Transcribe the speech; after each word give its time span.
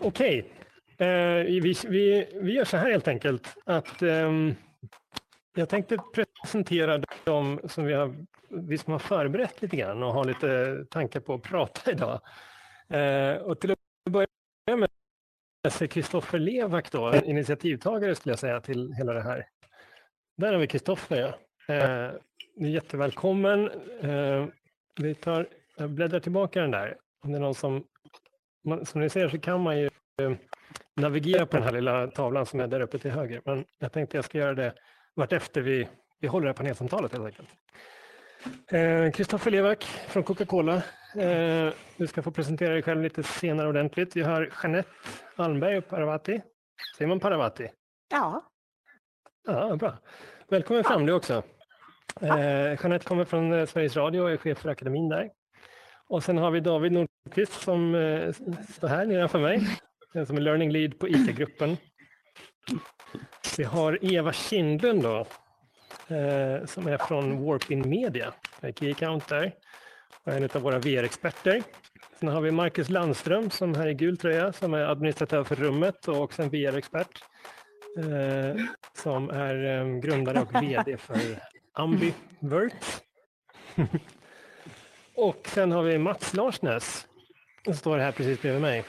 Okej, 0.00 0.52
eh, 0.98 1.06
vi, 1.44 1.74
vi, 1.88 2.28
vi 2.40 2.52
gör 2.52 2.64
så 2.64 2.76
här 2.76 2.90
helt 2.90 3.08
enkelt 3.08 3.56
att 3.64 4.02
eh, 4.02 4.32
jag 5.54 5.68
tänkte 5.68 5.98
presentera 6.14 7.02
de 7.24 7.60
som 7.64 7.84
vi, 7.84 7.94
har, 7.94 8.14
vi 8.48 8.78
som 8.78 8.92
har 8.92 8.98
förberett 8.98 9.62
lite 9.62 9.76
grann 9.76 10.02
och 10.02 10.12
har 10.12 10.24
lite 10.24 10.84
tankar 10.90 11.20
på 11.20 11.34
att 11.34 11.42
prata 11.42 11.90
idag. 11.90 12.20
Eh, 12.88 13.42
och 13.42 13.60
till 13.60 13.70
att 13.70 13.78
börja 14.10 14.26
med 14.76 14.90
så 15.68 15.84
är 15.84 15.88
Kristoffer 15.88 16.38
Levak 16.38 16.92
då, 16.92 17.14
initiativtagare 17.14 18.14
skulle 18.14 18.32
jag 18.32 18.38
säga 18.38 18.60
till 18.60 18.92
hela 18.92 19.12
det 19.12 19.22
här. 19.22 19.46
Där 20.36 20.52
har 20.52 20.60
vi 20.60 20.66
Kristoffer, 20.66 21.34
ja. 21.66 21.74
Eh, 21.74 22.12
jättevälkommen. 22.56 23.70
Eh, 24.00 24.46
vi 25.00 25.14
tar, 25.14 25.48
jag 25.76 25.90
bläddrar 25.90 26.20
tillbaka 26.20 26.60
den 26.60 26.70
där. 26.70 26.96
Om 27.24 27.32
det 27.32 27.38
är 27.38 27.40
någon 27.40 27.54
som, 27.54 27.84
som 28.84 29.00
ni 29.00 29.08
ser 29.08 29.28
så 29.28 29.38
kan 29.38 29.60
man 29.60 29.78
ju 29.78 29.90
eh, 30.22 30.32
navigera 30.96 31.46
på 31.46 31.56
den 31.56 31.62
här 31.62 31.72
lilla 31.72 32.06
tavlan 32.06 32.46
som 32.46 32.60
är 32.60 32.66
där 32.66 32.80
uppe 32.80 32.98
till 32.98 33.10
höger. 33.10 33.42
Men 33.44 33.64
jag 33.78 33.92
tänkte 33.92 34.16
jag 34.16 34.24
ska 34.24 34.38
göra 34.38 34.54
det 34.54 34.74
vartefter 35.16 35.60
vi, 35.60 35.88
vi 36.20 36.28
håller 36.28 36.44
det 36.44 36.50
här 36.50 36.56
panelsamtalet 36.56 37.12
helt 37.12 37.24
enkelt. 37.24 37.48
Kristoffer 39.16 39.50
eh, 39.50 39.52
Levak 39.52 39.84
från 39.84 40.22
Coca-Cola. 40.22 40.82
Eh, 41.16 41.72
du 41.96 42.06
ska 42.06 42.22
få 42.22 42.30
presentera 42.30 42.72
dig 42.72 42.82
själv 42.82 43.02
lite 43.02 43.22
senare 43.22 43.68
ordentligt. 43.68 44.16
Vi 44.16 44.22
har 44.22 44.50
Jeanette 44.62 44.90
Almberg 45.36 45.78
och 45.78 45.88
Paravati. 45.88 46.40
Säger 46.96 47.08
man 47.08 47.20
Paravati? 47.20 47.68
Ja. 48.10 48.50
Ja, 49.46 49.76
bra. 49.76 49.98
Välkommen 50.48 50.84
fram 50.84 51.06
du 51.06 51.12
också. 51.12 51.42
Eh, 52.20 52.82
Jeanette 52.82 53.04
kommer 53.04 53.24
från 53.24 53.52
eh, 53.52 53.66
Sveriges 53.66 53.96
Radio 53.96 54.20
och 54.20 54.30
är 54.30 54.36
chef 54.36 54.58
för 54.58 54.68
akademin 54.68 55.08
där. 55.08 55.30
Och 56.08 56.24
sen 56.24 56.38
har 56.38 56.50
vi 56.50 56.60
David 56.60 56.92
Nordqvist 57.28 57.62
som 57.62 57.94
eh, 57.94 58.32
står 58.76 58.88
här 58.88 59.06
nedanför 59.06 59.38
mig, 59.38 59.66
som 60.26 60.36
är 60.36 60.40
learning 60.40 60.72
lead 60.72 60.98
på 60.98 61.08
ICA-gruppen. 61.08 61.76
Vi 63.56 63.64
har 63.64 64.14
Eva 64.14 64.32
Kindlund 64.32 65.02
då, 65.02 65.18
eh, 66.14 66.64
som 66.66 66.86
är 66.86 67.06
från 67.06 67.44
Warpin 67.44 67.88
Media, 67.88 68.34
Key 68.76 68.90
Account 68.90 69.28
där, 69.28 69.54
och 70.24 70.32
en 70.32 70.48
av 70.54 70.62
våra 70.62 70.78
VR-experter. 70.78 71.62
Sen 72.20 72.28
har 72.28 72.40
vi 72.40 72.50
Marcus 72.50 72.88
Landström 72.88 73.50
som 73.50 73.74
här 73.74 73.86
i 73.86 73.94
gul 73.94 74.16
tröja, 74.16 74.52
som 74.52 74.74
är 74.74 74.80
administratör 74.80 75.44
för 75.44 75.56
rummet 75.56 76.08
och 76.08 76.20
också 76.20 76.42
en 76.42 76.50
VR-expert. 76.50 77.22
Eh, 77.98 78.62
som 78.94 79.30
är 79.30 79.64
eh, 79.64 80.00
grundare 80.00 80.40
och 80.40 80.62
VD 80.62 80.96
för 80.96 81.42
Ambivert. 81.72 83.02
och 85.14 85.48
sen 85.48 85.72
har 85.72 85.82
vi 85.82 85.98
Mats 85.98 86.34
Larsnäs, 86.34 87.07
står 87.74 87.98
här 87.98 88.12
precis 88.12 88.42
bredvid 88.42 88.62
mig. 88.62 88.84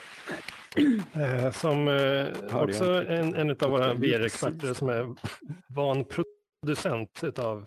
Eh, 1.13 1.51
som 1.51 1.87
eh, 1.87 2.61
också 2.61 3.03
en, 3.07 3.35
en 3.35 3.49
av 3.49 3.71
våra 3.71 3.93
VR-experter 3.93 4.73
som 4.73 4.89
är 4.89 5.15
van 5.67 6.05
producent 6.05 7.39
av 7.39 7.65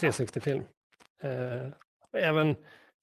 360-film. 0.00 0.62
Eh, 1.22 1.68
även 2.12 2.56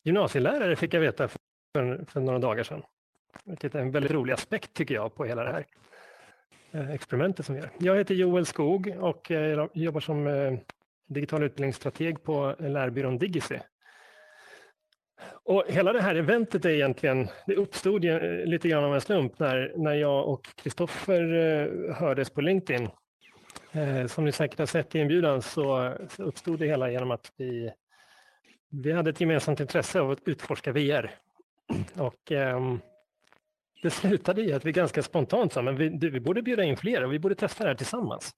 gymnasielärare 0.04 0.76
fick 0.76 0.94
jag 0.94 1.02
veta 1.02 1.28
för, 1.28 2.06
för 2.08 2.20
några 2.20 2.40
dagar 2.40 2.64
sedan. 2.64 2.84
Vilket 3.44 3.76
är 3.76 3.80
en 3.80 3.92
väldigt 3.92 4.12
rolig 4.12 4.34
aspekt 4.34 4.74
tycker 4.74 4.96
jag 4.96 5.16
på 5.16 5.26
hela 5.26 5.44
det 5.44 5.52
här 5.52 5.66
experimentet 6.94 7.46
som 7.46 7.56
vi 7.56 7.62
gör. 7.62 7.70
Jag 7.78 7.98
heter 7.98 8.16
Joel 8.16 8.46
Skog 8.46 8.96
och 9.00 9.32
jobbar 9.74 10.00
som 10.00 10.26
digital 11.08 11.44
utbildningsstrateg 11.44 12.24
på 12.24 12.56
lärbyrån 12.60 13.18
Digicy. 13.18 13.60
Och 15.44 15.64
hela 15.68 15.94
det 15.94 16.02
här 16.02 16.16
eventet 16.16 16.66
är 16.66 16.70
egentligen, 16.70 17.28
det 17.48 17.56
uppstod 17.56 18.06
lite 18.46 18.70
grann 18.70 18.84
av 18.84 18.96
en 18.96 19.02
slump 19.02 19.40
när, 19.40 19.74
när 19.76 19.94
jag 19.94 20.28
och 20.28 20.56
Kristoffer 20.56 21.34
eh, 21.34 21.96
hördes 21.96 22.30
på 22.30 22.42
LinkedIn. 22.42 22.90
Eh, 23.72 24.08
som 24.08 24.26
ni 24.26 24.32
säkert 24.32 24.60
har 24.60 24.66
sett 24.66 24.96
i 24.96 25.00
inbjudan 25.00 25.42
så, 25.42 25.94
så 26.10 26.24
uppstod 26.24 26.60
det 26.60 26.66
hela 26.66 26.92
genom 26.92 27.12
att 27.12 27.32
vi, 27.38 27.72
vi 28.70 28.92
hade 28.92 29.10
ett 29.10 29.22
gemensamt 29.22 29.60
intresse 29.60 30.00
av 30.00 30.12
att 30.12 30.28
utforska 30.28 30.72
VR. 30.72 31.12
Och 31.96 32.32
eh, 32.32 32.76
det 33.82 33.90
slutade 33.90 34.42
i 34.42 34.54
att 34.54 34.66
vi 34.66 34.72
ganska 34.72 35.04
spontant 35.04 35.54
sa, 35.54 35.62
men 35.62 35.76
vi, 35.76 36.10
vi 36.10 36.20
borde 36.20 36.42
bjuda 36.42 36.64
in 36.64 36.78
fler 36.78 37.04
och 37.04 37.14
vi 37.14 37.20
borde 37.20 37.36
testa 37.36 37.64
det 37.64 37.70
här 37.70 37.76
tillsammans. 37.76 38.32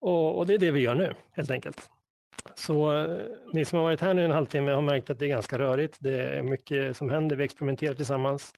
Och, 0.00 0.38
och 0.38 0.46
det 0.46 0.54
är 0.54 0.58
det 0.58 0.70
vi 0.70 0.80
gör 0.80 0.94
nu, 0.94 1.14
helt 1.32 1.50
enkelt. 1.50 1.90
Så 2.54 2.96
eh, 2.96 3.18
ni 3.52 3.64
som 3.64 3.76
har 3.78 3.84
varit 3.84 4.00
här 4.00 4.14
nu 4.14 4.24
en 4.24 4.30
halvtimme 4.30 4.72
har 4.72 4.82
märkt 4.82 5.10
att 5.10 5.18
det 5.18 5.26
är 5.26 5.28
ganska 5.28 5.58
rörigt. 5.58 5.96
Det 6.00 6.20
är 6.20 6.42
mycket 6.42 6.96
som 6.96 7.10
händer. 7.10 7.36
Vi 7.36 7.44
experimenterar 7.44 7.94
tillsammans. 7.94 8.54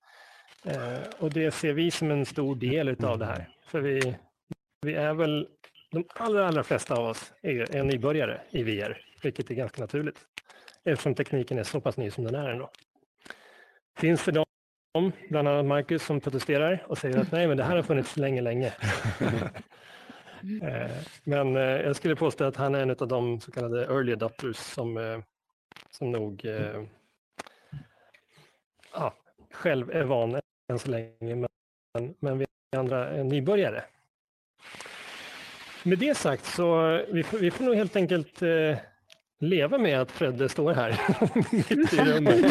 Eh, 0.64 0.98
och 1.18 1.30
det 1.30 1.50
ser 1.50 1.72
vi 1.72 1.90
som 1.90 2.10
en 2.10 2.26
stor 2.26 2.56
del 2.56 3.04
av 3.04 3.18
det 3.18 3.26
här. 3.26 3.48
För 3.66 3.80
vi, 3.80 4.16
vi 4.80 4.94
är 4.94 5.14
väl, 5.14 5.48
de 5.90 6.04
allra, 6.14 6.48
allra 6.48 6.64
flesta 6.64 6.94
av 6.94 7.06
oss 7.06 7.32
är, 7.42 7.76
är 7.76 7.82
nybörjare 7.82 8.40
i 8.50 8.62
VR, 8.62 8.98
vilket 9.22 9.50
är 9.50 9.54
ganska 9.54 9.80
naturligt. 9.80 10.18
Eftersom 10.84 11.14
tekniken 11.14 11.58
är 11.58 11.64
så 11.64 11.80
pass 11.80 11.96
ny 11.96 12.10
som 12.10 12.24
den 12.24 12.34
är 12.34 12.48
ändå. 12.48 12.70
Finns 13.98 14.24
det 14.24 14.32
de, 14.32 15.12
bland 15.30 15.48
annat 15.48 15.66
Marcus, 15.66 16.02
som 16.02 16.20
protesterar 16.20 16.84
och 16.88 16.98
säger 16.98 17.18
att 17.18 17.32
nej, 17.32 17.48
men 17.48 17.56
det 17.56 17.64
här 17.64 17.76
har 17.76 17.82
funnits 17.82 18.16
länge, 18.16 18.40
länge. 18.40 18.72
Eh, 20.62 20.90
men 21.24 21.56
eh, 21.56 21.62
jag 21.62 21.96
skulle 21.96 22.16
påstå 22.16 22.44
att 22.44 22.56
han 22.56 22.74
är 22.74 22.78
en 22.78 22.90
av 22.90 23.08
de 23.08 23.40
så 23.40 23.52
kallade 23.52 23.84
early 23.84 24.12
adopters 24.12 24.56
som, 24.56 24.96
eh, 24.96 25.18
som 25.90 26.12
nog 26.12 26.46
ja, 28.92 29.14
själv 29.52 29.90
är 29.90 30.04
van 30.04 30.40
än 30.72 30.78
så 30.78 30.90
länge, 30.90 31.34
men, 31.92 32.14
men 32.20 32.38
vi 32.38 32.46
andra 32.76 33.08
är 33.08 33.24
nybörjare. 33.24 33.84
Med 35.82 35.98
det 35.98 36.14
sagt 36.14 36.44
så 36.44 37.00
vi 37.08 37.22
får, 37.22 37.38
vi 37.38 37.50
får 37.50 37.64
nog 37.64 37.74
helt 37.74 37.96
enkelt 37.96 38.42
leva 39.40 39.78
med 39.78 40.00
att 40.00 40.10
Fredde 40.10 40.48
står 40.48 40.74
här 40.74 41.00
mitt 41.52 41.92
i 41.92 41.96
rummet. 41.96 42.44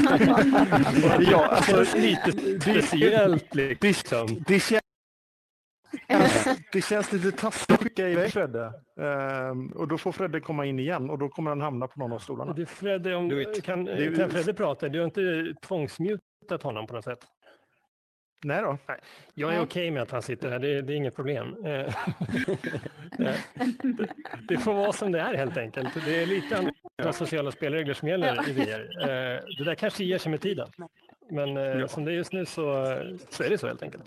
ja, 1.31 1.45
alltså, 1.45 1.97
lite 1.97 2.31
speciellt 2.61 3.55
liksom. 3.55 4.43
Det, 4.47 4.84
det 6.71 6.81
känns 6.81 7.11
lite 7.11 7.31
taskigt 7.31 7.71
att 7.71 7.83
skicka 7.83 8.09
iväg 8.09 8.31
Fredde. 8.31 8.73
Um, 8.95 9.67
och 9.67 9.87
då 9.87 9.97
får 9.97 10.11
Fredde 10.11 10.39
komma 10.39 10.65
in 10.65 10.79
igen 10.79 11.09
och 11.09 11.17
då 11.17 11.29
kommer 11.29 11.51
han 11.51 11.61
hamna 11.61 11.87
på 11.87 11.99
någon 11.99 12.13
av 12.13 12.19
stolarna. 12.19 12.53
Du 12.53 12.65
Fredde, 12.65 13.15
om, 13.15 13.45
kan, 13.63 13.85
kan 13.85 14.29
Fredde 14.29 14.53
prata? 14.53 14.89
Du 14.89 14.99
har 14.99 15.05
inte 15.05 15.53
tvångsmutat 15.61 16.63
honom 16.63 16.87
på 16.87 16.93
något 16.93 17.03
sätt? 17.03 17.19
Nej 18.45 18.61
då. 18.61 18.77
Nej, 18.87 18.99
jag 19.33 19.49
är 19.53 19.55
okej 19.55 19.63
okay 19.63 19.91
med 19.91 20.01
att 20.03 20.11
han 20.11 20.21
sitter 20.21 20.51
här, 20.51 20.59
det, 20.59 20.81
det 20.81 20.93
är 20.93 20.97
inget 20.97 21.15
problem. 21.15 21.55
Eh, 23.19 23.35
det 24.47 24.57
får 24.57 24.73
vara 24.73 24.93
som 24.93 25.11
det 25.11 25.19
är 25.19 25.33
helt 25.33 25.57
enkelt. 25.57 26.05
Det 26.05 26.21
är 26.21 26.25
lite 26.25 26.71
andra 26.97 27.13
sociala 27.13 27.51
spelregler 27.51 27.93
som 27.93 28.07
gäller 28.07 28.49
i 28.49 28.53
VR. 28.53 29.01
Eh, 29.01 29.39
det 29.57 29.63
där 29.63 29.75
kanske 29.75 30.03
ger 30.03 30.17
sig 30.17 30.31
med 30.31 30.41
tiden. 30.41 30.67
Men 31.29 31.57
eh, 31.57 31.63
ja. 31.63 31.87
som 31.87 32.05
det 32.05 32.11
är 32.11 32.15
just 32.15 32.33
nu 32.33 32.45
så, 32.45 32.61
så 33.29 33.43
är 33.43 33.49
det 33.49 33.57
så 33.57 33.67
helt 33.67 33.83
enkelt. 33.83 34.03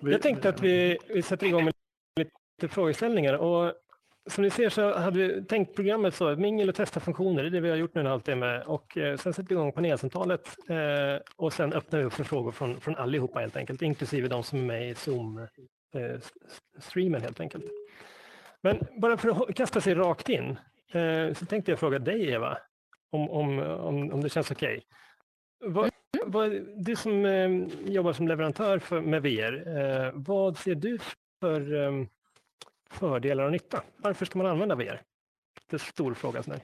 Jag 0.00 0.22
tänkte 0.22 0.48
att 0.48 0.60
vi, 0.60 0.98
vi 1.08 1.22
sätter 1.22 1.46
igång 1.46 1.64
med 1.64 1.74
lite 2.16 2.74
frågeställningar. 2.74 3.34
Och 3.34 3.74
som 4.26 4.44
ni 4.44 4.50
ser 4.50 4.68
så 4.68 4.98
hade 4.98 5.18
vi 5.18 5.44
tänkt 5.44 5.76
programmet 5.76 6.14
så, 6.14 6.36
mingel 6.36 6.68
och 6.68 6.74
testa 6.74 7.00
funktioner, 7.00 7.42
det 7.42 7.48
är 7.48 7.50
det 7.50 7.60
vi 7.60 7.70
har 7.70 7.76
gjort 7.76 7.94
nu 7.94 8.00
en 8.00 8.06
halvtimme. 8.06 8.62
Och 8.66 8.96
eh, 8.96 9.16
sen 9.16 9.32
sätter 9.32 9.48
vi 9.48 9.54
igång 9.54 9.72
panelsamtalet 9.72 10.56
eh, 10.68 11.16
och 11.36 11.52
sen 11.52 11.72
öppnar 11.72 11.98
vi 11.98 12.04
upp 12.04 12.12
för 12.12 12.24
frågor 12.24 12.52
från, 12.52 12.80
från 12.80 12.96
allihopa 12.96 13.40
helt 13.40 13.56
enkelt, 13.56 13.82
inklusive 13.82 14.28
de 14.28 14.42
som 14.42 14.58
är 14.58 14.62
med 14.62 14.90
i 14.90 14.94
Zoom-streamen 14.94 17.14
eh, 17.14 17.22
helt 17.22 17.40
enkelt. 17.40 17.64
Men 18.60 18.78
bara 19.00 19.16
för 19.16 19.28
att 19.28 19.54
kasta 19.54 19.80
sig 19.80 19.94
rakt 19.94 20.28
in 20.28 20.58
eh, 20.92 21.34
så 21.34 21.46
tänkte 21.46 21.72
jag 21.72 21.78
fråga 21.78 21.98
dig 21.98 22.30
Eva, 22.30 22.58
om, 23.10 23.30
om, 23.30 23.58
om, 23.58 24.12
om 24.12 24.20
det 24.20 24.28
känns 24.28 24.50
okej. 24.50 24.76
Okay 24.76 24.82
vad, 26.26 26.52
du 26.76 26.96
som 26.96 27.24
eh, 27.24 27.50
jobbar 27.92 28.12
som 28.12 28.28
leverantör 28.28 28.78
för, 28.78 29.00
med 29.00 29.22
VR, 29.22 29.78
eh, 29.78 30.10
vad 30.14 30.58
ser 30.58 30.74
du 30.74 30.98
för 31.40 31.74
eh, 31.74 32.06
fördelar 32.90 33.44
och 33.44 33.52
nytta? 33.52 33.82
Varför 33.96 34.26
ska 34.26 34.38
man 34.38 34.46
använda 34.46 34.74
VR? 34.74 35.02
Det 35.66 35.70
är 35.70 35.74
en 35.74 35.78
stor 35.78 36.14
fråga. 36.14 36.42
Sådär. 36.42 36.60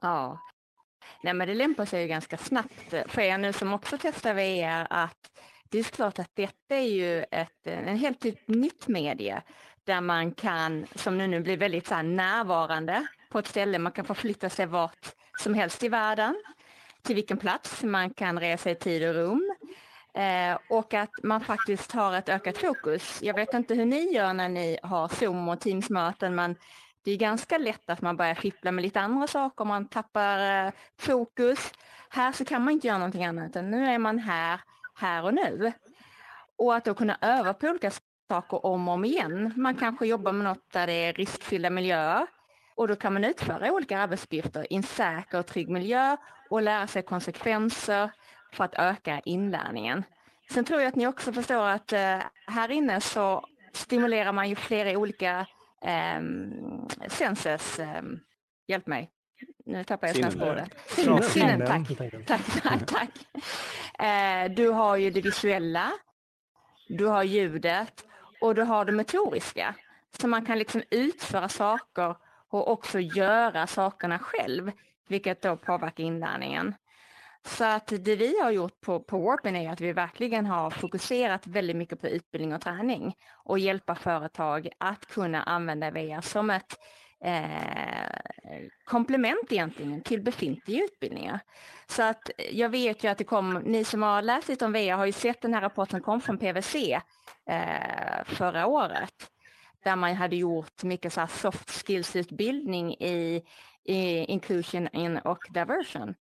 Ja, 0.00 0.38
Nej, 1.22 1.34
men 1.34 1.48
det 1.48 1.54
lämpar 1.54 1.84
sig 1.84 2.02
ju 2.02 2.08
ganska 2.08 2.36
snabbt 2.36 2.94
för 3.06 3.20
er 3.20 3.38
nu 3.38 3.52
som 3.52 3.72
också 3.72 3.98
testar 4.00 4.34
VR 4.34 4.86
att 4.90 5.30
det 5.70 5.78
är 5.78 5.82
klart 5.82 6.18
att 6.18 6.30
detta 6.34 6.76
är 6.76 6.88
ju 6.88 7.24
ett 7.30 7.66
en 7.66 7.96
helt 7.96 8.20
typ 8.20 8.48
nytt 8.48 8.88
medie 8.88 9.42
där 9.84 10.00
man 10.00 10.32
kan, 10.32 10.86
som 10.94 11.18
nu, 11.18 11.26
nu 11.26 11.40
blir 11.40 11.56
väldigt 11.56 11.86
så 11.86 12.02
närvarande 12.02 13.06
på 13.30 13.38
ett 13.38 13.46
ställe, 13.46 13.78
man 13.78 13.92
kan 13.92 14.04
förflytta 14.04 14.50
sig 14.50 14.66
vart 14.66 15.14
som 15.38 15.54
helst 15.54 15.82
i 15.82 15.88
världen 15.88 16.42
till 17.04 17.14
vilken 17.14 17.36
plats 17.36 17.82
man 17.82 18.10
kan 18.10 18.40
resa 18.40 18.70
i 18.70 18.74
tid 18.74 19.08
och 19.08 19.14
rum. 19.14 19.54
Eh, 20.14 20.58
och 20.68 20.94
att 20.94 21.10
man 21.22 21.40
faktiskt 21.40 21.92
har 21.92 22.14
ett 22.14 22.28
ökat 22.28 22.58
fokus. 22.58 23.22
Jag 23.22 23.34
vet 23.34 23.54
inte 23.54 23.74
hur 23.74 23.84
ni 23.84 24.12
gör 24.12 24.32
när 24.32 24.48
ni 24.48 24.78
har 24.82 25.08
Zoom 25.08 25.48
och 25.48 25.60
Teams-möten, 25.60 26.34
men 26.34 26.56
det 27.04 27.10
är 27.10 27.16
ganska 27.16 27.58
lätt 27.58 27.90
att 27.90 28.00
man 28.00 28.16
börjar 28.16 28.34
fippla 28.34 28.72
med 28.72 28.82
lite 28.82 29.00
andra 29.00 29.26
saker, 29.26 29.64
man 29.64 29.88
tappar 29.88 30.66
eh, 30.66 30.72
fokus. 30.98 31.72
Här 32.08 32.32
så 32.32 32.44
kan 32.44 32.64
man 32.64 32.74
inte 32.74 32.86
göra 32.86 32.98
någonting 32.98 33.24
annat 33.24 33.50
utan 33.50 33.70
nu 33.70 33.86
är 33.86 33.98
man 33.98 34.18
här, 34.18 34.60
här 34.94 35.24
och 35.24 35.34
nu. 35.34 35.72
Och 36.58 36.74
att 36.74 36.84
då 36.84 36.94
kunna 36.94 37.18
öva 37.20 37.54
på 37.54 37.66
olika 37.66 37.90
saker 38.28 38.66
om 38.66 38.88
och 38.88 38.94
om 38.94 39.04
igen. 39.04 39.52
Man 39.56 39.74
kanske 39.74 40.06
jobbar 40.06 40.32
med 40.32 40.44
något 40.44 40.72
där 40.72 40.86
det 40.86 40.92
är 40.92 41.12
riskfyllda 41.12 41.70
miljöer 41.70 42.26
och 42.76 42.88
då 42.88 42.96
kan 42.96 43.12
man 43.12 43.24
utföra 43.24 43.72
olika 43.72 43.98
arbetsuppgifter 43.98 44.72
i 44.72 44.76
en 44.76 44.82
säker 44.82 45.38
och 45.38 45.46
trygg 45.46 45.68
miljö 45.68 46.16
och 46.50 46.62
lära 46.62 46.86
sig 46.86 47.02
konsekvenser 47.02 48.10
för 48.52 48.64
att 48.64 48.74
öka 48.74 49.20
inlärningen. 49.24 50.04
Sen 50.50 50.64
tror 50.64 50.80
jag 50.80 50.88
att 50.88 50.96
ni 50.96 51.06
också 51.06 51.32
förstår 51.32 51.66
att 51.66 51.92
eh, 51.92 52.18
här 52.46 52.70
inne 52.70 53.00
så 53.00 53.46
stimulerar 53.72 54.32
man 54.32 54.48
ju 54.48 54.56
flera 54.56 54.98
olika 54.98 55.46
eh, 55.84 56.20
senses, 57.08 57.78
eh, 57.78 58.02
hjälp 58.66 58.86
mig, 58.86 59.10
nu 59.66 59.84
tappar 59.84 60.06
jag 60.06 60.16
svenska 60.16 60.52
ordet. 60.52 60.68
Sinnen, 60.86 61.22
sinnen, 61.22 61.66
tack. 61.66 61.88
tack, 62.26 62.62
tack, 62.62 62.86
tack. 62.86 63.10
Eh, 64.06 64.50
du 64.50 64.68
har 64.68 64.96
ju 64.96 65.10
det 65.10 65.20
visuella, 65.20 65.92
du 66.88 67.06
har 67.06 67.22
ljudet 67.22 68.04
och 68.40 68.54
du 68.54 68.62
har 68.62 68.84
det 68.84 68.92
motoriska. 68.92 69.74
Så 70.20 70.28
man 70.28 70.46
kan 70.46 70.58
liksom 70.58 70.82
utföra 70.90 71.48
saker 71.48 72.16
och 72.48 72.70
också 72.70 73.00
göra 73.00 73.66
sakerna 73.66 74.18
själv, 74.18 74.72
vilket 75.08 75.42
då 75.42 75.56
påverkar 75.56 76.04
inlärningen. 76.04 76.74
Så 77.46 77.64
att 77.64 77.86
det 77.86 78.16
vi 78.16 78.40
har 78.42 78.50
gjort 78.50 78.80
på, 78.80 79.00
på 79.00 79.18
Warpen 79.18 79.56
är 79.56 79.70
att 79.70 79.80
vi 79.80 79.92
verkligen 79.92 80.46
har 80.46 80.70
fokuserat 80.70 81.46
väldigt 81.46 81.76
mycket 81.76 82.00
på 82.00 82.08
utbildning 82.08 82.54
och 82.54 82.60
träning 82.60 83.14
och 83.44 83.58
hjälpa 83.58 83.94
företag 83.94 84.68
att 84.78 85.06
kunna 85.06 85.42
använda 85.42 85.90
VR 85.90 86.20
som 86.20 86.50
ett 86.50 86.78
eh, 87.24 88.18
komplement 88.84 89.52
egentligen 89.52 90.02
till 90.02 90.22
befintliga 90.22 90.84
utbildningar. 90.84 91.40
Så 91.86 92.02
att 92.02 92.30
jag 92.52 92.68
vet 92.68 93.04
ju 93.04 93.08
att 93.08 93.18
det 93.18 93.24
kom, 93.24 93.54
ni 93.54 93.84
som 93.84 94.02
har 94.02 94.22
läst 94.22 94.48
lite 94.48 94.64
om 94.64 94.72
VR 94.72 94.92
har 94.92 95.06
ju 95.06 95.12
sett 95.12 95.40
den 95.40 95.54
här 95.54 95.60
rapporten 95.60 95.90
som 95.90 96.04
kom 96.04 96.20
från 96.20 96.38
PWC 96.38 97.00
eh, 97.50 98.24
förra 98.24 98.66
året 98.66 99.30
där 99.84 99.96
man 99.96 100.14
hade 100.14 100.36
gjort 100.36 100.82
mycket 100.82 101.12
så 101.12 101.26
soft 101.26 101.70
skills-utbildning 101.70 102.94
i 102.94 103.42
inclusion 103.84 104.88
in 104.92 105.18
och 105.18 105.38
diversion. 105.50 106.14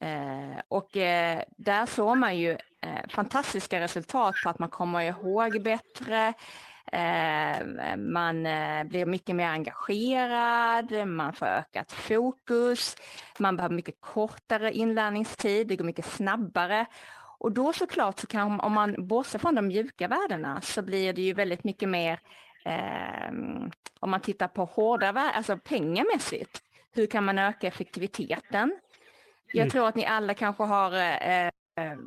Eh, 0.00 0.60
och 0.68 0.96
eh, 0.96 1.42
där 1.56 1.86
såg 1.86 2.16
man 2.16 2.38
ju 2.38 2.50
eh, 2.82 3.08
fantastiska 3.08 3.80
resultat 3.80 4.34
på 4.44 4.50
att 4.50 4.58
man 4.58 4.68
kommer 4.68 5.00
ihåg 5.00 5.62
bättre, 5.62 6.34
eh, 6.92 7.96
man 7.96 8.46
eh, 8.46 8.84
blir 8.84 9.06
mycket 9.06 9.36
mer 9.36 9.48
engagerad, 9.48 11.08
man 11.08 11.32
får 11.32 11.46
ökat 11.46 11.92
fokus, 11.92 12.96
man 13.38 13.56
behöver 13.56 13.74
mycket 13.74 14.00
kortare 14.00 14.72
inlärningstid, 14.72 15.68
det 15.68 15.76
går 15.76 15.84
mycket 15.84 16.06
snabbare. 16.06 16.86
Och 17.38 17.52
då 17.52 17.72
såklart 17.72 18.18
så 18.18 18.26
kan, 18.26 18.60
om 18.60 18.72
man 18.72 19.06
bortser 19.06 19.38
från 19.38 19.54
de 19.54 19.66
mjuka 19.66 20.08
värdena 20.08 20.60
så 20.60 20.82
blir 20.82 21.12
det 21.12 21.22
ju 21.22 21.32
väldigt 21.32 21.64
mycket 21.64 21.88
mer 21.88 22.20
eh, 22.64 23.30
om 24.00 24.10
man 24.10 24.20
tittar 24.20 24.48
på 24.48 24.64
hårda 24.64 25.12
värden, 25.12 25.32
alltså 25.34 25.58
pengamässigt, 25.58 26.62
hur 26.92 27.06
kan 27.06 27.24
man 27.24 27.38
öka 27.38 27.66
effektiviteten? 27.66 28.78
Jag 29.52 29.62
mm. 29.62 29.70
tror 29.70 29.88
att 29.88 29.94
ni 29.94 30.06
alla 30.06 30.34
kanske 30.34 30.62
har, 30.62 30.94
eh, 30.94 31.46
eh, 31.46 31.98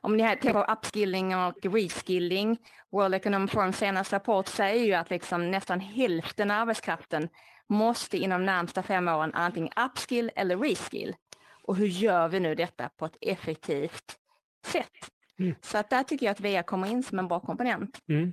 om 0.00 0.16
ni 0.16 0.22
tänker 0.22 0.52
på 0.52 0.72
upskilling 0.72 1.36
och 1.36 1.54
reskilling, 1.62 2.58
World 2.90 3.14
Economic 3.14 3.50
Forum 3.50 3.72
senaste 3.72 4.16
rapport 4.16 4.48
säger 4.48 4.84
ju 4.84 4.92
att 4.92 5.10
liksom 5.10 5.50
nästan 5.50 5.80
hälften 5.80 6.50
av 6.50 6.60
arbetskraften 6.60 7.28
måste 7.66 8.18
inom 8.18 8.46
närmsta 8.46 8.82
fem 8.82 9.08
åren 9.08 9.34
antingen 9.34 9.72
upskill 9.86 10.30
eller 10.36 10.56
reskill. 10.56 11.16
Och 11.62 11.76
hur 11.76 11.86
gör 11.86 12.28
vi 12.28 12.40
nu 12.40 12.54
detta 12.54 12.88
på 12.88 13.06
ett 13.06 13.16
effektivt 13.20 14.18
sätt? 14.66 15.10
Mm. 15.38 15.54
Så 15.60 15.78
att 15.78 15.90
där 15.90 16.02
tycker 16.02 16.26
jag 16.26 16.30
att 16.30 16.40
VR 16.40 16.62
kommer 16.62 16.88
in 16.88 17.02
som 17.02 17.18
en 17.18 17.28
bra 17.28 17.40
komponent. 17.40 17.98
Mm. 18.08 18.32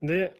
Det, 0.00 0.32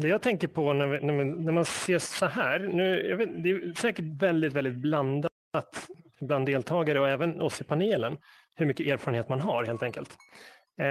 det 0.00 0.08
jag 0.08 0.22
tänker 0.22 0.48
på 0.48 0.72
när, 0.72 0.86
vi, 0.86 1.00
när, 1.00 1.14
man, 1.14 1.44
när 1.44 1.52
man 1.52 1.64
ser 1.64 1.98
så 1.98 2.26
här, 2.26 2.58
nu, 2.58 3.16
vet, 3.16 3.42
det 3.42 3.50
är 3.50 3.74
säkert 3.74 4.04
väldigt, 4.04 4.52
väldigt 4.52 4.74
blandat 4.74 5.88
bland 6.20 6.46
deltagare 6.46 7.00
och 7.00 7.08
även 7.08 7.40
oss 7.40 7.60
i 7.60 7.64
panelen, 7.64 8.18
hur 8.54 8.66
mycket 8.66 8.86
erfarenhet 8.86 9.28
man 9.28 9.40
har 9.40 9.64
helt 9.64 9.82
enkelt. 9.82 10.10
Eh, 10.78 10.84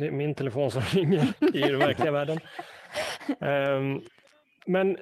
det 0.00 0.06
är 0.06 0.10
min 0.10 0.34
telefon 0.34 0.70
som 0.70 0.82
ringer 0.92 1.54
i 1.54 1.60
den 1.60 1.78
verkliga 1.78 2.12
världen. 2.20 2.38
Eh, 3.40 4.02
men 4.66 4.96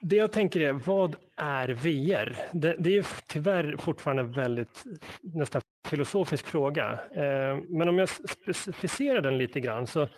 det 0.00 0.16
jag 0.16 0.32
tänker 0.32 0.60
är, 0.60 0.72
vad 0.72 1.16
är 1.36 1.68
VR? 1.68 2.36
Det, 2.52 2.76
det 2.78 2.98
är 2.98 3.06
tyvärr 3.26 3.76
fortfarande 3.76 4.22
en 4.22 4.32
väldigt 4.32 4.84
nästan 5.20 5.62
filosofisk 5.88 6.46
fråga. 6.46 7.00
Eh, 7.14 7.58
men 7.68 7.88
om 7.88 7.98
jag 7.98 8.08
specificerar 8.08 9.20
den 9.20 9.38
lite 9.38 9.60
grann 9.60 9.86
så 9.86 10.08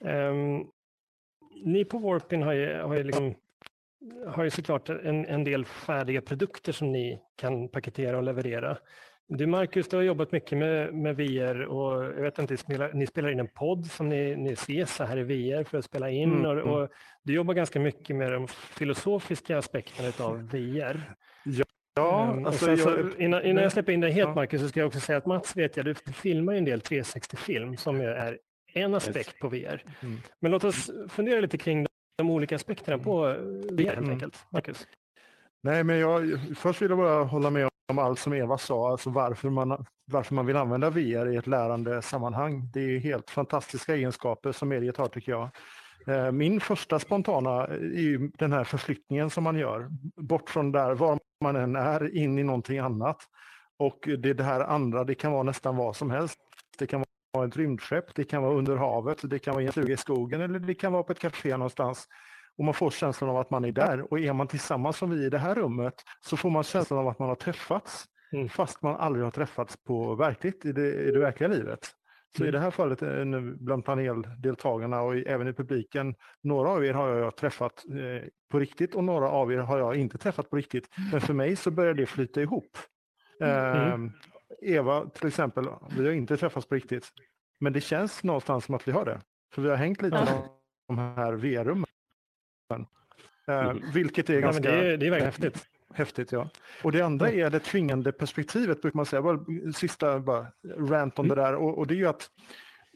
Um, 0.00 0.66
ni 1.64 1.84
på 1.84 1.98
Warpin 1.98 2.42
har 2.42 2.52
ju, 2.52 2.80
har 2.80 2.94
ju, 2.94 3.02
liksom, 3.02 3.34
har 4.26 4.44
ju 4.44 4.50
såklart 4.50 4.88
en, 4.88 5.26
en 5.26 5.44
del 5.44 5.64
färdiga 5.64 6.20
produkter 6.20 6.72
som 6.72 6.92
ni 6.92 7.20
kan 7.36 7.68
paketera 7.68 8.16
och 8.16 8.22
leverera. 8.22 8.78
Du 9.30 9.46
Marcus, 9.46 9.88
du 9.88 9.96
har 9.96 10.02
jobbat 10.02 10.32
mycket 10.32 10.58
med, 10.58 10.94
med 10.94 11.16
VR 11.16 11.60
och 11.60 12.04
jag 12.04 12.22
vet 12.22 12.38
inte, 12.38 12.56
ni 12.94 13.06
spelar 13.06 13.30
in 13.30 13.40
en 13.40 13.48
podd 13.48 13.86
som 13.86 14.08
ni, 14.08 14.36
ni 14.36 14.52
ses 14.52 14.98
här 14.98 15.18
i 15.18 15.22
VR 15.22 15.64
för 15.64 15.78
att 15.78 15.84
spela 15.84 16.10
in 16.10 16.32
mm, 16.32 16.46
och, 16.46 16.52
mm. 16.52 16.68
och, 16.68 16.88
du 17.22 17.34
jobbar 17.34 17.54
ganska 17.54 17.80
mycket 17.80 18.16
med 18.16 18.32
de 18.32 18.48
filosofiska 18.48 19.58
aspekterna 19.58 20.26
av 20.26 20.48
VR. 20.48 21.00
Ja. 21.44 21.64
Ja, 21.98 22.30
um, 22.32 22.46
alltså 22.46 22.70
jag, 22.70 22.78
så, 22.78 23.10
innan, 23.18 23.44
innan 23.44 23.62
jag 23.62 23.72
släpper 23.72 23.92
in 23.92 24.00
dig 24.00 24.10
helt 24.10 24.28
ja. 24.28 24.34
Marcus 24.34 24.60
så 24.60 24.68
ska 24.68 24.80
jag 24.80 24.86
också 24.86 25.00
säga 25.00 25.18
att 25.18 25.26
Mats 25.26 25.56
vet 25.56 25.76
jag, 25.76 25.86
du 25.86 25.94
filmar 25.94 26.54
en 26.54 26.64
del 26.64 26.80
360-film 26.80 27.76
som 27.76 28.00
är 28.00 28.38
en 28.72 28.94
aspekt 28.94 29.38
på 29.38 29.48
VR. 29.48 29.84
Mm. 30.00 30.18
Men 30.40 30.50
låt 30.50 30.64
oss 30.64 30.90
fundera 31.08 31.40
lite 31.40 31.58
kring 31.58 31.86
de 32.18 32.30
olika 32.30 32.56
aspekterna 32.56 32.98
på 32.98 33.22
VR 33.70 33.84
helt 33.84 33.98
mm. 33.98 34.10
enkelt. 34.10 34.46
Marcus? 34.50 34.86
Nej, 35.62 35.84
men 35.84 35.98
jag, 35.98 36.40
först 36.56 36.82
vill 36.82 36.88
jag 36.90 36.98
bara 36.98 37.24
hålla 37.24 37.50
med 37.50 37.68
om 37.88 37.98
allt 37.98 38.18
som 38.18 38.32
Eva 38.32 38.58
sa, 38.58 38.90
alltså 38.90 39.10
varför 39.10 39.50
man, 39.50 39.86
varför 40.04 40.34
man 40.34 40.46
vill 40.46 40.56
använda 40.56 40.90
VR 40.90 41.32
i 41.32 41.36
ett 41.36 41.46
lärande 41.46 42.02
sammanhang. 42.02 42.70
Det 42.72 42.80
är 42.80 42.98
helt 42.98 43.30
fantastiska 43.30 43.94
egenskaper 43.94 44.52
som 44.52 44.68
mediet 44.68 44.96
har 44.96 45.08
tycker 45.08 45.32
jag. 45.32 45.48
Eh, 46.06 46.32
min 46.32 46.60
första 46.60 46.98
spontana 46.98 47.66
är 47.66 48.00
ju 48.00 48.30
den 48.38 48.52
här 48.52 48.64
förflyttningen 48.64 49.30
som 49.30 49.44
man 49.44 49.58
gör, 49.58 49.88
bort 50.16 50.50
från 50.50 50.72
där 50.72 50.94
var 50.94 51.18
man 51.40 51.56
än 51.56 51.76
är, 51.76 52.16
in 52.16 52.38
i 52.38 52.42
någonting 52.42 52.78
annat. 52.78 53.16
Och 53.76 54.08
det, 54.18 54.34
det 54.34 54.44
här 54.44 54.60
andra, 54.60 55.04
det 55.04 55.14
kan 55.14 55.32
vara 55.32 55.42
nästan 55.42 55.76
vad 55.76 55.96
som 55.96 56.10
helst. 56.10 56.38
Det 56.78 56.86
kan 56.86 57.04
vara 57.38 57.48
ett 57.48 57.56
rymdskepp, 57.56 58.14
det 58.14 58.24
kan 58.24 58.42
vara 58.42 58.54
under 58.54 58.76
havet, 58.76 59.18
det 59.22 59.38
kan 59.38 59.54
vara 59.54 59.62
i 59.62 59.66
en 59.66 59.72
stuga 59.72 59.94
i 59.94 59.96
skogen 59.96 60.40
eller 60.40 60.58
det 60.58 60.74
kan 60.74 60.92
vara 60.92 61.02
på 61.02 61.12
ett 61.12 61.18
café 61.18 61.56
någonstans. 61.56 62.08
Och 62.58 62.64
man 62.64 62.74
får 62.74 62.90
känslan 62.90 63.30
av 63.30 63.36
att 63.36 63.50
man 63.50 63.64
är 63.64 63.72
där 63.72 64.12
och 64.12 64.20
är 64.20 64.32
man 64.32 64.46
tillsammans 64.46 64.96
som 64.96 65.10
vi 65.10 65.24
i 65.26 65.30
det 65.30 65.38
här 65.38 65.54
rummet 65.54 65.94
så 66.20 66.36
får 66.36 66.50
man 66.50 66.62
känslan 66.62 66.98
av 66.98 67.08
att 67.08 67.18
man 67.18 67.28
har 67.28 67.36
träffats 67.36 68.04
mm. 68.32 68.48
fast 68.48 68.82
man 68.82 68.96
aldrig 68.96 69.24
har 69.24 69.30
träffats 69.30 69.76
på 69.76 70.14
verkligt 70.14 70.66
i 70.66 70.72
det, 70.72 70.94
i 70.94 71.10
det 71.10 71.18
verkliga 71.18 71.48
livet. 71.48 71.80
Så 72.36 72.42
mm. 72.42 72.48
i 72.48 72.52
det 72.52 72.60
här 72.60 72.70
fallet 72.70 73.02
eh, 73.02 73.40
bland 73.40 73.84
paneldeltagarna 73.84 75.00
och 75.02 75.16
även 75.16 75.48
i 75.48 75.52
publiken, 75.52 76.14
några 76.42 76.68
av 76.68 76.84
er 76.84 76.94
har 76.94 77.08
jag 77.08 77.36
träffat 77.36 77.84
eh, 77.90 78.28
på 78.50 78.58
riktigt 78.58 78.94
och 78.94 79.04
några 79.04 79.30
av 79.30 79.52
er 79.52 79.58
har 79.58 79.78
jag 79.78 79.96
inte 79.96 80.18
träffat 80.18 80.50
på 80.50 80.56
riktigt. 80.56 80.88
Men 81.12 81.20
för 81.20 81.34
mig 81.34 81.56
så 81.56 81.70
börjar 81.70 81.94
det 81.94 82.06
flyta 82.06 82.42
ihop. 82.42 82.78
Mm. 83.40 83.92
Ehm, 83.92 84.12
Eva 84.60 85.08
till 85.08 85.28
exempel, 85.28 85.68
vi 85.90 86.06
har 86.06 86.12
inte 86.12 86.36
träffats 86.36 86.66
på 86.66 86.74
riktigt. 86.74 87.12
Men 87.60 87.72
det 87.72 87.80
känns 87.80 88.24
någonstans 88.24 88.64
som 88.64 88.74
att 88.74 88.88
vi 88.88 88.92
har 88.92 89.04
det. 89.04 89.20
För 89.54 89.62
vi 89.62 89.68
har 89.68 89.76
hängt 89.76 90.02
lite 90.02 90.16
i 90.16 90.26
de 90.88 90.98
här 90.98 91.32
VR-rummen. 91.32 91.86
Eh, 93.48 93.58
mm. 93.58 93.82
vilket 93.94 94.30
är 94.30 94.34
ja, 94.34 94.40
ganska... 94.40 94.62
Det 94.62 94.92
är, 94.92 94.96
det 94.96 95.06
är 95.06 95.10
verkligen 95.10 95.24
häftigt. 95.24 95.68
Häftigt, 95.94 96.32
ja. 96.32 96.50
Och 96.82 96.92
det 96.92 97.00
andra 97.00 97.30
är 97.30 97.50
det 97.50 97.60
tvingande 97.60 98.12
perspektivet, 98.12 98.82
brukar 98.82 98.96
man 98.96 99.06
säga. 99.06 99.22
Bara, 99.22 99.44
sista 99.74 100.20
bara, 100.20 100.46
rant 100.78 101.18
om 101.18 101.24
mm. 101.24 101.36
det 101.36 101.42
där. 101.42 101.54
Och, 101.54 101.78
och, 101.78 101.86
det 101.86 101.94
är 101.94 101.96
ju 101.96 102.06
att 102.06 102.30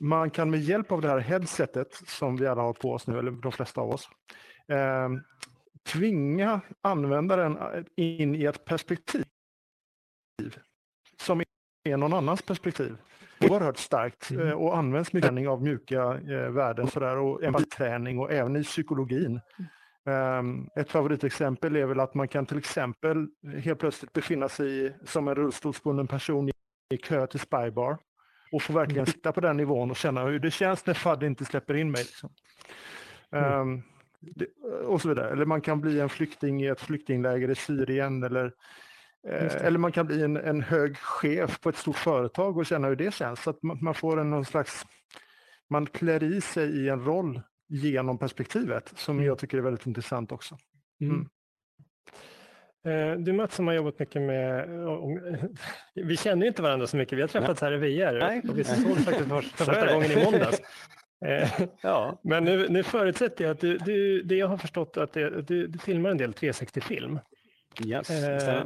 man 0.01 0.31
kan 0.31 0.51
med 0.51 0.61
hjälp 0.61 0.93
av 0.93 1.01
det 1.01 1.09
här 1.09 1.19
headsetet 1.19 1.95
som 2.07 2.37
vi 2.37 2.47
alla 2.47 2.63
har 2.63 2.73
på 2.73 2.93
oss 2.93 3.07
nu, 3.07 3.19
eller 3.19 3.31
de 3.31 3.53
flesta 3.53 3.81
av 3.81 3.91
oss, 3.91 4.09
eh, 4.69 5.09
tvinga 5.83 6.61
användaren 6.81 7.59
in 7.97 8.35
i 8.35 8.45
ett 8.45 8.65
perspektiv 8.65 9.25
som 11.23 11.43
är 11.85 11.97
någon 11.97 12.13
annans 12.13 12.43
perspektiv. 12.43 12.97
Oerhört 13.41 13.79
starkt 13.79 14.31
mm. 14.31 14.49
eh, 14.49 14.55
och 14.55 14.77
används 14.77 15.13
mycket 15.13 15.49
av 15.49 15.63
mjuka 15.63 16.03
eh, 16.03 16.51
värden 16.51 16.87
sådär, 16.87 17.17
och 17.17 17.45
empatiträning 17.45 18.19
och 18.19 18.33
även 18.33 18.57
i 18.57 18.63
psykologin. 18.63 19.41
Um, 20.05 20.69
ett 20.77 20.91
favoritexempel 20.91 21.77
är 21.77 21.87
väl 21.87 22.01
att 22.01 22.15
man 22.15 22.29
kan 22.29 22.47
till 22.47 22.59
exempel 22.59 23.29
helt 23.63 23.79
plötsligt 23.79 24.13
befinna 24.13 24.49
sig 24.49 24.97
som 25.05 25.29
en 25.29 25.35
rullstolsbunden 25.35 26.07
person 26.07 26.49
i 26.91 26.97
kö 26.97 27.27
till 27.27 27.41
Spybar 27.41 27.99
och 28.53 28.63
få 28.63 28.73
verkligen 28.73 29.05
mm. 29.05 29.13
sitta 29.13 29.33
på 29.33 29.41
den 29.41 29.57
nivån 29.57 29.91
och 29.91 29.97
känna 29.97 30.25
hur 30.25 30.39
det 30.39 30.51
känns 30.51 30.87
när 30.87 30.95
FAD 30.95 31.23
inte 31.23 31.45
släpper 31.45 31.75
in 31.75 31.91
mig. 31.91 32.03
Liksom. 32.03 32.31
Um, 33.31 33.83
det, 34.21 34.47
och 34.85 35.01
så 35.01 35.09
vidare. 35.09 35.31
Eller 35.31 35.45
man 35.45 35.61
kan 35.61 35.81
bli 35.81 36.01
en 36.01 36.09
flykting 36.09 36.63
i 36.63 36.67
ett 36.67 36.81
flyktingläger 36.81 37.51
i 37.51 37.55
Syrien 37.55 38.23
eller 38.23 38.53
eller 39.25 39.79
man 39.79 39.93
kan 39.93 40.07
bli 40.07 40.23
en, 40.23 40.37
en, 40.37 40.63
hög 40.63 40.97
chef 40.97 41.61
på 41.61 41.69
ett 41.69 41.77
stort 41.77 41.97
företag 41.97 42.59
och 42.59 42.67
känna 42.67 42.89
hur 42.89 42.97
det 42.97 43.15
känns. 43.15 43.43
Så 43.43 43.51
att 43.51 43.63
man, 43.63 43.79
man 43.81 43.95
får 43.95 44.21
en 44.21 44.31
någon 44.31 44.45
slags, 44.45 44.87
man 45.71 45.87
klär 45.87 46.23
i 46.23 46.41
sig 46.41 46.85
i 46.85 46.89
en 46.89 47.05
roll 47.05 47.43
genom 47.69 48.19
perspektivet 48.19 48.93
som 48.97 49.17
mm. 49.17 49.27
jag 49.27 49.39
tycker 49.39 49.59
är 49.59 49.63
väldigt 49.63 49.87
intressant 49.87 50.33
också. 50.33 50.59
Mm. 51.01 51.15
mm. 51.15 51.29
Eh, 52.85 53.19
du 53.19 53.33
Mats 53.33 53.55
som 53.55 53.67
har 53.67 53.75
jobbat 53.75 53.99
mycket 53.99 54.23
med, 54.23 54.69
vi 55.95 56.17
känner 56.17 56.47
inte 56.47 56.63
varandra 56.63 56.87
så 56.87 56.97
mycket, 56.97 57.19
vi 57.19 57.23
har 57.23 57.29
träffats 57.29 57.61
här 57.61 57.73
i 57.73 57.77
VR 57.77 58.19
Nej. 58.19 58.43
och 58.49 58.59
vi 58.59 58.65
såg 58.65 58.97
faktiskt 59.05 59.29
för 59.29 59.65
första 59.65 59.93
gången 59.93 60.11
i 60.11 60.25
måndags. 60.25 60.61
Eh, 61.25 61.61
ja. 61.83 62.21
Men 62.25 62.45
nu, 62.45 62.69
nu 62.69 62.83
förutsätter 62.83 63.45
jag 63.45 63.51
att 63.53 63.61
du, 63.61 63.79
du, 63.79 64.23
det 64.23 64.35
jag 64.35 64.49
har 64.49 64.57
förstått 64.57 64.97
att 64.97 65.13
det, 65.13 65.43
du, 65.43 65.67
du 65.67 65.79
filmar 65.79 66.11
en 66.11 66.17
del 66.17 66.33
360-film. 66.33 67.19
Yes, 67.85 68.11
eh, 68.11 68.65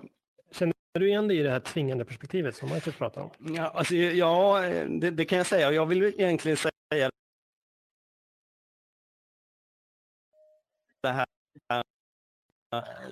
känner 0.51 0.75
du 0.93 1.09
igen 1.09 1.29
dig 1.29 1.39
i 1.39 1.43
det 1.43 1.51
här 1.51 1.61
tvingande 1.61 2.05
perspektivet 2.05 2.57
som 2.57 2.69
Marcus 2.69 2.95
pratar 2.95 3.23
om? 3.23 3.55
Ja, 3.55 3.69
alltså, 3.69 3.95
ja 3.95 4.61
det, 4.89 5.11
det, 5.11 5.25
kan 5.25 5.39
jag 5.39 5.47
säga. 5.47 5.73
Jag 5.73 5.87
vill 5.87 6.03
egentligen 6.03 6.57
säga 6.57 7.11
det 11.03 11.09
här 11.09 11.27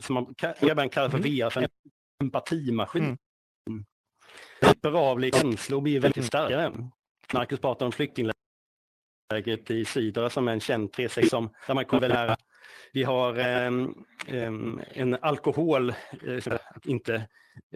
som 0.01 0.15
man 0.15 0.35
även 0.59 0.89
kallar 0.89 1.09
för 1.09 1.19
VR, 1.19 1.51
för 1.51 1.63
en 1.63 1.69
empatimaskin. 2.23 3.19
Mm. 3.71 3.85
av 4.97 5.31
känslor 5.31 5.81
blir 5.81 6.01
väldigt 6.01 6.17
mm. 6.17 6.27
starkare. 6.27 6.91
Marcus 7.33 7.61
pratar 7.61 7.87
om 7.87 7.93
flyktinglägret 7.93 9.71
i 9.71 9.85
Sydra 9.85 10.31
som 10.31 10.49
är 10.49 10.53
en 10.53 10.61
känd 10.61 10.93
360 10.93 11.31
som, 11.31 11.51
där 11.67 11.75
man 11.75 11.85
kommer 11.85 12.11
här. 12.11 12.37
Vi 12.93 13.03
har 13.03 13.39
um, 13.67 14.05
um, 14.29 14.81
en 14.93 15.17
alkohol, 15.21 15.95
uh, 16.29 16.57
inte 16.85 17.29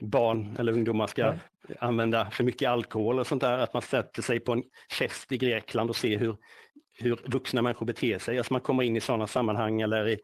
barn 0.02 0.56
eller 0.58 0.72
ungdomar 0.72 1.06
ska 1.06 1.34
använda 1.78 2.30
för 2.30 2.44
mycket 2.44 2.68
alkohol 2.68 3.18
och 3.18 3.26
sånt 3.26 3.42
där, 3.42 3.58
att 3.58 3.72
man 3.72 3.82
sätter 3.82 4.22
sig 4.22 4.40
på 4.40 4.52
en 4.52 4.62
fest 4.98 5.32
i 5.32 5.38
Grekland 5.38 5.90
och 5.90 5.96
ser 5.96 6.18
hur, 6.18 6.36
hur 6.98 7.18
vuxna 7.26 7.62
människor 7.62 7.86
beter 7.86 8.18
sig. 8.18 8.38
Alltså 8.38 8.52
man 8.52 8.60
kommer 8.60 8.82
in 8.82 8.96
i 8.96 9.00
sådana 9.00 9.26
sammanhang 9.26 9.80
eller 9.80 10.08
i 10.08 10.18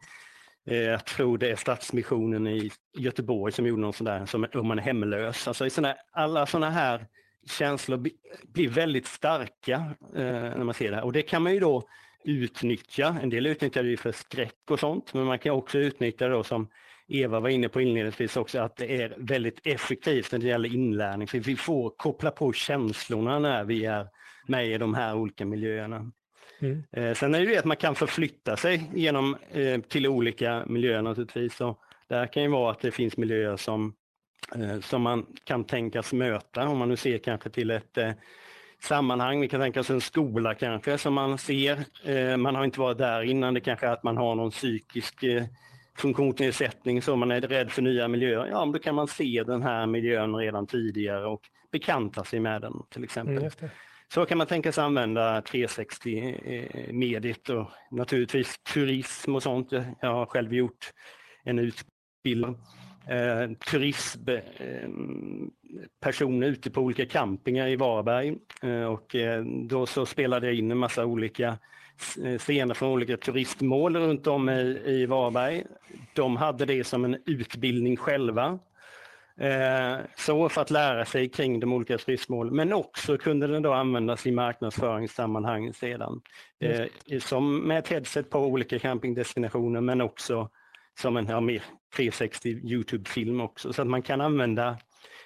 Eh, 0.67 0.77
jag 0.77 1.05
tror 1.05 1.37
det 1.37 1.51
är 1.51 1.55
Stadsmissionen 1.55 2.47
i 2.47 2.71
Göteborg 2.97 3.53
som 3.53 3.67
gjorde 3.67 3.81
något 3.81 3.95
sådär, 3.95 4.25
som 4.25 4.47
om 4.53 4.67
man 4.67 4.79
är 4.79 4.83
hemlös. 4.83 5.47
Alltså 5.47 5.69
sådana, 5.69 5.95
alla 6.11 6.45
sådana 6.45 6.69
här 6.69 7.07
känslor 7.49 8.05
blir 8.53 8.69
väldigt 8.69 9.07
starka 9.07 9.95
eh, 10.15 10.23
när 10.31 10.63
man 10.63 10.73
ser 10.73 10.89
det 10.91 10.95
här. 10.95 11.03
Och 11.03 11.13
det 11.13 11.21
kan 11.21 11.43
man 11.43 11.53
ju 11.53 11.59
då 11.59 11.83
utnyttja. 12.25 13.17
En 13.21 13.29
del 13.29 13.45
utnyttjar 13.45 13.83
det 13.83 13.97
för 13.97 14.11
skräck 14.11 14.55
och 14.69 14.79
sånt, 14.79 15.13
men 15.13 15.25
man 15.25 15.39
kan 15.39 15.51
också 15.51 15.77
utnyttja 15.77 16.27
det 16.27 16.43
som 16.43 16.67
Eva 17.07 17.39
var 17.39 17.49
inne 17.49 17.69
på 17.69 17.81
inledningsvis 17.81 18.37
också, 18.37 18.59
att 18.59 18.77
det 18.77 19.01
är 19.01 19.15
väldigt 19.17 19.67
effektivt 19.67 20.31
när 20.31 20.39
det 20.39 20.47
gäller 20.47 20.73
inlärning. 20.73 21.27
För 21.27 21.39
vi 21.39 21.55
får 21.55 21.89
koppla 21.89 22.31
på 22.31 22.53
känslorna 22.53 23.39
när 23.39 23.63
vi 23.63 23.85
är 23.85 24.07
med 24.47 24.67
i 24.67 24.77
de 24.77 24.93
här 24.93 25.15
olika 25.15 25.45
miljöerna. 25.45 26.11
Mm. 26.59 26.83
Eh, 26.91 27.13
sen 27.13 27.35
är 27.35 27.39
det 27.39 27.51
ju 27.51 27.57
att 27.57 27.65
man 27.65 27.77
kan 27.77 27.95
förflytta 27.95 28.57
sig 28.57 28.91
genom 28.95 29.37
eh, 29.51 29.81
till 29.81 30.07
olika 30.07 30.65
miljöer 30.67 31.01
naturligtvis. 31.01 31.61
Och 31.61 31.79
där 32.07 32.27
kan 32.27 32.43
ju 32.43 32.49
vara 32.49 32.71
att 32.71 32.79
det 32.79 32.91
finns 32.91 33.17
miljöer 33.17 33.57
som, 33.57 33.93
eh, 34.55 34.79
som 34.79 35.01
man 35.01 35.25
kan 35.43 35.63
tänkas 35.63 36.13
möta 36.13 36.67
om 36.67 36.77
man 36.77 36.89
nu 36.89 36.97
ser 36.97 37.17
kanske 37.17 37.49
till 37.49 37.71
ett 37.71 37.97
sammanhang. 38.85 39.41
Vi 39.41 39.47
kan 39.47 39.61
tänka 39.61 39.79
oss 39.79 39.89
en 39.89 40.01
skola 40.01 40.55
kanske 40.55 40.97
som 40.97 41.13
man 41.13 41.37
ser. 41.37 41.85
Man 42.37 42.55
har 42.55 42.65
inte 42.65 42.79
varit 42.79 42.97
där 42.97 43.21
innan. 43.21 43.53
Det 43.53 43.59
kanske 43.59 43.87
är 43.87 43.91
att 43.91 44.03
man 44.03 44.17
har 44.17 44.35
någon 44.35 44.51
psykisk 44.51 45.23
funktionsnedsättning 45.97 47.01
så 47.01 47.15
man 47.15 47.31
är 47.31 47.41
rädd 47.41 47.71
för 47.71 47.81
nya 47.81 48.07
miljöer. 48.07 48.47
Ja, 48.47 48.65
men 48.65 48.71
då 48.71 48.79
kan 48.79 48.95
man 48.95 49.07
se 49.07 49.43
den 49.47 49.61
här 49.61 49.85
miljön 49.85 50.35
redan 50.35 50.67
tidigare 50.67 51.25
och 51.25 51.41
bekanta 51.71 52.23
sig 52.23 52.39
med 52.39 52.61
den 52.61 52.73
till 52.89 53.03
exempel. 53.03 53.37
Mm, 53.37 53.51
så 54.13 54.25
kan 54.25 54.37
man 54.37 54.47
tänka 54.47 54.71
sig 54.71 54.83
använda 54.83 55.41
360-mediet 55.41 57.49
och 57.49 57.71
naturligtvis 57.91 58.55
turism 58.73 59.35
och 59.35 59.43
sånt. 59.43 59.71
Jag 60.01 60.13
har 60.13 60.25
själv 60.25 60.53
gjort 60.53 60.91
en 61.43 61.59
utbildning. 61.59 62.57
Eh, 63.07 63.49
turismpersoner 63.71 66.47
eh, 66.47 66.53
ute 66.53 66.71
på 66.71 66.81
olika 66.81 67.05
campingar 67.05 67.67
i 67.67 67.75
Varberg 67.75 68.35
eh, 68.61 68.83
och 68.83 69.15
eh, 69.15 69.43
då 69.43 69.85
så 69.85 70.05
spelade 70.05 70.47
jag 70.47 70.55
in 70.55 70.71
en 70.71 70.77
massa 70.77 71.05
olika 71.05 71.57
scener 72.37 72.73
från 72.73 72.89
olika 72.89 73.17
turistmål 73.17 73.95
runt 73.95 74.27
om 74.27 74.49
i, 74.49 74.81
i 74.85 75.05
Varberg. 75.05 75.63
De 76.13 76.37
hade 76.37 76.65
det 76.65 76.83
som 76.83 77.05
en 77.05 77.17
utbildning 77.25 77.97
själva 77.97 78.59
så 80.17 80.49
för 80.49 80.61
att 80.61 80.71
lära 80.71 81.05
sig 81.05 81.29
kring 81.29 81.59
de 81.59 81.73
olika 81.73 81.97
turistmålen, 81.97 82.55
men 82.55 82.73
också 82.73 83.17
kunde 83.17 83.47
den 83.47 83.61
då 83.61 83.73
användas 83.73 84.27
i 84.27 84.31
marknadsföringssammanhang 84.31 85.73
sedan. 85.73 86.21
Eh, 86.59 86.85
som 87.19 87.57
med 87.57 87.79
ett 87.79 87.87
headset 87.87 88.29
på 88.29 88.39
olika 88.39 88.79
campingdestinationer, 88.79 89.81
men 89.81 90.01
också 90.01 90.49
som 90.99 91.17
en 91.17 91.27
ja, 91.27 91.39
mer 91.39 91.63
360 91.95 92.49
Youtube-film 92.49 93.41
också, 93.41 93.73
så 93.73 93.81
att 93.81 93.87
man 93.87 94.01
kan 94.01 94.21
använda 94.21 94.77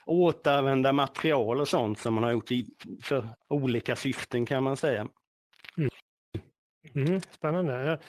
återanvända 0.05 0.93
material 0.93 1.61
och 1.61 1.67
sånt 1.67 1.99
som 1.99 2.13
man 2.13 2.23
har 2.23 2.31
gjort 2.31 2.51
i, 2.51 2.65
för 3.03 3.29
olika 3.49 3.95
syften 3.95 4.45
kan 4.45 4.63
man 4.63 4.77
säga. 4.77 5.07
Mm. 5.77 5.89
Mm, 6.95 7.21
spännande. 7.21 7.99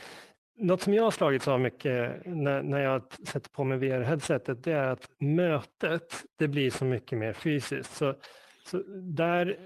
Något 0.57 0.83
som 0.83 0.95
jag 0.95 1.03
har 1.03 1.11
slagits 1.11 1.49
av 1.49 1.61
mycket 1.61 2.27
när, 2.27 2.63
när 2.63 2.81
jag 2.81 3.03
sätter 3.27 3.51
på 3.51 3.65
mig 3.65 3.79
VR-headsetet 3.79 4.65
det 4.65 4.73
är 4.73 4.89
att 4.89 5.11
mötet 5.19 6.25
det 6.39 6.49
blir 6.49 6.71
så 6.71 6.85
mycket 6.85 7.19
mer 7.19 7.33
fysiskt. 7.33 7.97
Så, 7.97 8.15
så 8.67 8.83
där, 9.03 9.59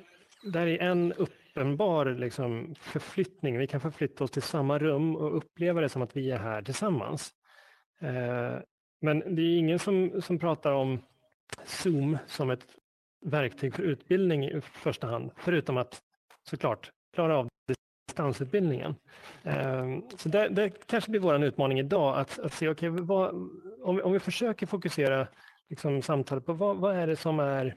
där 0.52 0.66
är 0.66 0.78
en 0.78 1.12
uppenbar 1.12 2.06
liksom, 2.06 2.74
förflyttning. 2.80 3.58
Vi 3.58 3.66
kan 3.66 3.80
förflytta 3.80 4.24
oss 4.24 4.30
till 4.30 4.42
samma 4.42 4.78
rum 4.78 5.16
och 5.16 5.36
uppleva 5.36 5.80
det 5.80 5.88
som 5.88 6.02
att 6.02 6.16
vi 6.16 6.30
är 6.30 6.38
här 6.38 6.62
tillsammans. 6.62 7.34
Eh, 8.00 8.58
men 9.00 9.34
det 9.34 9.42
är 9.42 9.58
ingen 9.58 9.78
som, 9.78 10.22
som 10.22 10.38
pratar 10.38 10.72
om 10.72 10.98
Zoom 11.64 12.18
som 12.26 12.50
ett 12.50 12.66
verktyg 13.24 13.74
för 13.74 13.82
utbildning 13.82 14.44
i 14.44 14.60
första 14.60 15.06
hand, 15.06 15.30
förutom 15.36 15.76
att 15.76 16.02
såklart 16.42 16.90
klara 17.14 17.38
av 17.38 17.48
distansutbildningen. 18.08 18.94
Ehm, 19.42 20.02
så 20.16 20.28
det, 20.28 20.48
det 20.48 20.86
kanske 20.86 21.10
blir 21.10 21.20
vår 21.20 21.44
utmaning 21.44 21.78
idag 21.78 22.18
att, 22.18 22.38
att 22.38 22.52
se, 22.52 22.68
okay, 22.68 22.88
vad, 22.88 23.30
om, 23.82 23.96
vi, 23.96 24.02
om 24.02 24.12
vi 24.12 24.20
försöker 24.20 24.66
fokusera 24.66 25.26
liksom, 25.68 26.02
samtalet 26.02 26.46
på 26.46 26.52
vad, 26.52 26.76
vad 26.76 26.96
är 26.96 27.06
det 27.06 27.16
som 27.16 27.40
är 27.40 27.74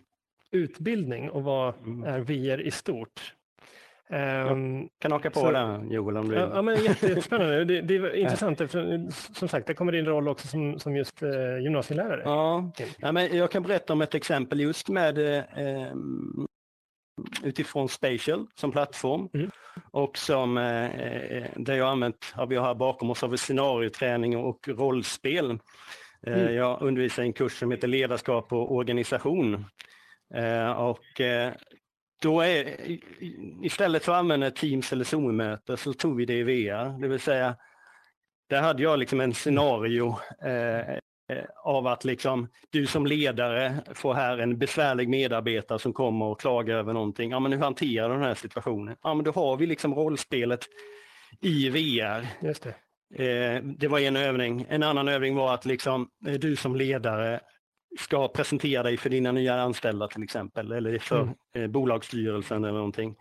utbildning 0.51 1.29
och 1.29 1.43
vad 1.43 1.73
mm. 1.77 2.03
är 2.03 2.19
VR 2.19 2.61
i 2.61 2.71
stort? 2.71 3.36
Jag 4.09 4.51
ehm, 4.51 4.89
kan 4.99 5.11
haka 5.11 5.29
på 5.29 5.39
så, 5.39 5.51
den 5.51 5.91
Joel 5.91 6.17
om 6.17 6.29
du 6.29 6.35
Ja, 6.35 6.61
men 6.61 6.83
jättespännande. 6.83 7.65
det, 7.65 7.81
det 7.81 7.95
är 7.95 8.15
intressant. 8.15 8.57
För, 8.57 9.11
som 9.33 9.47
sagt, 9.47 9.67
det 9.67 9.73
kommer 9.73 9.91
din 9.91 10.05
roll 10.05 10.27
också 10.27 10.47
som, 10.47 10.79
som 10.79 10.95
just 10.95 11.21
eh, 11.21 11.59
gymnasielärare. 11.63 12.21
Ja. 12.25 12.71
ja, 12.97 13.11
men 13.11 13.37
jag 13.37 13.51
kan 13.51 13.63
berätta 13.63 13.93
om 13.93 14.01
ett 14.01 14.15
exempel 14.15 14.59
just 14.59 14.89
med 14.89 15.17
eh, 15.17 15.93
utifrån 17.43 17.89
Spatial 17.89 18.47
som 18.55 18.71
plattform 18.71 19.29
mm. 19.33 19.51
och 19.91 20.17
som 20.17 20.57
eh, 20.57 21.45
där 21.55 21.77
jag 21.77 21.87
använt, 21.87 22.33
ja, 22.35 22.45
vi 22.45 22.55
har 22.55 22.65
här 22.65 22.75
bakom 22.75 23.09
oss 23.09 23.21
har 23.21 23.29
vi 23.29 23.37
scenarioträning 23.37 24.37
och 24.37 24.67
rollspel. 24.67 25.59
Eh, 26.27 26.39
mm. 26.41 26.55
Jag 26.55 26.81
undervisar 26.81 27.23
i 27.23 27.25
en 27.25 27.33
kurs 27.33 27.59
som 27.59 27.71
heter 27.71 27.87
ledarskap 27.87 28.53
och 28.53 28.75
organisation. 28.75 29.65
Eh, 30.33 30.71
och 30.71 31.21
eh, 31.21 31.53
då 32.21 32.41
är, 32.41 32.75
istället 33.65 34.05
för 34.05 34.11
att 34.11 34.19
använda 34.19 34.51
Teams 34.51 34.93
eller 34.93 35.05
Zoom-möte 35.05 35.77
så 35.77 35.93
tog 35.93 36.17
vi 36.17 36.25
det 36.25 36.33
i 36.33 36.43
VR, 36.43 37.01
det 37.01 37.07
vill 37.07 37.19
säga 37.19 37.55
där 38.49 38.61
hade 38.61 38.83
jag 38.83 38.99
liksom 38.99 39.21
en 39.21 39.33
scenario 39.33 40.15
eh, 40.43 40.97
Eh, 41.29 41.45
av 41.63 41.87
att 41.87 42.05
liksom, 42.05 42.47
du 42.69 42.87
som 42.87 43.05
ledare 43.05 43.75
får 43.93 44.13
här 44.13 44.37
en 44.37 44.57
besvärlig 44.57 45.09
medarbetare 45.09 45.79
som 45.79 45.93
kommer 45.93 46.25
och 46.25 46.39
klagar 46.39 46.75
över 46.75 46.93
någonting. 46.93 47.31
Ja, 47.31 47.39
men 47.39 47.51
hur 47.51 47.59
hanterar 47.59 48.09
du 48.09 48.15
den 48.15 48.23
här 48.23 48.35
situationen? 48.35 48.95
Ja, 49.03 49.13
men 49.13 49.25
då 49.25 49.31
har 49.31 49.57
vi 49.57 49.65
liksom 49.65 49.93
rollspelet 49.95 50.59
i 51.41 51.69
VR. 51.69 52.27
Just 52.41 52.63
det. 52.63 52.75
Eh, 53.23 53.63
det 53.63 53.87
var 53.87 53.99
en 53.99 54.15
övning. 54.15 54.65
En 54.69 54.83
annan 54.83 55.07
övning 55.07 55.35
var 55.35 55.53
att 55.53 55.65
liksom, 55.65 56.09
eh, 56.27 56.33
du 56.33 56.55
som 56.55 56.75
ledare 56.75 57.39
ska 57.97 58.27
presentera 58.27 58.83
dig 58.83 58.97
för 58.97 59.09
dina 59.09 59.31
nya 59.31 59.61
anställda 59.61 60.07
till 60.07 60.23
exempel, 60.23 60.71
eller 60.71 60.99
för 60.99 61.21
mm. 61.21 61.33
eh, 61.55 61.67
bolagsstyrelsen 61.67 62.63
eller 62.63 62.73
någonting. 62.73 63.15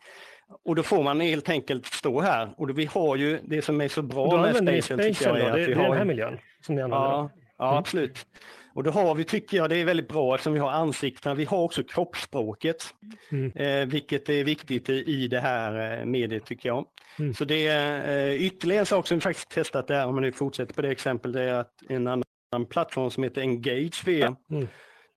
Och 0.65 0.75
då 0.75 0.83
får 0.83 1.03
man 1.03 1.21
helt 1.21 1.49
enkelt 1.49 1.87
stå 1.87 2.21
här 2.21 2.55
och 2.57 2.67
då, 2.67 2.75
vi 2.75 2.85
har 2.85 3.17
ju 3.17 3.39
det 3.43 3.63
som 3.63 3.81
är 3.81 3.89
så 3.89 4.03
bra 4.03 4.43
med 4.43 4.57
Spatial, 4.57 4.83
Spatial 4.83 5.37
är 5.37 5.51
att 5.51 5.69
vi 5.69 5.75
har... 5.75 5.83
Det 5.83 5.87
är 5.87 5.89
den 5.89 5.99
här 5.99 6.05
miljön 6.05 6.39
som 6.61 6.75
ni 6.75 6.83
använder? 6.83 7.07
Ja, 7.07 7.31
Ja, 7.59 7.69
mm. 7.69 7.79
absolut. 7.79 8.27
Och 8.75 8.83
då 8.83 8.91
har 8.91 9.15
vi, 9.15 9.25
tycker 9.25 9.57
jag, 9.57 9.71
det 9.71 9.77
är 9.77 9.85
väldigt 9.85 10.09
bra 10.09 10.35
eftersom 10.35 10.53
vi 10.53 10.59
har 10.59 10.71
ansiktena. 10.71 11.35
Vi 11.35 11.45
har 11.45 11.59
också 11.59 11.83
kroppsspråket, 11.83 12.85
mm. 13.33 13.53
eh, 13.53 13.87
vilket 13.87 14.29
är 14.29 14.45
viktigt 14.45 14.89
i, 14.89 14.93
i 14.93 15.29
det 15.29 15.41
här 15.41 15.99
eh, 16.01 16.05
mediet 16.05 16.45
tycker 16.47 16.69
jag. 16.69 16.87
Mm. 17.19 17.35
Så 17.35 17.45
det 17.45 17.67
är 17.67 18.19
eh, 18.29 18.35
ytterligare 18.35 18.81
en 18.81 18.87
sak 18.87 19.07
som 19.07 19.17
vi 19.17 19.21
faktiskt 19.21 19.51
testat 19.51 19.87
där, 19.87 20.07
om 20.07 20.15
man 20.15 20.23
nu 20.23 20.33
fortsätter 20.33 20.75
på 20.75 20.83
det 20.83 20.91
exempel, 20.91 21.33
det 21.33 21.43
är 21.43 21.55
att 21.55 21.73
en 21.89 22.07
annan 22.07 22.23
plattform 22.71 23.11
som 23.11 23.23
heter 23.23 23.41
Engage 23.41 24.05
VR. 24.05 24.37
Mm. 24.51 24.69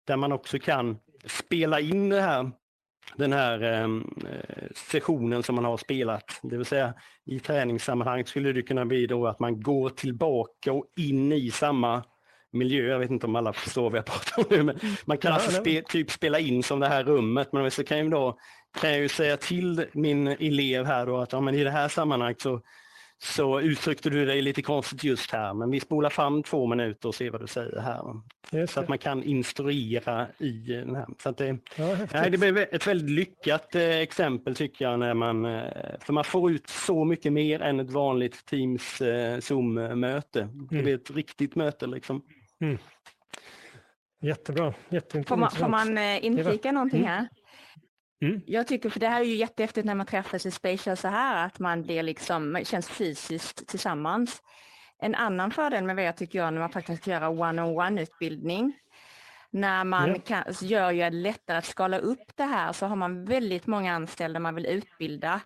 där 0.07 0.17
man 0.17 0.31
också 0.31 0.59
kan 0.59 0.97
spela 1.25 1.79
in 1.79 2.09
det 2.09 2.21
här, 2.21 2.51
den 3.15 3.33
här 3.33 3.63
ehm, 3.63 4.23
eh, 4.29 4.67
sessionen 4.75 5.43
som 5.43 5.55
man 5.55 5.65
har 5.65 5.77
spelat. 5.77 6.39
Det 6.43 6.57
vill 6.57 6.65
säga 6.65 6.93
i 7.25 7.39
träningssammanhang 7.39 8.25
skulle 8.25 8.53
det 8.53 8.61
kunna 8.61 8.85
bli 8.85 9.07
då 9.07 9.27
att 9.27 9.39
man 9.39 9.61
går 9.61 9.89
tillbaka 9.89 10.73
och 10.73 10.85
in 10.97 11.31
i 11.31 11.51
samma 11.51 12.03
miljö. 12.51 12.87
Jag 12.87 12.99
vet 12.99 13.11
inte 13.11 13.27
om 13.27 13.35
alla 13.35 13.53
förstår 13.53 13.89
vad 13.89 13.97
jag 13.97 14.05
pratar 14.05 14.39
om 14.39 14.45
nu, 14.49 14.63
men 14.63 14.79
man 15.05 15.17
kan 15.17 15.31
Ja, 15.31 15.35
alltså 15.35 15.51
spe, 15.51 15.81
typ 15.81 16.11
spela 16.11 16.39
in 16.39 16.63
som 16.63 16.79
det 16.79 16.87
här 16.87 17.03
rummet. 17.03 17.53
Men 17.53 17.71
så 17.71 17.83
kan 17.83 17.97
jag, 17.97 18.11
då, 18.11 18.37
kan 18.81 18.89
jag 18.89 18.99
ju 18.99 19.09
säga 19.09 19.37
till 19.37 19.85
min 19.93 20.27
elev 20.27 20.85
här 20.85 21.05
då 21.05 21.17
att 21.17 21.31
ja, 21.31 21.41
men 21.41 21.55
i 21.55 21.63
det 21.63 21.71
här 21.71 21.87
sammanhanget 21.87 22.41
så, 22.41 22.61
så 23.21 23.59
uttryckte 23.61 24.09
du 24.09 24.25
dig 24.25 24.41
lite 24.41 24.61
konstigt 24.61 25.03
just 25.03 25.31
här, 25.31 25.53
men 25.53 25.71
vi 25.71 25.79
spolar 25.79 26.09
fram 26.09 26.43
två 26.43 26.67
minuter 26.67 27.07
och 27.09 27.15
ser 27.15 27.29
vad 27.31 27.41
du 27.41 27.47
säger 27.47 27.79
här. 27.81 28.01
Just 28.51 28.73
Så 28.73 28.79
att 28.79 28.85
det. 28.85 28.89
man 28.89 28.97
kan 28.97 29.23
instruera 29.23 30.27
i 30.37 30.51
den 30.67 30.95
här. 30.95 31.05
Så 31.23 31.29
att 31.29 31.37
det, 31.37 31.57
Ja, 31.75 31.97
nej, 32.13 32.29
det 32.29 32.37
blev 32.37 32.57
ett 32.57 32.87
väldigt 32.87 33.09
lyckat 33.09 33.75
eh, 33.75 33.97
exempel 33.97 34.55
tycker 34.55 34.85
jag, 34.85 34.99
när 34.99 35.13
man, 35.13 35.45
eh, 35.45 35.63
för 35.99 36.13
man 36.13 36.23
får 36.23 36.51
ut 36.51 36.69
så 36.69 37.05
mycket 37.05 37.33
mer 37.33 37.61
än 37.61 37.79
ett 37.79 37.91
vanligt 37.91 38.45
Teams 38.45 39.01
eh, 39.01 39.39
Zoom-möte. 39.39 40.39
Det 40.53 40.75
Mm. 40.75 40.83
blir 40.83 40.95
ett 40.95 41.11
riktigt 41.11 41.55
möte 41.55 41.87
liksom. 41.87 42.21
Jättebra. 44.21 44.71
Får 44.71 44.93
Jätteintressant. 44.95 45.39
man, 45.39 45.51
får 45.51 45.67
man 45.67 45.97
inflika 46.21 46.71
någonting 46.71 46.99
Mm. 47.01 47.09
här? 47.11 47.27
Mm. 48.21 48.41
Jag 48.45 48.67
tycker, 48.67 48.89
för 48.89 48.99
det 48.99 49.07
här 49.07 49.21
är 49.21 49.25
ju 49.25 49.35
jättehäftigt 49.35 49.85
när 49.85 49.95
man 49.95 50.05
träffas 50.05 50.45
i 50.45 50.51
Spatial 50.51 50.97
så 50.97 51.07
här, 51.07 51.45
att 51.45 51.59
man 51.59 51.83
blir 51.83 52.03
liksom, 52.03 52.51
man 52.51 52.65
känns 52.65 52.89
fysiskt 52.89 53.67
tillsammans. 53.67 54.41
En 55.01 55.15
annan 55.15 55.51
fördel 55.51 55.83
med 55.83 55.95
VR 55.95 56.11
tycker 56.11 56.39
jag 56.39 56.53
när 56.53 56.61
man 56.61 56.69
faktiskt 56.69 57.03
kan 57.03 57.13
göra 57.13 57.29
one-on-one-utbildning, 57.29 58.73
när 59.51 59.83
man 59.83 60.09
Ja. 60.09 60.15
kan, 60.25 60.43
gör 60.61 60.91
ju 60.91 60.99
det 61.01 61.09
lättare 61.09 61.57
att 61.57 61.65
skala 61.65 61.97
upp 61.99 62.35
det 62.35 62.43
här, 62.43 62.73
så 62.73 62.85
har 62.85 62.95
man 62.95 63.25
väldigt 63.25 63.67
många 63.67 63.93
anställda 63.95 64.39
man 64.39 64.55
vill 64.55 64.65
utbilda, 64.65 65.41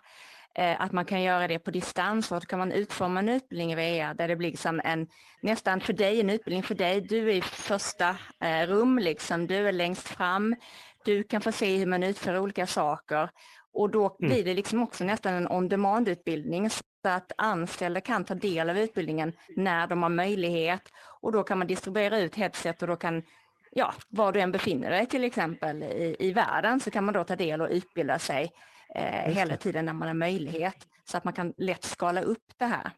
eh, 0.54 0.80
att 0.80 0.92
man 0.92 1.04
kan 1.04 1.22
göra 1.22 1.48
det 1.48 1.58
på 1.58 1.70
distans 1.70 2.32
och 2.32 2.40
då 2.40 2.46
kan 2.46 2.58
man 2.58 2.72
utforma 2.72 3.20
en 3.20 3.28
utbildning 3.28 3.72
i 3.72 3.74
VR 3.74 4.14
där 4.14 4.28
det 4.28 4.36
blir 4.36 4.50
liksom 4.50 4.80
en, 4.84 5.06
nästan 5.42 5.80
för 5.80 5.92
dig, 5.92 6.20
en 6.20 6.30
utbildning 6.30 6.62
för 6.62 6.74
dig, 6.74 7.00
du 7.00 7.30
är 7.30 7.34
i 7.34 7.42
första 7.42 8.16
eh, 8.40 8.66
rum, 8.66 8.98
liksom, 8.98 9.46
du 9.46 9.68
är 9.68 9.72
längst 9.72 10.08
fram, 10.08 10.56
du 11.04 11.22
kan 11.22 11.40
få 11.40 11.52
se 11.52 11.76
hur 11.76 11.86
man 11.86 12.02
utför 12.02 12.38
olika 12.38 12.66
saker 12.66 13.30
och 13.72 13.90
då 13.90 14.16
Mm. 14.20 14.30
blir 14.32 14.44
det 14.44 14.54
liksom 14.54 14.82
också 14.82 15.04
nästan 15.04 15.34
en 15.34 15.48
on-demand-utbildning 15.48 16.70
så 16.70 16.82
att 17.02 17.32
anställda 17.38 18.00
kan 18.00 18.24
ta 18.24 18.34
del 18.34 18.70
av 18.70 18.78
utbildningen 18.78 19.32
när 19.56 19.86
de 19.86 20.02
har 20.02 20.10
möjlighet 20.10 20.82
och 21.20 21.32
då 21.32 21.42
kan 21.42 21.58
man 21.58 21.66
distribuera 21.66 22.18
ut 22.18 22.34
headset 22.34 22.82
och 22.82 22.88
då 22.88 22.96
kan, 22.96 23.22
ja, 23.70 23.94
var 24.08 24.32
du 24.32 24.40
än 24.40 24.52
befinner 24.52 24.90
dig 24.90 25.06
till 25.06 25.24
exempel 25.24 25.82
i, 25.82 26.16
i 26.18 26.32
världen 26.32 26.80
så 26.80 26.90
kan 26.90 27.04
man 27.04 27.14
då 27.14 27.24
ta 27.24 27.36
del 27.36 27.60
och 27.60 27.68
utbilda 27.70 28.18
sig 28.18 28.52
eh, 28.94 29.32
hela 29.34 29.56
tiden 29.56 29.84
när 29.84 29.92
man 29.92 30.08
har 30.08 30.14
möjlighet 30.14 30.86
så 31.04 31.16
att 31.16 31.24
man 31.24 31.32
kan 31.34 31.54
lätt 31.56 31.84
skala 31.84 32.22
upp 32.22 32.52
det 32.56 32.64
här. 32.66 32.90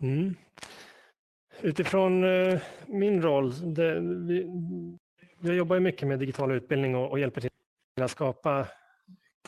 Mm. 0.00 0.34
Utifrån 1.62 2.24
eh, 2.24 2.60
min 2.86 3.22
roll, 3.22 3.74
det, 3.74 4.00
vi, 4.00 4.46
jag 5.40 5.54
jobbar 5.54 5.76
ju 5.76 5.80
mycket 5.80 6.08
med 6.08 6.18
digital 6.18 6.52
utbildning 6.52 6.96
och, 6.96 7.10
och 7.10 7.18
hjälper 7.18 7.40
till 7.40 7.50
att 8.00 8.10
skapa 8.10 8.66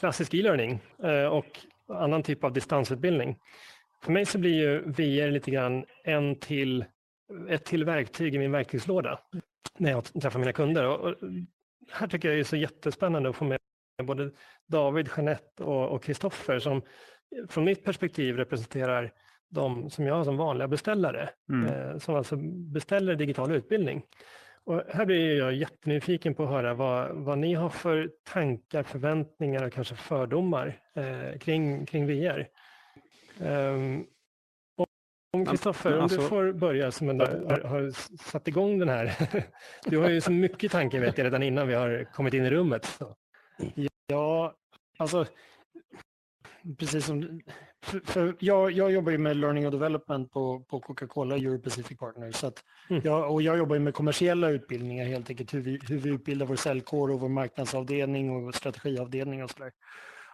klassisk 0.01 0.35
e-learning 0.35 0.81
eh, 1.03 1.27
och 1.27 1.61
annan 1.89 2.23
typ 2.23 2.45
av 2.45 2.53
distansutbildning. 2.53 3.39
För 4.05 4.13
mig 4.13 4.27
så 4.27 4.39
blir 4.39 4.55
ju 4.55 4.81
VR 4.81 5.31
lite 5.31 5.51
grann 5.51 5.85
en 6.05 6.37
till, 6.37 6.85
ett 7.49 7.65
till 7.65 7.85
verktyg 7.85 8.35
i 8.35 8.39
min 8.39 8.53
verktygslåda 8.53 9.19
när 9.79 9.91
jag 9.91 10.05
träffar 10.05 10.39
mina 10.39 10.53
kunder. 10.53 10.87
Och, 10.87 11.15
här 11.91 12.07
tycker 12.07 12.29
jag 12.29 12.37
det 12.37 12.41
är 12.41 12.45
så 12.45 12.57
jättespännande 12.57 13.29
att 13.29 13.37
få 13.37 13.45
med 13.45 13.59
både 14.03 14.31
David, 14.67 15.09
Jeanette 15.17 15.65
och 15.65 16.03
Kristoffer 16.03 16.59
som 16.59 16.83
från 17.49 17.65
mitt 17.65 17.85
perspektiv 17.85 18.37
representerar 18.37 19.13
de 19.49 19.91
som 19.91 20.07
jag 20.07 20.15
har 20.15 20.25
som 20.25 20.37
vanliga 20.37 20.69
beställare, 20.69 21.31
Mm. 21.49 21.67
eh, 21.67 21.99
som 21.99 22.15
alltså 22.15 22.37
beställer 22.73 23.15
digital 23.15 23.53
utbildning. 23.53 24.03
Och 24.65 24.83
här 24.89 25.07
blir 25.07 25.39
jag 25.39 25.55
jättenyfiken 25.55 26.35
på 26.35 26.43
att 26.43 26.51
höra 26.51 26.75
vad, 26.75 27.11
vad 27.11 27.39
ni 27.39 27.55
har 27.55 27.69
för 27.69 28.11
tankar, 28.25 28.83
förväntningar 28.83 29.67
och 29.67 29.73
kanske 29.73 29.95
fördomar 29.95 30.81
eh, 30.95 31.39
kring, 31.39 31.87
kring 31.87 32.07
VR. 32.07 32.49
Um, 33.41 34.07
om 35.37 35.47
Kristoffer, 35.47 35.97
om 35.97 36.03
alltså- 36.03 36.21
du 36.21 36.29
får 36.29 36.53
börja 36.53 36.91
som 36.91 37.09
ändå 37.09 37.25
har, 37.25 37.61
har 37.61 37.91
satt 38.31 38.49
igång 38.49 38.79
den 38.79 38.89
här. 38.89 39.13
Du 39.87 39.99
har 39.99 40.09
ju 40.09 40.21
så 40.21 40.33
mycket 40.33 40.73
tankar 40.73 41.01
vet 41.01 41.19
jag 41.19 41.25
redan 41.25 41.43
innan 41.43 41.69
vi 41.69 41.75
har 41.75 42.05
kommit 42.13 42.35
in 42.35 42.45
i 42.45 42.51
rummet. 42.51 42.85
Så. 42.85 43.17
Ja, 44.07 44.55
alltså 44.99 45.27
precis 46.79 47.07
som... 47.07 47.41
För, 47.83 48.01
för 48.01 48.37
jag, 48.39 48.73
jag 48.73 48.93
jobbar 48.93 49.13
ju 49.13 49.19
med 49.19 49.37
learning 49.37 49.67
och 49.67 49.73
development 49.73 50.33
på, 50.33 50.61
på 50.61 50.81
Coca-Cola 50.81 51.37
Euro 51.37 51.59
Pacific 51.59 51.99
Partners. 51.99 52.37
Så 52.37 52.53
Mm. 52.89 53.03
jag, 53.05 53.33
och 53.33 53.43
jag 53.43 53.59
jobbar 53.59 53.79
med 53.79 53.95
kommersiella 53.95 54.51
utbildningar 54.51 55.05
helt 55.07 55.31
enkelt, 55.31 55.55
hur 55.55 55.61
vi, 55.61 55.81
hur 55.89 55.99
vi 55.99 56.11
utbildar 56.11 56.47
vår 56.47 56.57
säljkår 56.57 57.11
och 57.11 57.21
vår 57.21 57.29
marknadsavdelning 57.29 58.31
och 58.31 58.43
vår 58.43 58.53
strategiavdelning 58.53 59.45
och 59.45 59.51
sådär. 59.51 59.73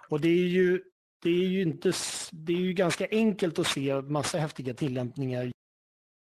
Och 0.08 0.20
det 0.20 0.28
är 0.28 0.48
ju, 0.48 0.82
det 1.22 1.30
är 1.30 1.48
ju 1.48 1.62
inte, 1.62 1.92
det 2.32 2.52
är 2.52 2.56
ju 2.60 2.72
ganska 2.72 3.06
enkelt 3.10 3.58
att 3.58 3.66
se 3.66 4.00
massa 4.02 4.38
häftiga 4.38 4.74
tillämpningar 4.74 5.52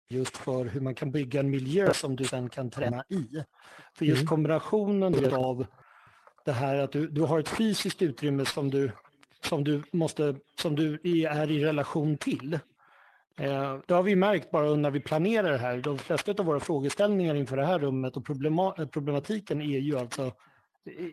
just 0.10 0.38
för 0.38 0.66
hur 0.66 0.82
man 0.82 0.96
kan 0.96 1.12
bygga 1.12 1.40
en 1.40 1.50
miljö 1.50 1.94
som 1.94 2.16
du 2.16 2.24
sen 2.24 2.50
kan 2.50 2.70
träna 2.70 3.04
i. 3.10 3.44
För 3.96 4.06
just 4.06 4.20
Mm. 4.22 4.28
kombinationen 4.28 5.34
av 5.34 5.66
det 6.46 6.52
här 6.52 6.76
att 6.76 6.92
du, 6.92 7.08
du 7.08 7.22
har 7.22 7.40
ett 7.40 7.50
fysiskt 7.50 8.02
utrymme 8.02 8.46
som 8.46 8.70
du, 8.70 8.92
som 9.46 9.64
du, 9.64 9.84
måste, 9.92 10.36
som 10.62 10.76
du 10.76 11.00
är 11.04 11.52
i 11.52 11.66
relation 11.66 12.18
till. 12.18 12.54
Eh, 13.40 13.78
det 13.86 13.94
har 13.94 14.04
vi 14.04 14.16
märkt 14.16 14.52
bara 14.52 14.76
när 14.76 14.92
vi 14.92 15.00
planerar 15.00 15.52
det 15.52 15.58
här. 15.58 15.78
De 15.78 15.98
flesta 15.98 16.32
av 16.32 16.46
våra 16.46 16.60
frågeställningar 16.60 17.36
inför 17.36 17.58
det 17.58 17.66
här 17.66 17.80
rummet 17.80 18.18
och 18.18 18.26
problema, 18.26 18.72
problematiken 18.92 19.62
är 19.62 19.80
ju 19.80 20.00
alltså 20.00 20.32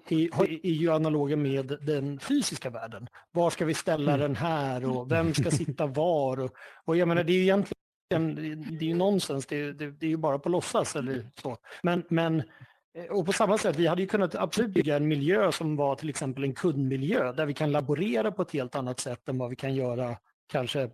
är, 0.09 0.71
ju 0.71 0.93
analoga 0.93 1.37
med 1.37 1.79
den 1.81 2.19
fysiska 2.19 2.71
världen. 2.71 3.09
Var 3.33 3.51
ska 3.51 3.65
vi 3.65 3.75
ställa 3.75 4.15
Mm. 4.15 4.21
den 4.21 4.37
här 4.37 4.85
och 4.85 5.13
vem 5.13 5.35
ska 5.35 5.51
sitta 5.51 5.87
var? 5.87 6.41
Och, 6.41 6.51
och 6.85 6.97
jag 6.97 7.09
menar, 7.09 7.25
det 7.25 7.33
är 7.33 7.37
ju 7.37 7.43
egentligen 7.43 7.77
det 8.79 8.85
är 8.85 8.89
ju 8.89 8.95
nonsens, 8.95 9.47
det 9.47 9.61
är, 9.61 9.73
det, 9.73 9.91
det 9.91 10.07
är 10.07 10.11
ju 10.11 10.17
bara 10.17 10.39
på 10.39 10.49
låtsas 10.49 10.97
eller 10.97 11.31
så. 11.43 11.57
Men, 11.83 12.03
men 12.09 12.43
Eh, 12.97 13.05
och 13.05 13.27
på 13.27 13.33
samma 13.33 13.59
sätt, 13.59 13.77
vi 13.77 13.87
hade 13.87 14.03
ju 14.03 14.09
kunnat 14.09 14.35
absolut 14.35 14.71
bygga 14.71 14.97
en 14.97 15.09
miljö 15.09 15.53
som 15.53 15.77
var 15.77 15.97
till 15.97 16.09
exempel 16.09 16.45
en 16.45 16.55
kundmiljö 16.55 17.33
där 17.33 17.47
vi 17.47 17.55
kan 17.55 17.73
laborera 17.73 18.33
på 18.33 18.43
ett 18.43 18.53
helt 18.53 18.75
annat 18.75 19.01
sätt 19.01 19.29
än 19.29 19.39
vad 19.39 19.51
vi 19.51 19.57
kan 19.57 19.75
göra 19.75 20.17
kanske 20.53 20.91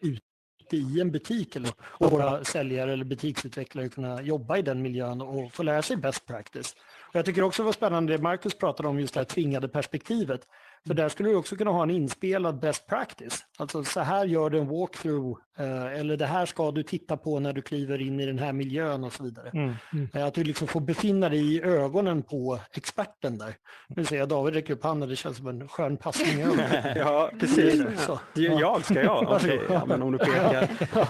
ute 0.00 0.76
i 0.76 1.00
en 1.00 1.10
butik 1.10 1.56
eller, 1.56 1.72
och 1.80 2.10
våra 2.10 2.44
säljare 2.44 2.92
eller 2.92 3.04
butiksutvecklare 3.04 3.88
kunna 3.88 4.22
jobba 4.22 4.56
i 4.56 4.62
den 4.62 4.82
miljön 4.82 5.20
och 5.20 5.52
få 5.52 5.62
lära 5.62 5.82
sig 5.82 5.96
best 5.96 6.26
practice. 6.26 6.76
Och 7.08 7.14
jag 7.14 7.24
tycker 7.24 7.42
också 7.42 7.62
det 7.62 7.66
var 7.66 7.72
spännande 7.72 8.16
det 8.16 8.22
Marcus 8.22 8.58
pratade 8.58 8.88
om, 8.88 9.00
just 9.00 9.14
det 9.14 9.20
här 9.20 9.24
tvingade 9.24 9.68
perspektivet. 9.68 10.46
För 10.86 10.94
där 10.94 11.08
skulle 11.08 11.28
du 11.28 11.34
också 11.34 11.56
kunna 11.56 11.70
ha 11.70 11.82
en 11.82 11.90
inspelad 11.90 12.60
best 12.60 12.86
practice. 12.88 13.44
Alltså 13.58 13.84
så 13.84 14.00
här 14.00 14.24
gör 14.24 14.50
du 14.50 14.58
en 14.58 14.68
walkthrough 14.68 15.40
eh, 15.58 16.00
eller 16.00 16.16
det 16.16 16.26
här 16.26 16.46
ska 16.46 16.70
du 16.70 16.82
titta 16.82 17.16
på 17.16 17.40
när 17.40 17.52
du 17.52 17.62
kliver 17.62 18.00
in 18.00 18.20
i 18.20 18.26
den 18.26 18.38
här 18.38 18.52
miljön 18.52 19.04
och 19.04 19.12
så 19.12 19.22
vidare. 19.24 19.50
Mm. 19.54 19.74
Mm. 19.92 20.08
Eh, 20.14 20.26
Att 20.26 20.34
du 20.34 20.44
liksom 20.44 20.68
får 20.68 20.80
befinna 20.80 21.28
dig 21.28 21.54
i 21.54 21.62
ögonen 21.62 22.22
på 22.22 22.60
experten 22.72 23.38
där. 23.38 23.54
Nu 23.88 24.04
ser 24.04 24.16
jag 24.16 24.28
David 24.28 24.54
räcker 24.54 24.74
upp 24.74 24.84
handen, 24.84 25.08
det 25.08 25.16
känns 25.16 25.36
som 25.36 25.46
en 25.46 25.68
skön 25.68 25.96
passning. 25.96 26.40
Ja, 26.96 27.30
precis. 27.40 27.82
Så. 28.06 28.20
Det 28.34 28.46
är 28.46 28.60
Jag 28.60 28.84
ska 28.84 29.02
jag? 29.02 29.22
Okej, 29.32 29.60
ja, 29.70 29.84
men 29.86 30.02
om 30.02 30.12
du 30.12 30.18
pekar. 30.18 30.68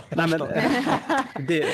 Nej, 0.09 0.29
men, 0.29 0.41
det, 1.47 1.67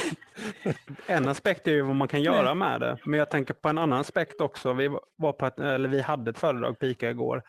en 1.07 1.29
aspekt 1.29 1.67
är 1.69 1.73
ju 1.73 1.83
vad 1.83 1.97
man 1.97 2.09
kan 2.09 2.23
göra 2.23 2.55
med 2.55 2.81
det, 2.81 2.99
men 3.05 3.19
jag 3.19 3.31
tänker 3.31 3.55
på 3.55 3.69
en 3.69 3.79
annan 3.79 4.01
aspekt 4.01 4.41
också. 4.41 4.73
Vi, 4.73 4.89
var 5.17 5.33
på 5.33 5.47
ett, 5.47 5.59
eller 5.59 5.89
vi 5.89 6.01
hade 6.01 6.31
ett 6.31 6.39
föredrag 6.39 6.79
på 6.79 6.87
ICA 6.87 7.11
igår 7.11 7.37
eh, 7.37 7.43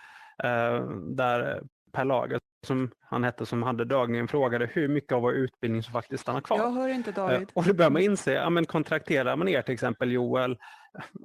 där 1.15 1.61
Per 1.91 2.05
Lager, 2.05 2.39
som 2.67 2.91
han 2.99 3.23
hette, 3.23 3.45
som 3.45 3.63
hade 3.63 3.85
dragningen, 3.85 4.27
frågade 4.27 4.65
hur 4.65 4.87
mycket 4.87 5.11
av 5.11 5.21
vår 5.21 5.33
utbildning 5.33 5.83
som 5.83 5.93
faktiskt 5.93 6.21
stannar 6.21 6.41
kvar. 6.41 6.57
Jag 6.57 6.71
hör 6.71 6.89
inte 6.89 7.09
Eh, 7.09 7.15
David. 7.15 7.49
Och 7.53 7.63
då 7.63 7.73
börjar 7.73 7.91
man 7.91 8.01
inse, 8.01 8.33
ja 8.33 8.49
men 8.49 8.65
kontrakterar 8.65 9.35
man 9.35 9.47
er 9.47 9.61
till 9.61 9.73
exempel 9.73 10.11
Joel, 10.11 10.57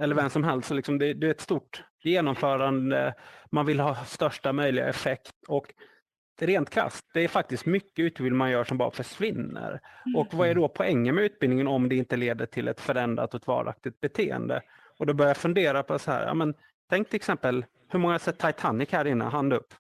eller 0.01 0.15
vem 0.15 0.31
som 0.31 0.45
helst, 0.45 0.69
så 0.69 0.75
liksom 0.75 0.99
det, 0.99 1.15
det 1.15 1.27
är 1.27 1.31
ett 1.31 1.41
stort 1.41 1.85
genomförande, 2.03 3.15
man 3.51 3.67
vill 3.67 3.81
ha 3.81 3.95
största 3.95 4.53
möjliga 4.53 4.89
effekt 4.89 5.33
och 5.49 5.75
rent 6.41 6.71
krasst, 6.71 7.07
det 7.15 7.21
är 7.21 7.29
faktiskt 7.29 7.67
mycket 7.67 7.99
utbildning 7.99 8.37
man 8.37 8.51
gör 8.51 8.65
som 8.65 8.79
bara 8.79 8.91
försvinner. 8.91 9.81
Och 10.17 10.35
vad 10.35 10.49
är 10.49 10.55
då 10.55 10.69
poängen 10.69 11.15
med 11.15 11.25
utbildningen 11.25 11.67
om 11.69 11.89
det 11.89 11.97
inte 11.97 12.17
leder 12.17 12.47
till 12.47 12.69
ett 12.69 12.81
förändrat 12.81 13.35
och 13.35 13.41
ett 13.41 13.47
varaktigt 13.47 14.01
beteende? 14.01 14.63
Och 14.99 15.07
då 15.07 15.15
börjar 15.15 15.31
jag 15.31 15.37
fundera 15.37 15.83
på 15.83 15.99
så 15.99 16.11
här, 16.11 16.27
ja 16.27 16.35
men 16.35 16.55
tänk 16.91 17.09
till 17.09 17.17
exempel, 17.17 17.65
hur 17.93 17.99
många 17.99 18.15
har 18.15 18.19
sett 18.19 18.39
Titanic 18.39 18.93
här 18.93 19.07
inne? 19.07 19.25
Hand 19.25 19.53
upp. 19.53 19.75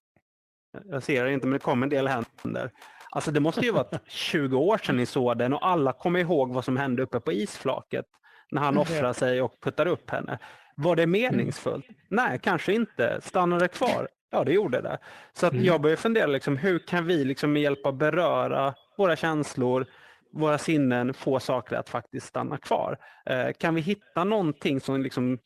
Jag 0.85 1.03
ser 1.03 1.25
det 1.25 1.33
inte, 1.33 1.47
men 1.47 1.53
det 1.53 1.59
kom 1.65 1.83
en 1.83 1.89
del 1.89 2.09
händer. 2.09 2.71
Alltså 3.11 3.31
det 3.31 3.41
måste 3.41 3.61
ju 3.61 3.73
vara 3.73 3.87
20 4.09 4.57
år 4.59 4.79
sedan 4.79 4.97
ni 4.97 5.07
såg 5.07 5.39
den 5.39 5.53
och 5.53 5.67
alla 5.67 5.93
kommer 5.93 6.21
ihåg 6.21 6.53
vad 6.55 6.65
som 6.65 6.77
hände 6.77 7.03
uppe 7.03 7.21
på 7.21 7.33
isflaket 7.33 8.07
när 8.51 8.63
han 8.63 8.79
offrar 8.79 9.13
sig 9.13 9.43
och 9.43 9.61
puttar 9.61 9.87
upp 9.87 10.11
henne. 10.11 10.39
Var 10.77 10.97
det 10.97 11.07
meningsfullt? 11.07 11.87
Nej, 12.09 12.39
kanske 12.43 12.73
inte. 12.73 13.21
Stannade 13.23 13.69
kvar? 13.69 14.09
Ja, 14.31 14.45
det 14.45 14.53
gjorde 14.53 14.81
det. 14.81 14.99
Så 15.33 15.47
att 15.47 15.53
Mm. 15.53 15.65
jag 15.65 15.81
börjar 15.81 15.97
fundera, 15.97 16.27
liksom, 16.27 16.57
hur 16.57 16.79
kan 16.79 17.07
vi 17.07 17.25
liksom 17.25 17.53
med 17.53 17.63
hjälp 17.63 17.87
av 17.87 17.97
beröra 17.97 18.75
våra 18.99 19.17
känslor, 19.17 19.87
våra 20.33 20.59
sinnen, 20.59 21.15
få 21.15 21.41
saker 21.41 21.77
att 21.77 21.89
faktiskt 21.89 22.27
stanna 22.27 22.57
kvar? 22.59 22.99
Eh, 23.27 23.53
kan 23.59 23.75
vi 23.75 23.81
hitta 23.81 24.25
någonting 24.25 24.81
som 24.81 25.03
liksom 25.03 25.39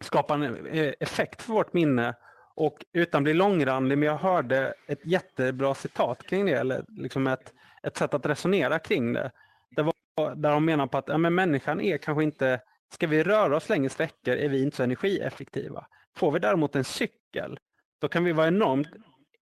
skapar 0.00 0.34
en 0.34 0.66
eh, 0.66 0.92
effekt 1.00 1.42
för 1.42 1.52
vårt 1.52 1.72
minne 1.72 2.14
och 2.54 2.84
utan 2.92 3.18
att 3.18 3.24
bli 3.24 3.34
långrandig, 3.34 3.98
men 3.98 4.08
jag 4.08 4.16
hörde 4.16 4.74
ett 4.86 5.06
jättebra 5.06 5.74
citat 5.74 6.22
kring 6.22 6.46
det, 6.46 6.52
eller 6.52 6.84
liksom 6.88 7.26
ett, 7.26 7.52
ett 7.82 7.96
sätt 7.96 8.14
att 8.14 8.26
resonera 8.26 8.78
kring 8.78 9.12
det. 9.12 9.30
det 9.70 9.82
var, 9.82 10.34
där 10.34 10.50
de 10.50 10.64
menar 10.64 10.86
på 10.86 10.98
att 10.98 11.08
ja, 11.08 11.18
men 11.18 11.34
människan 11.34 11.80
är 11.80 11.98
kanske 11.98 12.24
inte, 12.24 12.60
ska 12.92 13.06
vi 13.06 13.22
röra 13.22 13.56
oss 13.56 13.68
längre 13.68 13.88
sträckor 13.88 14.34
är 14.34 14.48
vi 14.48 14.62
inte 14.62 14.76
så 14.76 14.82
energieffektiva. 14.82 15.86
Får 16.16 16.32
vi 16.32 16.38
däremot 16.38 16.76
en 16.76 16.84
cykel, 16.84 17.58
då 18.00 18.08
kan 18.08 18.24
vi 18.24 18.32
vara 18.32 18.48
enormt 18.48 18.88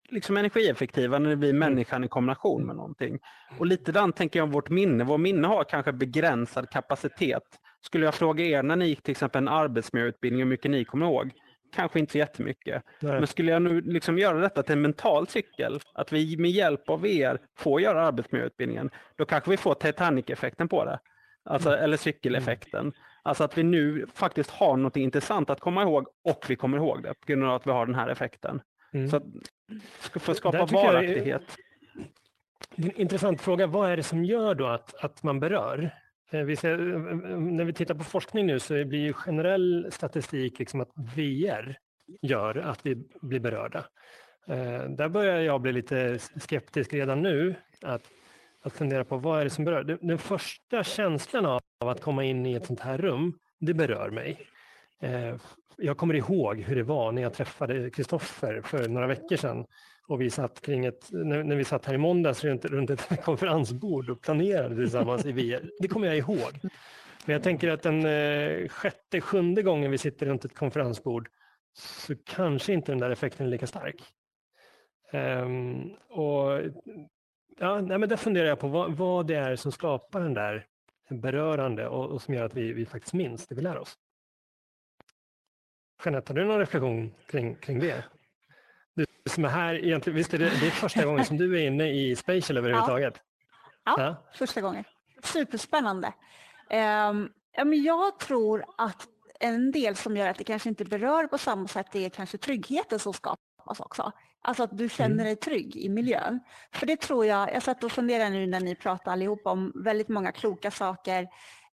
liksom 0.08 0.36
energieffektiva 0.36 1.18
när 1.18 1.30
det 1.30 1.36
blir 1.36 1.52
människan 1.52 2.04
i 2.04 2.08
kombination 2.08 2.66
med 2.66 2.76
någonting. 2.76 3.18
Och 3.58 3.66
lite 3.66 3.92
den 3.92 4.12
tänker 4.12 4.38
jag 4.38 4.44
om 4.44 4.52
vårt 4.52 4.70
minne. 4.70 5.04
Vårt 5.04 5.20
minne 5.20 5.48
har 5.48 5.64
kanske 5.64 5.92
begränsad 5.92 6.70
kapacitet. 6.70 7.42
Skulle 7.84 8.04
jag 8.04 8.14
fråga 8.14 8.44
er 8.44 8.62
när 8.62 8.76
ni 8.76 8.86
gick 8.86 9.02
till 9.02 9.12
exempel 9.12 9.42
en 9.42 9.48
arbetsmiljöutbildning 9.48 10.42
hur 10.42 10.48
mycket 10.50 10.70
ni 10.70 10.84
kommer 10.84 11.06
ihåg? 11.06 11.30
Kanske 11.74 11.98
inte 11.98 12.12
så 12.12 12.18
jättemycket. 12.18 12.82
Nej. 13.00 13.12
Men 13.12 13.26
skulle 13.26 13.52
jag 13.52 13.62
nu 13.62 13.80
liksom 13.80 14.18
göra 14.18 14.40
detta 14.40 14.62
till 14.62 14.72
en 14.72 14.82
mental 14.82 15.28
cykel, 15.28 15.80
att 15.94 16.12
vi 16.12 16.36
med 16.36 16.50
hjälp 16.50 16.88
av 16.88 17.06
er 17.06 17.38
får 17.58 17.80
göra 17.80 18.06
arbetsmiljöutbildningen, 18.06 18.90
då 19.16 19.24
kanske 19.24 19.50
vi 19.50 19.56
får 19.56 19.74
Titanic-effekten 19.74 20.68
på 20.68 20.84
det. 20.84 20.98
Alltså, 21.44 21.76
eller 21.76 21.96
cykeleffekten. 21.96 22.92
Alltså 23.22 23.44
att 23.44 23.58
vi 23.58 23.62
nu 23.62 24.06
faktiskt 24.14 24.50
har 24.50 24.76
något 24.76 24.96
intressant 24.96 25.50
att 25.50 25.60
komma 25.60 25.82
ihåg 25.82 26.06
och 26.24 26.44
vi 26.48 26.56
kommer 26.56 26.78
ihåg 26.78 27.02
det 27.02 27.14
på 27.14 27.26
grund 27.26 27.44
av 27.44 27.54
att 27.54 27.66
vi 27.66 27.70
har 27.70 27.86
den 27.86 27.94
här 27.94 28.08
effekten. 28.08 28.60
Mm. 28.92 29.08
Så 29.08 29.16
att, 29.16 29.22
för 29.98 30.32
att 30.32 30.38
skapa 30.38 30.58
är- 30.58 30.66
varaktighet. 30.66 31.42
Är 32.76 32.84
en 32.84 33.00
intressant 33.00 33.40
fråga. 33.40 33.66
Vad 33.66 33.90
är 33.90 33.96
det 33.96 34.02
som 34.02 34.24
gör 34.24 34.54
då 34.54 34.66
att, 34.66 35.04
att 35.04 35.22
man 35.22 35.40
berör? 35.40 35.90
Eh, 36.30 36.44
vi 36.44 36.56
ser, 36.56 36.78
eh, 36.78 36.94
eh, 36.94 37.12
mm, 37.12 37.56
när 37.56 37.64
vi 37.64 37.72
tittar 37.72 37.94
på 37.94 38.04
forskning 38.04 38.46
nu 38.46 38.58
så 38.58 38.84
blir 38.84 38.98
ju 38.98 39.12
generell 39.12 39.88
statistik 39.92 40.58
liksom 40.58 40.80
att 40.80 40.90
VR 41.16 41.76
gör 42.22 42.56
att 42.56 42.86
vi 42.86 42.94
blir 43.22 43.40
berörda. 43.40 43.84
Där 44.88 45.08
börjar 45.08 45.40
jag 45.40 45.60
bli 45.60 45.72
lite 45.72 46.18
skeptisk 46.18 46.92
redan 46.92 47.22
nu. 47.22 47.54
Att, 47.82 48.02
att 48.62 48.72
fundera 48.72 49.04
på 49.04 49.16
vad 49.16 49.40
är 49.40 49.44
det 49.44 49.50
som 49.50 49.64
berör? 49.64 49.98
Den, 50.00 50.18
första 50.18 50.84
känslan 50.84 51.46
av 51.46 51.60
att 51.88 52.00
komma 52.00 52.24
in 52.24 52.46
i 52.46 52.54
ett 52.54 52.66
sånt 52.66 52.80
här 52.80 52.98
rum, 52.98 53.38
det 53.60 53.74
berör 53.74 54.10
mig. 54.10 54.46
Jag 55.76 55.96
kommer 55.96 56.14
ihåg 56.14 56.60
hur 56.60 56.76
det 56.76 56.82
var 56.82 57.12
när 57.12 57.22
jag 57.22 57.34
träffade 57.34 57.90
Kristoffer 57.90 58.60
för 58.60 58.88
några 58.88 59.06
veckor 59.06 59.36
sedan 59.36 59.66
och 60.08 60.20
vi 60.20 60.30
satt 60.30 60.60
kring 60.60 60.84
ett, 60.84 61.08
när, 61.10 61.42
när 61.42 61.56
vi 61.56 61.64
satt 61.64 61.84
här 61.84 61.94
i 61.94 61.98
måndags 61.98 62.44
runt, 62.44 62.64
runt 62.64 62.90
ett 62.90 63.22
konferensbord 63.24 64.10
och 64.10 64.22
planerade 64.22 64.76
tillsammans 64.76 65.26
i 65.26 65.32
VR. 65.32 65.70
Det 65.80 65.88
kommer 65.88 66.06
jag 66.06 66.16
ihåg. 66.16 66.60
Men 67.26 67.32
jag 67.32 67.42
tänker 67.42 67.68
att 67.68 67.82
den 67.82 68.06
eh, 68.06 68.68
sjätte, 68.68 69.20
sjunde 69.20 69.62
gången 69.62 69.90
vi 69.90 69.98
sitter 69.98 70.26
runt 70.26 70.44
ett 70.44 70.54
konferensbord 70.54 71.28
så 71.78 72.14
kanske 72.24 72.72
inte 72.72 72.92
den 72.92 72.98
där 72.98 73.10
effekten 73.10 73.46
är 73.46 73.50
lika 73.50 73.66
stark. 73.66 74.02
Um, 75.12 75.92
och 76.08 76.60
ja, 77.58 77.80
nej, 77.80 77.98
men 77.98 78.08
där 78.08 78.16
funderar 78.16 78.48
jag 78.48 78.58
på 78.58 78.68
vad, 78.68 78.96
vad 78.96 79.26
det 79.26 79.34
är 79.34 79.56
som 79.56 79.72
skapar 79.72 80.20
den 80.20 80.34
där 80.34 80.66
berörande 81.10 81.88
och, 81.88 82.10
och 82.10 82.22
som 82.22 82.34
gör 82.34 82.44
att 82.44 82.54
vi, 82.54 82.72
vi 82.72 82.86
faktiskt 82.86 83.14
minns 83.14 83.46
det 83.46 83.54
vi 83.54 83.62
lär 83.62 83.78
oss. 83.78 83.98
Jeanette, 86.04 86.32
har 86.32 86.36
du 86.36 86.44
någon 86.44 86.58
reflektion 86.58 87.14
kring, 87.26 87.54
kring 87.54 87.80
det? 87.80 88.04
Du 88.94 89.06
som 89.30 89.44
är 89.44 89.48
här, 89.48 89.74
egentligen, 89.84 90.16
visst 90.16 90.34
är 90.34 90.38
det, 90.38 90.44
det 90.60 90.66
är 90.66 90.70
första 90.70 91.04
gången 91.04 91.24
som 91.24 91.36
du 91.36 91.58
är 91.60 91.66
inne 91.66 91.90
i 91.90 92.16
Spatial 92.16 92.58
överhuvudtaget? 92.58 93.20
Ja. 93.84 94.16
Första 94.34 94.60
gången. 94.60 94.84
Superspännande. 95.22 96.06
Um, 96.70 97.32
ja, 97.52 97.64
men 97.64 97.82
jag 97.82 98.18
tror 98.18 98.64
att 98.78 99.06
en 99.40 99.72
del 99.72 99.96
som 99.96 100.16
gör 100.16 100.28
att 100.28 100.38
det 100.38 100.44
kanske 100.44 100.68
inte 100.68 100.84
berör 100.84 101.26
på 101.26 101.38
samma 101.38 101.68
sätt 101.68 101.86
det 101.92 102.04
är 102.04 102.10
kanske 102.10 102.38
tryggheten 102.38 102.98
som 102.98 103.12
skapas 103.12 103.80
också. 103.80 104.12
Alltså 104.42 104.62
att 104.62 104.78
du 104.78 104.88
känner 104.88 105.14
Mm. 105.14 105.24
dig 105.24 105.36
trygg 105.36 105.76
i 105.76 105.88
miljön. 105.88 106.40
För 106.72 106.86
det 106.86 107.00
tror 107.00 107.26
jag, 107.26 107.54
jag 107.54 107.62
satt 107.62 107.84
och 107.84 107.92
funderade 107.92 108.30
nu 108.30 108.46
när 108.46 108.60
ni 108.60 108.74
pratade 108.74 109.10
allihopa 109.10 109.50
om 109.50 109.72
väldigt 109.84 110.08
många 110.08 110.32
kloka 110.32 110.70
saker. 110.70 111.28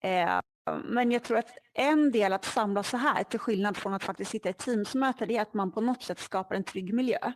Eh, 0.04 0.40
men 0.86 1.12
jag 1.12 1.24
tror 1.24 1.38
att 1.38 1.50
en 1.74 2.12
del 2.12 2.34
att 2.34 2.46
samlas 2.46 2.90
så 2.90 2.98
här, 2.98 3.24
till 3.24 3.40
skillnad 3.40 3.78
från 3.78 3.94
att 3.94 4.04
faktiskt 4.04 4.32
sitta 4.32 4.50
i 4.50 4.54
teamsmöte, 4.54 5.26
det 5.26 5.38
är 5.38 5.42
att 5.42 5.54
man 5.54 5.72
på 5.72 5.82
något 5.82 6.04
sätt 6.04 6.20
skapar 6.20 6.56
en 6.56 6.64
trygg 6.64 6.94
miljö. 6.94 7.32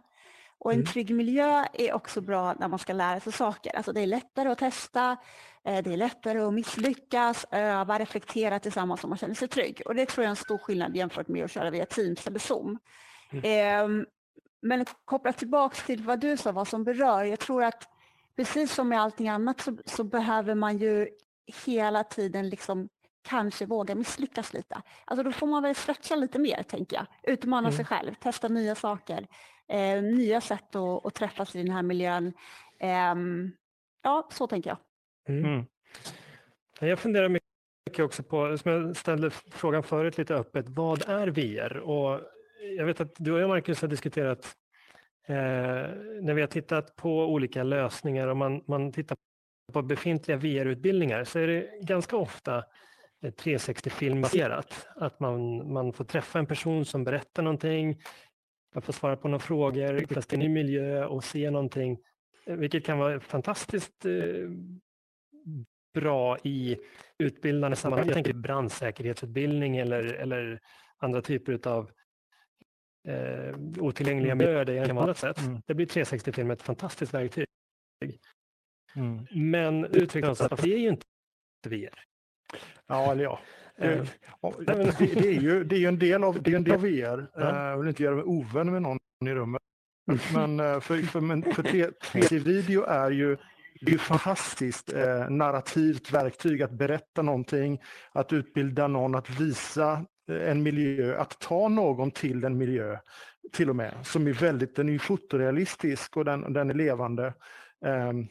Och 0.59 0.71
en 0.71 0.79
Mm. 0.79 0.85
trygg 0.91 1.15
miljö 1.15 1.65
är 1.73 1.93
också 1.93 2.21
bra 2.21 2.53
när 2.59 2.67
man 2.67 2.79
ska 2.79 2.93
lära 2.93 3.19
sig 3.19 3.33
saker. 3.33 3.75
Alltså 3.75 3.93
det 3.93 4.01
är 4.01 4.07
lättare 4.07 4.49
att 4.49 4.57
testa, 4.57 5.17
eh, 5.65 5.83
det 5.83 5.93
är 5.93 5.97
lättare 5.97 6.39
att 6.39 6.53
misslyckas, 6.53 7.45
öva, 7.51 7.99
reflektera 7.99 8.59
tillsammans 8.59 9.03
om 9.03 9.09
man 9.09 9.17
känner 9.17 9.35
sig 9.35 9.47
trygg. 9.47 9.81
Och 9.85 9.95
det 9.95 10.05
tror 10.05 10.23
jag 10.23 10.27
är 10.27 10.29
en 10.29 10.35
stor 10.35 10.57
skillnad 10.57 10.95
jämfört 10.95 11.27
med 11.27 11.45
att 11.45 11.51
köra 11.51 11.69
via 11.69 11.85
Teams 11.85 12.27
eller 12.27 12.39
Zoom. 12.39 12.79
Ehm, 13.43 14.05
Men 14.63 14.85
kopplat 15.05 15.37
tillbaks 15.37 15.85
till 15.85 16.03
vad 16.03 16.19
du 16.19 16.37
sa, 16.37 16.51
vad 16.51 16.67
som 16.67 16.83
berör. 16.83 17.23
Jag 17.23 17.39
tror 17.39 17.63
att 17.63 17.83
precis 18.35 18.73
som 18.73 18.89
med 18.89 19.01
allting 19.01 19.29
annat 19.29 19.61
så, 19.61 19.77
så 19.85 20.03
behöver 20.03 20.55
man 20.55 20.77
ju 20.77 21.07
hela 21.65 22.03
tiden 22.03 22.49
liksom 22.49 22.89
kanske 23.21 23.65
våga 23.65 23.95
misslyckas 23.95 24.53
lite. 24.53 24.81
Alltså 25.05 25.23
då 25.23 25.31
får 25.31 25.47
man 25.47 25.63
väl 25.63 25.75
stretcha 25.75 26.15
lite 26.15 26.39
mer, 26.39 26.63
tänker 26.63 26.95
jag. 26.95 27.05
Utmana 27.33 27.67
Mm. 27.67 27.77
sig 27.77 27.85
själv, 27.85 28.13
testa 28.13 28.47
nya 28.47 28.75
saker, 28.75 29.27
eh, 29.67 30.03
nya 30.03 30.41
sätt 30.41 30.75
att, 30.75 31.05
att 31.05 31.13
träffas 31.13 31.55
i 31.55 31.63
den 31.63 31.71
här 31.71 31.83
miljön. 31.83 32.33
Ehm, 32.79 33.51
ja, 34.03 34.29
så 34.31 34.47
tänker 34.47 34.69
jag. 34.69 34.77
Mm. 35.29 35.53
Mm. 35.53 35.65
Jag 36.79 36.99
funderar 36.99 37.29
mycket 37.29 38.05
också 38.05 38.23
på, 38.23 38.57
som 38.57 38.71
jag 38.71 38.97
ställde 38.97 39.29
frågan 39.29 39.83
förut 39.83 40.17
lite 40.17 40.35
öppet, 40.35 40.65
vad 40.69 41.09
är 41.09 41.27
VR? 41.27 41.77
Och 41.77 42.21
jag 42.77 42.85
vet 42.85 43.01
att 43.01 43.15
du 43.17 43.31
och 43.31 43.39
jag 43.39 43.49
Marcus 43.49 43.81
har 43.81 43.87
diskuterat 43.87 44.55
eh, 45.27 45.35
när 46.21 46.33
vi 46.33 46.41
har 46.41 46.47
tittat 46.47 46.95
på 46.95 47.25
olika 47.25 47.63
lösningar 47.63 48.27
och 48.27 48.37
man, 48.37 48.63
man 48.67 48.91
tittar 48.91 49.17
på 49.73 49.81
befintliga 49.81 50.37
VR-utbildningar 50.37 51.23
så 51.23 51.39
är 51.39 51.47
det 51.47 51.69
ganska 51.81 52.17
ofta 52.17 52.63
360-filmbaserat. 53.21 54.87
Att 54.95 55.19
man, 55.19 55.73
man 55.73 55.93
får 55.93 56.05
träffa 56.05 56.39
en 56.39 56.45
person 56.45 56.85
som 56.85 57.03
berättar 57.03 57.43
någonting, 57.43 58.01
man 58.73 58.81
får 58.81 58.93
svara 58.93 59.17
på 59.17 59.27
några 59.27 59.39
frågor, 59.39 59.93
vistas 59.93 60.33
i 60.33 60.35
en 60.35 60.39
ny 60.39 60.49
miljö 60.49 61.05
och 61.05 61.23
se 61.23 61.51
någonting, 61.51 61.97
eh, 62.45 62.55
vilket 62.55 62.85
kan 62.85 62.99
vara 62.99 63.19
fantastiskt 63.19 64.05
eh, 64.05 64.49
bra 65.93 66.37
i 66.43 66.77
utbildande 67.17 67.75
sammanhang. 67.77 68.07
Jag 68.07 68.13
tänker 68.13 68.33
brandsäkerhetsutbildning 68.33 69.77
eller, 69.77 70.03
eller 70.03 70.59
andra 70.97 71.21
typer 71.21 71.67
av 71.67 71.91
eh, 73.07 73.55
otillgängliga 73.79 74.35
miljöer 74.35 74.65
där 74.65 74.73
jag 74.73 74.87
kan 74.87 74.95
vara 74.95 75.05
annat 75.05 75.17
sätt. 75.17 75.39
Mm. 75.39 75.61
Det 75.67 75.73
blir 75.73 75.85
360-film 75.85 76.51
ett 76.51 76.61
fantastiskt 76.61 77.13
verktyg. 77.13 77.47
Mm. 78.95 79.27
Men 79.31 79.81
det 79.81 80.15
är 80.15 80.65
ju 80.65 80.89
inte 80.89 81.05
VR. 81.67 82.10
Ja, 82.87 83.11
eller 83.11 83.23
ja. 83.23 83.39
Eh, 83.77 83.89
Det, 83.89 84.07
ja, 84.41 84.53
det, 84.59 84.95
det, 84.99 85.27
är 85.27 85.41
ju, 85.41 85.63
det 85.63 85.75
är 85.75 85.79
ju 85.79 85.87
en 85.87 85.99
del 85.99 86.23
av, 86.23 86.43
det 86.43 86.51
är 86.51 86.55
en 86.55 86.63
del 86.63 86.73
av 86.73 86.81
VR. 86.81 87.19
Eh, 87.41 87.47
Jag 87.47 87.77
vill 87.77 87.87
inte 87.87 88.03
göra 88.03 88.15
mig 88.15 88.23
ovän 88.23 88.71
med 88.71 88.81
någon 88.81 88.97
i 89.25 89.29
rummet. 89.29 89.61
Men 90.33 90.59
eh, 90.59 90.79
för, 90.79 90.97
för, 91.01 91.21
men 91.21 91.43
för 91.43 91.63
3D-video 91.63 92.83
är 92.87 93.11
ju 93.11 93.37
det 93.81 93.87
är 93.87 93.91
ju 93.91 93.97
fantastiskt 93.97 94.93
eh, 94.93 95.29
narrativt 95.29 96.11
verktyg 96.11 96.61
att 96.61 96.71
berätta 96.71 97.21
någonting, 97.21 97.81
att 98.11 98.33
utbilda 98.33 98.87
någon, 98.87 99.15
att 99.15 99.29
visa 99.29 100.05
eh, 100.29 100.51
en 100.51 100.63
miljö, 100.63 101.17
att 101.17 101.39
ta 101.39 101.67
någon 101.67 102.11
till 102.11 102.43
en 102.43 102.57
miljö 102.57 102.97
till 103.53 103.69
och 103.69 103.75
med, 103.75 103.93
som 104.03 104.27
är 104.27 104.33
väldigt, 104.33 104.75
den 104.75 104.89
är 104.89 104.97
fotorealistisk 104.99 106.17
och 106.17 106.25
den, 106.25 106.53
den 106.53 106.69
är 106.69 106.73
levande. 106.73 107.33
Ehm, 107.85 108.27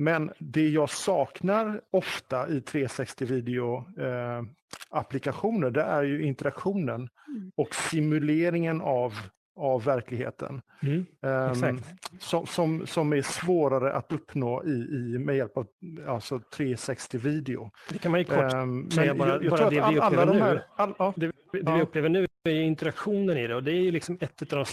men 0.00 0.32
det 0.38 0.68
jag 0.68 0.90
saknar 0.90 1.80
ofta 1.90 2.48
i 2.48 2.60
360-video 2.60 3.76
eh, 4.00 4.42
applikationer, 4.90 5.70
det 5.70 5.82
är 5.82 6.02
ju 6.02 6.22
interaktionen 6.22 7.08
Mm. 7.28 7.52
och 7.56 7.74
simuleringen 7.74 8.80
av, 8.80 9.12
av 9.56 9.84
verkligheten. 9.84 10.62
Mm, 10.82 11.06
exakt. 11.52 11.84
som, 12.22 12.46
som, 12.46 12.86
som 12.86 13.12
är 13.12 13.22
svårare 13.22 13.92
att 13.92 14.12
uppnå 14.12 14.64
i, 14.64 14.70
i, 14.70 15.18
med 15.18 15.36
hjälp 15.36 15.56
av 15.56 15.66
alltså 16.08 16.40
360-video. 16.56 17.70
Det 17.90 17.98
kan 17.98 18.10
man 18.10 18.20
ju 18.20 18.24
kort 18.24 18.52
Ehm, 18.52 18.90
säga, 18.90 19.14
bara- 19.14 19.38
bara 19.50 19.58
tror 19.58 19.70
det 19.70 19.80
att 19.80 19.92
vi 19.94 19.98
upplever 19.98 20.26
de 20.26 20.32
nu. 20.32 20.40
här, 20.40 20.64
all, 20.76 20.94
ja, 20.98 21.12
det, 21.16 21.26
det 21.26 21.32
vi 21.52 21.60
Ja. 21.64 21.82
upplever 21.82 22.08
nu 22.08 22.26
är 22.44 22.50
interaktionen 22.60 23.36
i 23.38 23.46
det 23.46 23.54
och 23.54 23.62
det 23.64 23.72
är 23.72 23.80
ju 23.82 23.90
liksom 23.90 24.18
ett 24.20 24.42
av 24.52 24.58
de 24.58 24.64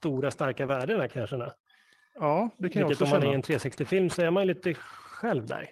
stora 0.00 0.30
starka 0.30 0.66
värdena 0.66 1.08
kanske. 1.08 1.36
Ja, 2.14 2.50
det 2.58 2.68
kan 2.68 2.80
jag 2.80 2.88
Vilket 2.88 3.02
också 3.02 3.14
om 3.16 3.20
man 3.20 3.28
är 3.28 3.38
i 3.38 3.42
känna. 3.42 3.54
en 3.54 3.60
360-film 3.72 4.10
så 4.10 4.22
är 4.22 4.30
man 4.30 4.46
lite 4.46 4.74
själv 4.74 5.46
där. 5.46 5.70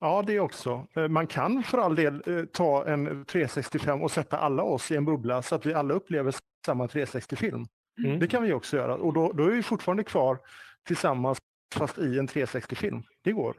Ja, 0.00 0.22
det 0.26 0.40
också. 0.40 0.86
Eh, 0.96 1.08
Man 1.08 1.26
kan 1.26 1.62
för 1.62 1.78
all 1.78 1.94
del 1.94 2.22
eh, 2.26 2.44
ta 2.44 2.86
en 2.86 3.24
365 3.24 4.02
och 4.02 4.10
sätta 4.10 4.38
alla 4.38 4.62
oss 4.62 4.90
i 4.90 4.96
en 4.96 5.04
bubbla 5.04 5.42
så 5.42 5.54
att 5.54 5.66
vi 5.66 5.74
alla 5.74 5.94
upplever 5.94 6.34
samma 6.66 6.86
360-film. 6.86 7.66
Mm. 8.04 8.18
Det 8.18 8.26
kan 8.26 8.42
vi 8.42 8.52
också 8.52 8.76
göra 8.76 8.94
och 8.94 9.12
då, 9.12 9.32
då 9.32 9.44
är 9.44 9.50
vi 9.50 9.62
fortfarande 9.62 10.04
kvar 10.04 10.38
tillsammans 10.86 11.38
fast 11.74 11.98
i 11.98 12.18
en 12.18 12.28
360-film. 12.28 13.02
Det 13.24 13.32
går. 13.32 13.56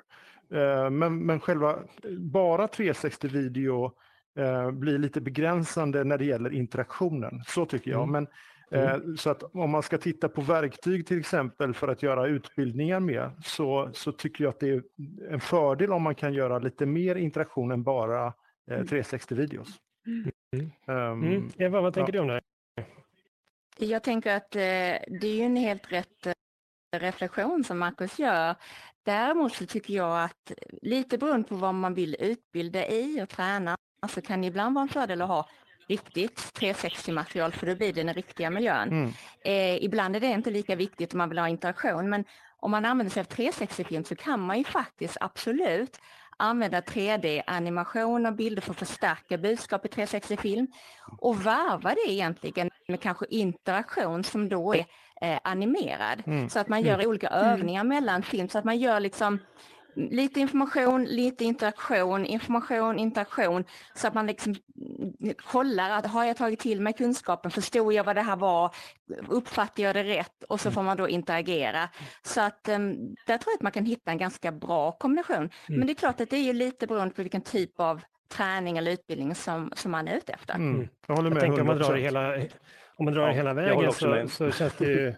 Eh, 0.54 0.90
Men, 0.90 1.26
men 1.26 1.40
själva 1.40 1.80
bara 2.20 2.68
360-video 2.68 3.92
eh, 4.40 4.72
blir 4.72 4.98
lite 4.98 5.22
begränsande 5.22 6.04
när 6.04 6.18
det 6.18 6.26
gäller 6.26 6.54
interaktionen. 6.54 7.44
Så 7.48 7.66
tycker 7.66 7.92
jag. 7.92 8.04
Mm. 8.04 8.12
Men, 8.12 8.28
eh, 8.72 8.98
så 9.18 9.30
att 9.30 9.44
om 9.44 9.70
man 9.70 9.84
ska 9.84 9.98
titta 9.98 10.30
på 10.30 10.42
verktyg 10.42 11.08
till 11.08 11.20
exempel 11.20 11.74
för 11.74 11.88
att 11.88 12.04
göra 12.04 12.28
utbildningar 12.28 13.00
med 13.00 13.32
så, 13.44 13.90
så 13.94 14.12
tycker 14.12 14.44
jag 14.44 14.52
att 14.52 14.60
det 14.60 14.70
är 14.70 14.84
en 15.30 15.40
fördel 15.40 15.92
om 15.92 16.02
man 16.02 16.16
kan 16.16 16.34
göra 16.34 16.60
lite 16.60 16.86
mer 16.86 17.16
interaktion 17.16 17.72
än 17.72 17.84
bara 17.84 18.34
eh, 18.72 18.80
360-videos. 18.80 19.68
Ehm, 20.88 21.24
Mm. 21.24 21.50
Eva, 21.58 21.82
vad 21.82 21.94
tänker 21.94 22.14
du 22.14 22.20
om 22.20 22.28
det 22.28 22.34
här? 22.34 22.42
Jag 23.78 24.04
tänker 24.04 24.36
att 24.36 24.56
eh, 24.56 24.62
det 25.20 25.28
är 25.28 25.46
en 25.46 25.56
helt 25.56 25.92
rätt 25.92 26.28
eh, 26.28 26.34
reflektion 27.00 27.64
som 27.64 27.80
Marcus 27.80 28.20
gör. 28.20 28.56
Däremot 29.04 29.54
så 29.54 29.66
tycker 29.66 29.94
jag 29.94 30.24
att 30.24 30.52
lite 30.82 31.18
beroende 31.18 31.48
på 31.48 31.56
vad 31.56 31.76
man 31.76 31.94
vill 31.94 32.16
utbilda 32.20 32.88
i 32.88 33.24
och 33.24 33.30
träna 33.30 33.78
så 34.10 34.22
kan 34.22 34.42
det 34.42 34.48
ibland 34.48 34.76
vara 34.76 34.84
en 34.84 34.90
fördel 34.90 35.22
att 35.22 35.28
ha 35.28 35.50
riktigt 35.90 36.38
360-material 36.60 37.52
för 37.52 37.68
då 37.68 37.76
blir 37.76 37.94
det 37.94 38.04
den 38.04 38.14
riktiga 38.14 38.50
miljön. 38.50 38.90
Mm. 38.90 39.14
Eh, 39.46 39.84
ibland 39.84 40.16
är 40.16 40.20
det 40.20 40.28
inte 40.28 40.52
lika 40.52 40.76
viktigt 40.76 41.14
om 41.14 41.18
man 41.18 41.30
vill 41.30 41.40
ha 41.40 41.48
interaktion 41.48 42.10
men 42.10 42.26
om 42.60 42.72
man 42.72 42.86
använder 42.86 43.14
sig 43.14 43.22
av 43.22 43.28
360-film 43.28 44.04
så 44.04 44.16
kan 44.16 44.40
man 44.40 44.58
ju 44.58 44.64
faktiskt 44.64 45.18
absolut 45.20 46.00
använda 46.38 46.82
3D-animation 46.82 48.28
och 48.28 48.34
bilder 48.34 48.62
för 48.62 48.72
att 48.72 48.80
förstärka 48.80 49.38
budskap 49.38 49.86
i 49.86 49.90
360-film 49.90 50.68
och 51.18 51.38
varva 51.38 51.90
det 51.90 52.12
egentligen 52.12 52.70
med 52.88 53.02
kanske 53.02 53.26
interaktion 53.30 54.24
som 54.24 54.50
då 54.50 54.74
är 54.74 54.86
eh, 55.22 55.40
animerad. 55.44 56.24
Mm. 56.26 56.50
Så 56.50 56.60
att 56.60 56.68
man 56.68 56.82
gör 56.82 57.08
olika 57.08 57.30
övningar 57.30 57.84
mellan 57.84 58.24
film 58.24 58.50
så 58.50 58.58
att 58.58 58.66
man 58.66 58.78
gör 58.78 59.00
liksom 59.00 59.40
lite 59.96 60.40
information, 60.40 61.06
lite 61.06 61.44
interaktion, 61.46 62.26
information, 62.26 63.00
interaktion 63.00 63.64
så 63.96 64.08
att 64.08 64.14
man 64.14 64.28
liksom 64.28 64.56
mm, 65.22 65.34
kollar 65.38 65.90
att 65.90 66.06
har 66.06 66.26
jag 66.26 66.38
tagit 66.38 66.60
till 66.60 66.82
mig 66.82 66.94
kunskapen, 66.94 67.52
förstod 67.52 67.94
jag 67.94 68.04
vad 68.04 68.16
det 68.16 68.22
här 68.22 68.36
var, 68.36 68.76
uppfattar 69.28 69.84
jag 69.84 69.96
det 69.96 70.04
rätt 70.04 70.44
och 70.50 70.62
så 70.62 70.72
får 70.72 70.84
man 70.84 70.98
då 70.98 71.10
interagera. 71.10 71.90
Så 72.22 72.42
att 72.42 72.70
um, 72.70 73.16
där 73.28 73.38
tror 73.38 73.52
jag 73.52 73.56
att 73.56 73.62
man 73.62 73.72
kan 73.72 73.86
hitta 73.86 74.12
en 74.12 74.18
ganska 74.18 74.52
bra 74.52 74.92
kombination. 74.92 75.50
Men 75.68 75.88
det 75.88 75.94
är 75.94 75.96
klart 75.96 76.22
att 76.22 76.30
det 76.30 76.38
är 76.38 76.44
ju 76.44 76.54
lite 76.54 76.88
beroende 76.88 77.14
på 77.16 77.22
vilken 77.22 77.42
typ 77.42 77.80
av 77.80 78.02
träning 78.30 78.78
eller 78.78 78.92
utbildning 78.92 79.36
som, 79.36 79.72
som 79.76 79.92
man 79.92 80.08
är 80.08 80.18
ute 80.18 80.34
efter. 80.34 80.56
Mm. 80.56 80.88
Jag 81.08 81.16
håller 81.16 81.30
Jag 81.30 81.34
med 81.34 81.42
tänker 81.42 81.62
om 81.62 81.68
man 81.68 81.78
drar 81.78 81.94
det 81.94 82.00
100%. 82.00 82.02
hela, 82.02 82.36
om 82.96 83.06
man 83.06 83.14
drar 83.14 83.28
Ja, 83.28 83.34
hela 83.34 83.50
jag 83.50 83.56
vägen 83.56 83.92
så, 83.92 84.28
så 84.28 84.52
känns 84.52 84.74
det 84.74 84.86
ju... 84.86 85.16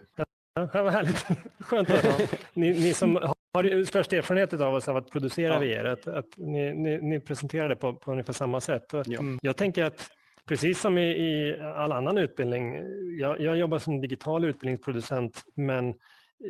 Ja, 0.54 0.68
vad 0.72 0.92
härligt. 0.92 1.26
Skönt 1.60 1.90
att 1.90 2.04
höra. 2.04 2.28
Ni, 2.54 2.70
ni 2.72 2.94
som 2.94 3.16
har 3.54 3.84
störst 3.84 4.12
erfarenhet 4.12 4.52
av 4.52 4.74
oss 4.74 4.88
av 4.88 4.96
att 4.96 5.10
producera 5.10 5.64
Ja. 5.64 5.82
VR, 5.82 5.84
att, 5.84 6.06
att 6.06 6.26
ni, 6.36 6.74
ni, 6.74 7.00
ni 7.00 7.20
presenterar 7.20 7.68
det 7.68 7.76
på, 7.76 7.94
på 7.94 8.12
ungefär 8.12 8.32
samma 8.32 8.60
sätt. 8.60 8.84
Ja. 9.06 9.20
Jag 9.42 9.56
tänker 9.56 9.84
att 9.84 10.10
precis 10.48 10.80
som 10.80 10.98
i, 10.98 11.02
i 11.10 11.60
all 11.60 11.92
annan 11.92 12.18
utbildning, 12.18 12.76
jag, 13.18 13.40
jag 13.40 13.56
jobbar 13.56 13.78
som 13.78 14.00
digital 14.00 14.44
utbildningsproducent, 14.44 15.42
men 15.54 15.94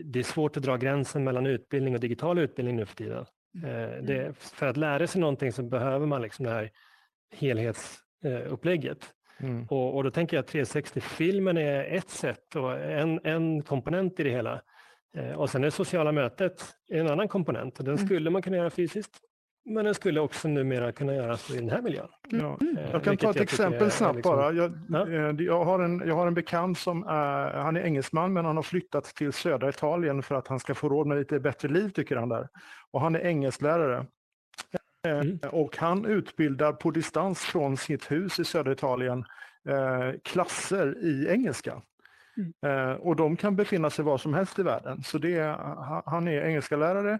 det 0.04 0.18
är 0.18 0.22
svårt 0.22 0.56
att 0.56 0.62
dra 0.62 0.76
gränsen 0.76 1.24
mellan 1.24 1.46
utbildning 1.46 1.94
och 1.94 2.00
digital 2.00 2.38
utbildning 2.38 2.76
nu 2.76 2.86
för 2.86 2.96
tiden. 2.96 3.24
Eh, 3.64 4.02
Det, 4.02 4.34
för 4.38 4.66
att 4.66 4.76
lära 4.76 5.06
sig 5.06 5.20
någonting 5.20 5.52
så 5.52 5.62
behöver 5.62 6.06
man 6.06 6.22
liksom 6.22 6.44
det 6.44 6.50
här 6.52 6.70
helhetsupplägget. 7.34 8.98
Mm. 9.40 9.66
Och, 9.70 9.96
och 9.96 10.04
då 10.04 10.10
tänker 10.10 10.36
jag 10.36 10.42
att 10.44 10.50
360-filmen 10.52 11.56
är 11.58 11.84
ett 11.84 12.10
sätt 12.10 12.56
och 12.56 12.80
en, 12.80 13.20
en 13.24 13.62
komponent 13.62 14.20
i 14.20 14.22
det 14.22 14.30
hela. 14.30 14.60
Eh, 15.16 15.32
och 15.32 15.50
sen 15.50 15.64
är 15.64 15.70
sociala 15.70 16.12
mötet 16.12 16.64
en 16.90 17.08
annan 17.10 17.28
komponent. 17.28 17.78
Och 17.78 17.84
den 17.84 17.94
Mm. 17.94 18.06
skulle 18.06 18.30
man 18.30 18.42
kunna 18.42 18.56
göra 18.56 18.70
fysiskt, 18.70 19.20
men 19.64 19.84
den 19.84 19.94
skulle 19.94 20.20
också 20.20 20.48
numera 20.48 20.92
kunna 20.92 21.14
göras 21.14 21.50
i 21.50 21.56
den 21.58 21.70
här 21.70 21.82
miljön. 21.82 22.08
Ja. 22.30 22.58
Eh, 22.78 22.90
Jag 22.92 23.04
kan 23.04 23.16
ta 23.16 23.30
ett 23.30 23.40
exempel 23.40 23.90
snabbt 23.90 24.16
liksom- 24.16 24.36
bara. 24.36 24.52
Jag, 24.52 24.72
Ja. 24.88 25.08
eh, 25.08 25.34
jag, 25.46 25.64
har 25.64 25.80
en, 25.80 26.02
jag 26.06 26.14
har 26.14 26.26
en 26.26 26.34
bekant 26.34 26.78
som 26.78 27.02
är, 27.02 27.52
han 27.52 27.76
är 27.76 27.80
engelsman 27.80 28.32
men 28.32 28.44
han 28.44 28.56
har 28.56 28.62
flyttat 28.62 29.04
till 29.04 29.32
södra 29.32 29.68
Italien 29.68 30.22
för 30.22 30.34
att 30.34 30.48
han 30.48 30.60
ska 30.60 30.74
få 30.74 30.88
råd 30.88 31.06
med 31.06 31.18
lite 31.18 31.40
bättre 31.40 31.68
liv 31.68 31.88
tycker 31.88 32.16
han 32.16 32.28
där. 32.28 32.48
Och 32.90 33.00
han 33.00 33.14
är 33.14 33.20
engelsklärare. 33.20 34.06
Eh, 35.06 35.12
Mm. 35.20 35.38
Och 35.52 35.76
han 35.76 36.04
utbildar 36.04 36.72
på 36.72 36.90
distans 36.90 37.40
från 37.40 37.76
sitt 37.76 38.10
hus 38.10 38.38
i 38.38 38.44
södra 38.44 38.72
Italien 38.72 39.24
eh, 39.68 40.10
klasser 40.24 40.96
i 41.04 41.26
engelska. 41.28 41.82
Eh, 42.66 42.92
och 42.92 43.16
de 43.16 43.36
kan 43.36 43.56
befinna 43.56 43.90
sig 43.90 44.04
var 44.04 44.18
som 44.18 44.34
helst 44.34 44.58
i 44.58 44.62
världen. 44.62 45.02
Så 45.02 45.18
det 45.18 45.32
är, 45.38 45.52
han- 46.06 46.28
är 46.28 46.42
engelska 46.46 46.76
lärare 46.76 47.18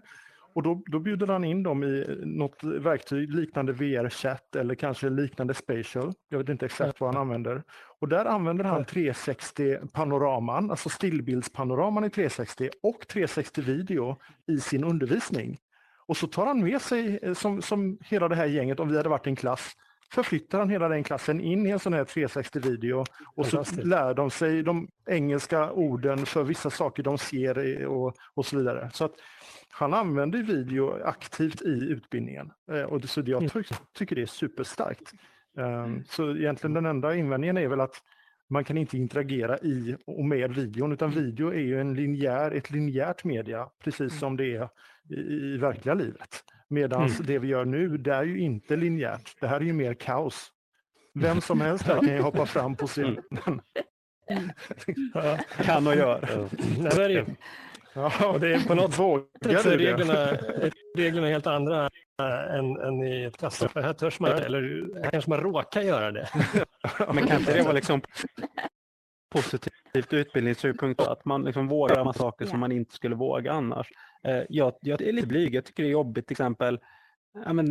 och 0.55 0.63
då, 0.63 0.83
då 0.85 0.99
bjuder 0.99 1.27
han 1.27 1.43
in 1.43 1.63
dem 1.63 1.83
i 1.83 2.19
något 2.25 2.63
verktyg 2.63 3.33
liknande 3.35 3.73
VR-chatt 3.73 4.55
eller 4.55 4.75
kanske 4.75 5.09
liknande 5.09 5.53
spatial. 5.53 6.13
Jag 6.29 6.37
vet 6.37 6.49
inte 6.49 6.65
exakt 6.65 7.01
vad 7.01 7.13
han 7.13 7.21
använder. 7.21 7.63
Och 7.99 8.07
där 8.09 8.25
använder 8.25 8.63
han 8.65 8.85
360-panoraman, 8.85 10.69
alltså 10.71 10.89
stillbildspanoraman 10.89 12.03
i 12.05 12.09
360 12.09 12.69
och 12.83 13.05
360-video 13.13 14.17
i 14.47 14.59
sin 14.59 14.83
undervisning. 14.83 15.57
Och 16.05 16.17
så 16.17 16.27
tar 16.27 16.45
han 16.45 16.63
med 16.63 16.81
sig, 16.81 17.19
eh, 17.21 17.33
som, 17.33 17.61
som 17.61 17.97
hela 18.05 18.27
det 18.27 18.35
här 18.35 18.45
gänget, 18.45 18.79
om 18.79 18.89
vi 18.89 18.97
hade 18.97 19.09
varit 19.09 19.27
en 19.27 19.35
klass, 19.35 19.71
förflyttar 20.13 20.59
han 20.59 20.69
hela 20.69 20.87
den 20.89 21.03
klassen 21.03 21.41
in 21.41 21.65
i 21.67 21.69
en 21.69 21.79
sån 21.79 21.93
här 21.93 22.03
360-video 22.05 23.05
och 23.35 23.45
så 23.45 23.63
lär 23.83 24.13
de 24.13 24.29
sig 24.31 24.63
de 24.63 24.87
engelska 25.09 25.71
orden 25.71 26.25
för 26.25 26.43
vissa 26.43 26.69
saker 26.69 27.03
de 27.03 27.17
ser 27.17 27.85
och, 27.85 28.15
och 28.33 28.45
så 28.45 28.57
vidare. 28.57 28.89
Så 28.93 29.05
att 29.05 29.13
han 29.69 29.93
använder 29.93 30.43
video 30.43 31.03
aktivt 31.03 31.61
i 31.61 31.69
utbildningen. 31.89 32.51
Eh, 32.71 32.81
Och 32.83 33.03
så 33.03 33.21
jag 33.25 33.51
ty- 33.53 33.63
tycker 33.97 34.15
det 34.15 34.21
är 34.21 34.25
superstarkt. 34.25 35.11
Um, 35.57 36.03
Så 36.09 36.35
egentligen 36.35 36.73
den 36.73 36.85
enda 36.85 37.15
invändningen 37.15 37.57
är 37.57 37.67
väl 37.67 37.81
att 37.81 37.95
man 38.53 38.63
kan 38.63 38.77
inte 38.77 38.97
interagera 38.97 39.57
i 39.57 39.95
och 40.07 40.25
med 40.25 40.53
videon 40.55 40.91
utan 40.91 41.11
video 41.11 41.53
är 41.53 41.59
ju 41.59 41.81
en 41.81 41.93
linjär, 41.93 42.51
ett 42.51 42.71
linjärt 42.71 43.23
media 43.23 43.69
precis 43.83 44.19
som 44.19 44.37
det 44.37 44.55
är 44.55 44.69
i, 45.09 45.15
i 45.15 45.57
verkliga 45.57 45.95
livet. 45.95 46.43
Medan 46.69 47.01
Mm. 47.01 47.13
det 47.25 47.39
vi 47.39 47.47
gör 47.47 47.65
nu 47.65 47.97
det 47.97 48.13
är 48.13 48.23
ju 48.23 48.39
inte 48.39 48.75
linjärt. 48.75 49.35
Det 49.41 49.47
här 49.47 49.55
är 49.55 49.65
ju 49.65 49.73
mer 49.73 49.93
kaos. 49.93 50.51
Vem 51.13 51.41
som 51.41 51.61
helst 51.67 51.85
här 51.85 51.99
kan 51.99 52.15
ju 52.15 52.21
hoppa 52.21 52.45
fram 52.45 52.75
på 52.75 52.87
scenen. 52.87 53.21
Ja, 55.13 55.37
Kan 55.63 55.87
och 55.87 55.95
gör. 55.95 56.49
nej, 56.97 57.25
är. 57.93 58.13
Ja, 58.19 58.27
Och 58.27 58.39
det 58.39 58.53
är 58.53 58.67
på 58.67 58.75
något 58.75 58.99
vågar 58.99 59.25
sätt 59.43 59.61
så 59.61 59.69
är 59.69 59.77
reglerna, 59.77 60.37
reglerna 60.97 61.27
helt 61.27 61.47
andra 61.47 61.89
äh, 62.21 62.55
än, 62.55 62.77
än 62.77 63.03
i 63.03 63.23
ett 63.23 63.37
klassrum. 63.37 63.69
För 63.69 63.81
här 63.81 63.93
törs 63.93 64.19
man, 64.19 64.31
eller 64.31 64.89
här 65.03 65.11
kanske 65.11 65.29
man 65.29 65.39
råkar 65.39 65.81
göra 65.81 66.11
det. 66.11 66.29
Men 67.13 67.27
kan 67.27 67.39
inte 67.39 67.53
det 67.53 67.63
vara 67.63 67.73
liksom 67.73 68.01
positivt 69.33 69.73
ur 69.93 70.13
utbildningssynpunkt 70.13 71.01
att 71.01 71.25
man 71.25 71.43
liksom 71.43 71.67
vågar 71.67 71.95
göra 71.95 72.13
saker 72.13 72.45
som 72.45 72.59
man 72.59 72.71
inte 72.71 72.95
skulle 72.95 73.15
våga 73.15 73.51
annars. 73.51 73.87
Eh, 74.23 74.43
Jag, 74.49 74.73
jag 74.81 75.01
är 75.01 75.11
lite 75.11 75.27
blyg, 75.27 75.55
jag 75.55 75.65
tycker 75.65 75.83
det 75.83 75.89
är 75.89 75.91
jobbigt 75.91 76.27
till 76.27 76.33
exempel 76.33 76.79
ja, 77.45 77.53
men, 77.53 77.67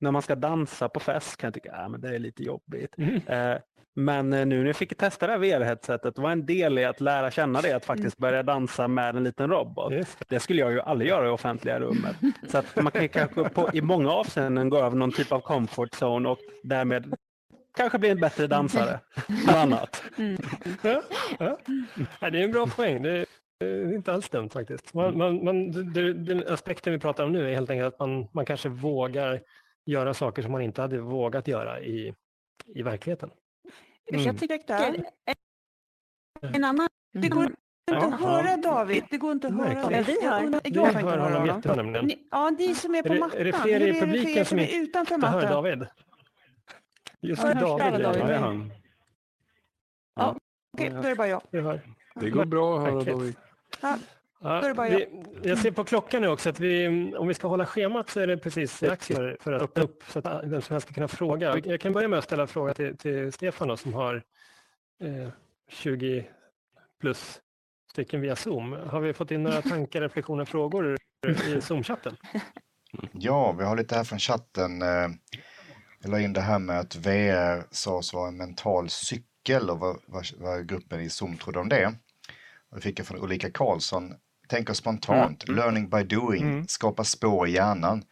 när 0.00 0.10
man 0.10 0.22
ska 0.22 0.34
dansa 0.34 0.88
på 0.88 1.00
fest 1.00 1.36
kan 1.36 1.48
jag 1.48 1.54
tycka 1.54 1.72
att 1.72 2.02
det 2.02 2.14
är 2.14 2.18
lite 2.18 2.42
jobbigt. 2.42 2.94
Mm. 2.98 3.20
Eh, 3.26 3.58
Men 3.98 4.32
eh, 4.32 4.46
nu 4.46 4.58
när 4.58 4.66
jag 4.66 4.76
fick 4.76 4.96
testa 4.96 5.26
det 5.26 5.32
här 5.32 5.38
VR-headsetet 5.38 6.18
var 6.18 6.30
en 6.30 6.46
del 6.46 6.78
i 6.78 6.84
att 6.84 7.00
lära 7.00 7.30
känna 7.30 7.60
det, 7.60 7.72
att 7.72 7.84
faktiskt 7.84 8.18
börja 8.18 8.42
dansa 8.42 8.88
med 8.88 9.16
en 9.16 9.24
liten 9.24 9.50
robot. 9.50 9.92
Det. 10.28 10.40
Skulle 10.40 10.60
jag 10.60 10.72
ju 10.72 10.80
aldrig 10.80 11.10
göra 11.10 11.26
i 11.26 11.30
offentliga 11.30 11.80
rummet. 11.80 12.16
Så 12.48 12.58
att 12.58 12.76
man 12.76 12.92
kan 12.92 13.08
kanske 13.08 13.48
på, 13.48 13.70
i 13.72 13.80
många 13.80 14.10
avseenden 14.10 14.70
gå 14.70 14.78
över 14.78 14.96
någon 14.96 15.12
typ 15.12 15.32
av 15.32 15.40
comfort 15.40 15.92
zone 16.02 16.28
och 16.28 16.38
därmed 16.62 17.14
kanske 17.76 17.98
bli 17.98 18.08
en 18.08 18.20
bättre 18.20 18.46
dansare. 18.46 19.00
Bland 19.44 19.58
annat. 19.74 20.02
Ja, 20.82 21.02
ja. 21.38 21.58
Ja, 22.20 22.30
det 22.30 22.38
är 22.38 22.44
en 22.44 22.52
bra 22.52 22.66
poäng. 22.66 23.02
Det 23.02 23.26
är 23.60 23.94
inte 23.94 24.12
alls 24.12 24.28
dumt 24.28 24.50
faktiskt. 24.50 24.94
Man, 24.94 25.18
man, 25.18 25.44
man, 25.44 25.72
den 26.24 26.42
aspekten 26.48 26.92
vi 26.92 26.98
pratar 26.98 27.24
om 27.24 27.32
nu 27.32 27.50
är 27.50 27.54
helt 27.54 27.70
enkelt 27.70 27.94
att 27.94 28.00
man, 28.00 28.28
man 28.32 28.46
kanske 28.46 28.68
vågar 28.68 29.40
göra 29.86 30.14
saker 30.14 30.42
som 30.42 30.52
man 30.52 30.62
inte 30.62 30.82
hade 30.82 30.98
vågat 30.98 31.48
göra 31.48 31.80
i, 31.80 32.14
i 32.74 32.82
verkligheten. 32.82 33.30
Mm. 34.12 34.24
Jag 34.24 34.38
tycker 34.38 35.04
en 36.40 36.64
annan... 36.64 36.88
Det 37.12 37.28
går 37.28 37.44
inte 37.44 37.56
Ja, 37.90 38.06
att 38.06 38.20
höra 38.20 38.56
David. 38.56 39.04
Det 39.10 39.18
går 39.18 39.32
inte 39.32 39.46
att 39.46 39.54
höra. 39.54 39.82
David. 39.82 40.06
Vi 40.06 40.26
hör. 40.26 40.42
Jag, 40.42 40.60
Vi 40.64 40.78
hör 40.78 40.92
höra 40.92 41.22
honom 41.22 41.46
jättebra 41.46 41.74
nämligen. 41.76 42.06
Ni- 42.06 42.28
Ja, 42.30 42.50
ni 42.50 42.74
som 42.74 42.94
är 42.94 43.02
på 43.02 43.12
Är 43.12 43.18
mattan. 43.18 43.40
är 43.40 43.44
det 43.44 43.52
fler 43.52 43.80
i 43.86 44.00
publiken 44.00 44.44
som 44.44 44.58
är 44.58 44.82
utanför 44.82 45.14
Jag 45.14 45.20
hör 45.28 45.32
mattan? 45.42 45.52
David. 45.52 45.86
Just 47.20 47.42
Ja, 47.42 47.54
David. 47.54 48.00
David. 48.02 48.02
ja. 48.02 48.12
Ja, 48.18 48.26
det 48.26 48.32
är 48.34 48.38
han. 48.38 48.72
Okej, 50.72 50.90
då 50.90 50.96
är 50.96 51.08
det 51.08 51.16
bara 51.16 51.28
jag. 51.28 51.42
Hör. 51.52 51.80
Det 52.14 52.30
går 52.30 52.44
bra 52.44 52.78
att 52.78 52.82
höra. 52.92 53.02
David. 53.04 53.36
Ja, 54.40 54.74
vi, 54.88 55.22
jag 55.42 55.58
ser 55.58 55.70
på 55.70 55.84
klockan 55.84 56.22
nu 56.22 56.28
också 56.28 56.48
att 56.48 56.60
vi, 56.60 56.88
om 57.16 57.28
vi 57.28 57.34
ska 57.34 57.48
hålla 57.48 57.66
schemat 57.66 58.10
så 58.10 58.20
är 58.20 58.26
det 58.26 58.36
precis 58.38 58.80
dags 58.80 59.06
för, 59.06 59.36
för 59.40 59.52
att 59.52 59.62
öppna 59.62 59.82
upp 59.82 60.02
så 60.08 60.18
att 60.18 60.44
vem 60.44 60.62
som 60.62 60.74
helst 60.74 60.86
ska 60.86 60.94
kunna 60.94 61.08
fråga. 61.08 61.58
Jag 61.64 61.80
kan 61.80 61.92
börja 61.92 62.08
med 62.08 62.18
att 62.18 62.24
ställa 62.24 62.42
en 62.42 62.48
fråga 62.48 62.74
till, 62.74 62.96
till 62.96 63.32
Stefan 63.32 63.68
då, 63.68 63.76
som 63.76 63.94
har 63.94 64.22
eh, 65.02 65.28
20 65.68 66.26
plus 67.00 67.40
stycken 67.92 68.20
via 68.20 68.36
Zoom. 68.36 68.72
Har 68.72 69.00
vi 69.00 69.12
fått 69.12 69.30
in 69.30 69.42
några 69.42 69.62
tankar, 69.62 70.00
reflektioner, 70.00 70.44
frågor 70.44 70.96
i 71.26 71.60
Zoom-chatten? 71.60 72.16
Ja, 73.12 73.52
vi 73.52 73.64
har 73.64 73.76
lite 73.76 73.94
här 73.96 74.04
från 74.04 74.18
chatten. 74.18 74.82
eh, 74.82 75.08
Jag 76.02 76.10
la 76.10 76.20
in 76.20 76.32
det 76.32 76.40
här 76.40 76.58
med 76.58 76.80
att 76.80 76.96
VR 76.96 77.64
sades 77.70 78.12
vara 78.14 78.28
en 78.28 78.36
mental 78.36 78.88
cykel 78.90 79.70
och 79.70 79.78
vad, 79.78 79.96
vad, 80.06 80.24
vad 80.38 80.68
gruppen 80.68 81.00
i 81.00 81.10
Zoom 81.10 81.36
trodde 81.36 81.58
om 81.58 81.68
det. 81.68 81.94
Det 82.74 82.80
fick 82.80 82.98
jag 82.98 83.06
från 83.06 83.22
Ulrika 83.22 83.50
Karlsson. 83.50 84.14
Tänker 84.48 84.74
spontant, 84.74 85.48
learning 85.48 85.88
by 85.90 86.02
doing, 86.02 86.42
Mm. 86.42 86.66
skapar 86.68 87.04
spår 87.04 87.48
i 87.48 87.52
hjärnan. 87.52 88.02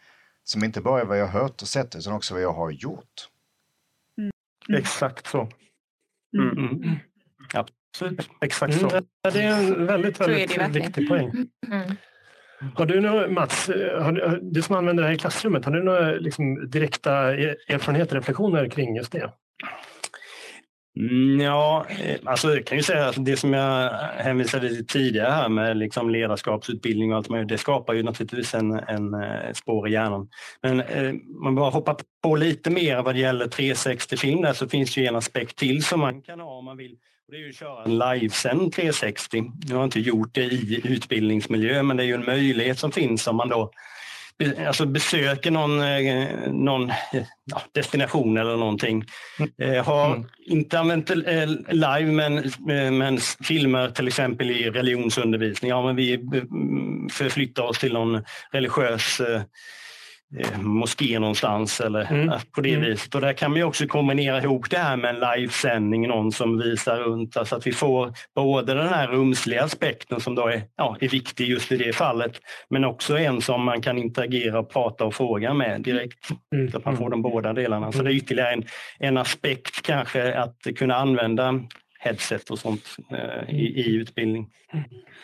Som 0.45 0.65
inte 0.65 0.81
bara 0.81 1.01
är 1.01 1.05
vad 1.05 1.19
jag 1.19 1.27
hört 1.27 1.63
och 1.63 1.69
sett 1.69 1.97
utan 1.97 2.13
också 2.13 2.35
vad 2.35 2.43
jag 2.43 2.53
har 2.53 2.71
gjort. 2.71 3.29
Exakt 4.79 5.27
så. 5.27 5.49
Mm. 6.39 6.59
Mm. 6.59 6.97
Absolut. 7.55 8.29
Exakt 8.41 8.81
så. 8.81 8.91
Mm, 8.91 9.05
det 9.23 9.43
är 9.43 9.59
en 9.63 9.87
väldigt, 9.87 10.21
väldigt 10.21 10.77
viktig 10.77 11.09
poäng. 11.09 11.31
Mm. 11.73 11.97
Har 12.75 12.87
du 12.87 13.01
några, 13.01 13.29
Mats, 13.29 13.69
har 14.01 14.13
du, 14.13 14.39
du 14.43 14.63
som 14.63 14.77
använder 14.77 15.03
det 15.03 15.09
här 15.09 15.15
i 15.15 15.19
klassrummet, 15.19 15.65
har 15.65 15.73
du 15.73 15.83
några 15.83 16.11
liksom, 16.13 16.71
direkta 16.71 17.37
er- 17.37 17.57
erfarenheter, 17.69 18.17
reflektioner 18.17 18.69
kring 18.69 18.97
just 18.97 19.13
det? 19.13 19.33
Mm, 20.97 21.41
ja, 21.41 21.87
eh, 21.89 22.17
alltså 22.25 22.55
jag 22.55 22.67
kan 22.67 22.79
ju 22.79 22.83
säga 22.83 23.09
att 23.09 23.25
det 23.25 23.37
som 23.37 23.53
jag 23.53 23.91
hänvisade 24.17 24.69
till 24.69 24.87
tidigare 24.87 25.31
här 25.31 25.49
med 25.49 25.77
liksom 25.77 26.11
ledarskapsutbildning 26.11 27.11
och 27.11 27.17
allt 27.17 27.29
möjligt, 27.29 27.49
det 27.49 27.59
skapar 27.59 27.95
ju 27.95 28.03
naturligtvis 28.03 28.55
en, 28.55 28.73
en 28.73 29.15
eh, 29.15 29.53
spår 29.55 29.89
i 29.89 29.93
hjärnan. 29.93 30.29
Men 30.63 30.81
eh, 30.81 31.13
man 31.43 31.55
bara 31.55 31.71
hoppar 31.71 31.97
på 32.23 32.37
lite 32.37 32.71
mer 32.71 33.03
vad 33.03 33.15
det 33.15 33.21
gäller 33.21 33.47
360-film 33.47 34.43
där 34.43 34.53
så 34.53 34.69
finns 34.69 34.95
det 34.95 35.01
ju 35.01 35.07
en 35.07 35.17
aspekt 35.17 35.59
till 35.59 35.85
som 35.85 36.01
man 36.01 36.23
kan 36.23 36.41
ha 36.41 36.59
om 36.59 36.65
man 36.65 36.77
vill. 36.77 36.93
Och 37.27 37.33
det 37.33 37.37
är 37.37 37.41
ju 37.41 37.49
att 37.49 37.57
köra 37.57 37.85
en 37.85 37.99
livesänd 37.99 38.73
360. 38.73 39.41
Nu 39.41 39.75
har 39.75 39.81
jag 39.81 39.87
inte 39.87 40.01
gjort 40.01 40.35
det 40.35 40.45
i 40.45 40.81
utbildningsmiljö 40.85 41.83
men 41.83 41.97
det 41.97 42.03
är 42.03 42.07
ju 42.07 42.15
en 42.15 42.25
möjlighet 42.25 42.79
som 42.79 42.93
finns 42.93 43.27
om 43.27 43.37
man 43.37 43.49
då 43.49 43.71
alltså 44.67 44.87
besöker 44.87 45.51
någon, 45.51 45.81
eh, 45.83 46.53
någon 46.53 46.93
ja, 47.45 47.63
destination 47.73 48.37
eller 48.39 48.57
någonting. 48.57 49.05
Eh, 49.59 49.85
har 49.85 50.07
Mm. 50.07 50.29
inte 50.47 50.79
använt 50.79 51.11
eh, 51.11 51.17
live 51.69 52.13
men, 52.13 52.39
eh, 52.39 52.91
men 52.93 53.19
filmer 53.45 53.91
till 53.91 54.09
exempel 54.09 54.51
i 54.51 54.71
religionsundervisning. 54.71 55.69
Ja, 55.71 55.87
men 55.87 55.97
vi 55.97 56.15
mm, 56.15 57.09
förflyttar 57.09 57.63
oss 57.63 57.79
till 57.79 57.93
någon 57.93 58.25
religiös 58.53 59.21
moské 60.61 61.19
någonstans 61.19 61.81
eller 61.81 62.13
Mm. 62.13 62.29
eh, 62.29 62.41
på 62.53 62.61
det 62.61 62.75
Mm. 62.75 62.85
viset. 62.85 63.15
Och 63.15 63.21
där 63.21 63.33
kan 63.33 63.51
man 63.51 63.59
ju 63.59 63.65
också 63.65 63.87
kombinera 63.87 64.43
ihop 64.43 64.71
det 64.71 64.79
här 64.79 64.97
med 64.97 65.15
en 65.15 65.21
livesändning, 65.41 66.09
någon 66.09 66.33
som 66.33 66.59
visar 66.59 66.97
runt, 66.97 67.37
alltså 67.37 67.57
att 67.57 67.67
vi 67.67 67.73
får 67.73 68.13
både 68.35 68.75
den 68.75 68.89
här 68.89 69.09
rumsliga 69.09 69.65
aspekten 69.65 70.21
som 70.21 70.35
då 70.35 70.47
är, 70.47 70.63
ja, 70.77 70.97
är 71.01 71.09
viktig 71.09 71.49
just 71.49 71.73
i 71.73 71.77
det 71.77 71.93
fallet, 71.93 72.41
men 72.71 72.85
också 72.85 73.19
en 73.19 73.41
som 73.41 73.65
man 73.65 73.83
kan 73.83 73.99
interagera, 73.99 74.59
och 74.59 74.71
prata 74.73 75.05
och 75.05 75.15
fråga 75.15 75.55
med 75.55 75.83
direkt. 75.83 76.29
Mm. 76.55 76.71
Så 76.71 76.77
att 76.79 76.85
man 76.85 76.97
får 76.97 77.11
de 77.11 77.23
båda 77.23 77.53
delarna. 77.53 77.93
Så 77.93 78.03
det 78.03 78.11
är 78.11 78.15
ytterligare 78.15 78.53
en, 78.53 78.65
en 78.99 79.17
aspekt 79.17 79.83
kanske 79.83 80.35
att 80.39 80.57
kunna 80.77 80.95
använda 80.95 81.61
headset 82.01 82.51
och 82.51 82.59
sånt 82.59 82.97
eh, 83.11 83.55
i, 83.55 83.81
i 83.81 83.95
utbildning. 83.95 84.51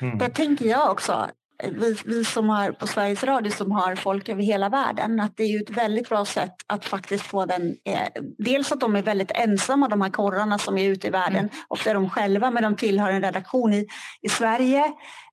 Mm. 0.01 0.19
Det 0.19 0.29
tänker 0.29 0.65
jag 0.67 0.91
också. 0.91 1.27
Vi, 1.63 1.97
vi 2.05 2.25
som 2.25 2.49
har 2.49 2.73
på 2.73 2.87
Sveriges 2.87 3.25
Radio 3.25 3.51
som 3.53 3.73
har 3.73 3.97
folk 3.97 4.29
över 4.29 4.43
hela 4.43 4.69
världen 4.69 5.21
att 5.21 5.37
det 5.37 5.43
är 5.43 5.49
ju 5.49 5.59
ett 5.61 5.71
väldigt 5.71 6.09
bra 6.09 6.25
sätt 6.25 6.55
att 6.67 6.85
faktiskt 6.85 7.25
få 7.25 7.47
den 7.47 7.77
eh, 7.85 8.23
dels 8.39 8.73
att 8.73 8.81
de 8.81 8.97
är 8.97 9.03
väldigt 9.03 9.31
ensamma 9.35 9.89
de 9.89 10.01
här 10.01 10.11
korrarna 10.11 10.59
som 10.59 10.79
är 10.79 10.89
ute 10.89 11.07
i 11.07 11.11
världen 11.11 11.49
ofta 11.69 11.91
är 11.91 11.95
de 11.95 12.11
själva 12.11 12.51
men 12.51 12.63
de 12.63 12.77
tillhör 12.77 13.11
en 13.11 13.23
redaktion 13.23 13.73
i, 13.73 13.87
i 14.23 14.29
Sverige. 14.29 14.85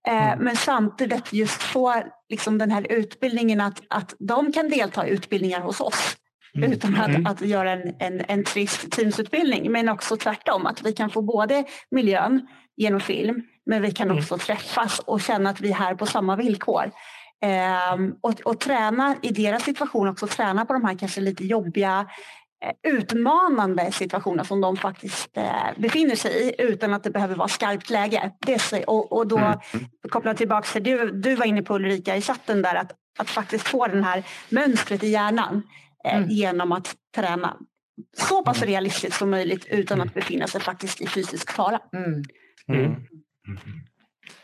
Eh, 0.07 0.37
men 0.37 0.55
samtidigt 0.55 1.33
just 1.33 1.63
få 1.63 2.03
liksom 2.29 2.57
den 2.57 2.71
här 2.71 2.91
utbildningen 2.91 3.61
att, 3.61 3.81
att 3.89 4.15
de 4.19 4.51
kan 4.51 4.69
delta 4.69 5.07
i 5.07 5.09
utbildningar 5.09 5.61
hos 5.61 5.81
oss 5.81 6.17
utan 6.53 6.95
att, 6.95 7.09
Mm. 7.09 7.25
att 7.25 7.41
göra 7.41 7.71
en, 7.71 7.95
en, 7.99 8.25
en 8.27 8.43
trist 8.43 8.91
teamsutbildning. 8.91 9.71
Men 9.71 9.89
också 9.89 10.17
tvärtom 10.17 10.65
att 10.65 10.81
vi 10.81 10.93
kan 10.93 11.09
få 11.09 11.21
både 11.21 11.63
miljön 11.91 12.47
genom 12.77 12.99
film 12.99 13.43
men 13.67 13.81
vi 13.81 13.91
kan 13.91 14.07
Mm. 14.07 14.17
också 14.19 14.37
träffas 14.37 14.99
och 14.99 15.21
känna 15.21 15.49
att 15.49 15.61
vi 15.61 15.69
är 15.69 15.73
här 15.75 15.95
på 15.95 16.05
samma 16.05 16.35
villkor. 16.35 16.91
Ehm, 17.41 18.15
och, 18.21 18.41
och 18.43 18.59
träna 18.59 19.15
i 19.21 19.29
deras 19.31 19.63
situation 19.63 20.07
också, 20.07 20.27
träna 20.27 20.65
på 20.65 20.73
de 20.73 20.85
här 20.85 20.97
kanske 20.97 21.21
lite 21.21 21.45
jobbiga 21.45 22.07
eh, 22.65 22.91
utmanande 22.93 23.91
situationer 23.91 24.43
som 24.43 24.61
de 24.61 24.77
faktiskt 24.77 25.37
eh, 25.37 25.51
befinner 25.77 26.15
sig 26.15 26.31
i 26.31 26.61
utan 26.61 26.93
att 26.93 27.03
det 27.03 27.09
behöver 27.09 27.35
vara 27.35 27.47
skarpt 27.47 27.89
läge. 27.89 28.31
Det 28.39 28.83
och, 28.87 29.11
och 29.11 29.27
då 29.27 29.37
Mm. 29.37 29.59
koppla 30.09 30.33
tillbaka 30.33 30.67
till 30.67 30.83
du, 30.83 31.11
du 31.11 31.35
var 31.35 31.45
inne 31.45 31.61
på 31.61 31.75
Ulrika 31.75 32.15
i 32.15 32.21
chatten 32.21 32.61
där 32.61 32.75
att, 32.75 32.91
att 33.19 33.29
faktiskt 33.29 33.67
få 33.67 33.87
den 33.87 34.03
här 34.03 34.23
mönstret 34.49 35.03
i 35.03 35.07
hjärnan 35.07 35.63
eh, 36.05 36.15
Mm. 36.17 36.29
genom 36.29 36.71
att 36.71 36.95
träna 37.15 37.57
så 38.17 38.43
pass 38.43 38.61
realistiskt 38.61 39.17
som 39.17 39.29
möjligt 39.29 39.65
utan 39.65 40.01
att 40.01 40.13
befinna 40.13 40.47
sig 40.47 40.61
faktiskt 40.61 41.01
i 41.01 41.07
fysisk 41.07 41.51
fara. 41.51 41.79
Mm. 41.95 42.23
Mm. 43.47 43.59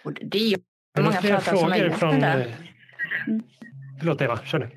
Och 0.04 0.14
det 0.22 0.38
är 0.38 0.50
ju 0.50 0.58
många 1.00 1.22
företag 1.22 1.58
som 1.60 1.72
har 1.72 1.78
gjort 1.78 1.98
från... 1.98 2.20
det 2.20 2.28
eh, 2.28 2.52
Förlåt 4.00 4.22
Eva, 4.22 4.38
kör 4.38 4.60
du. 4.60 4.70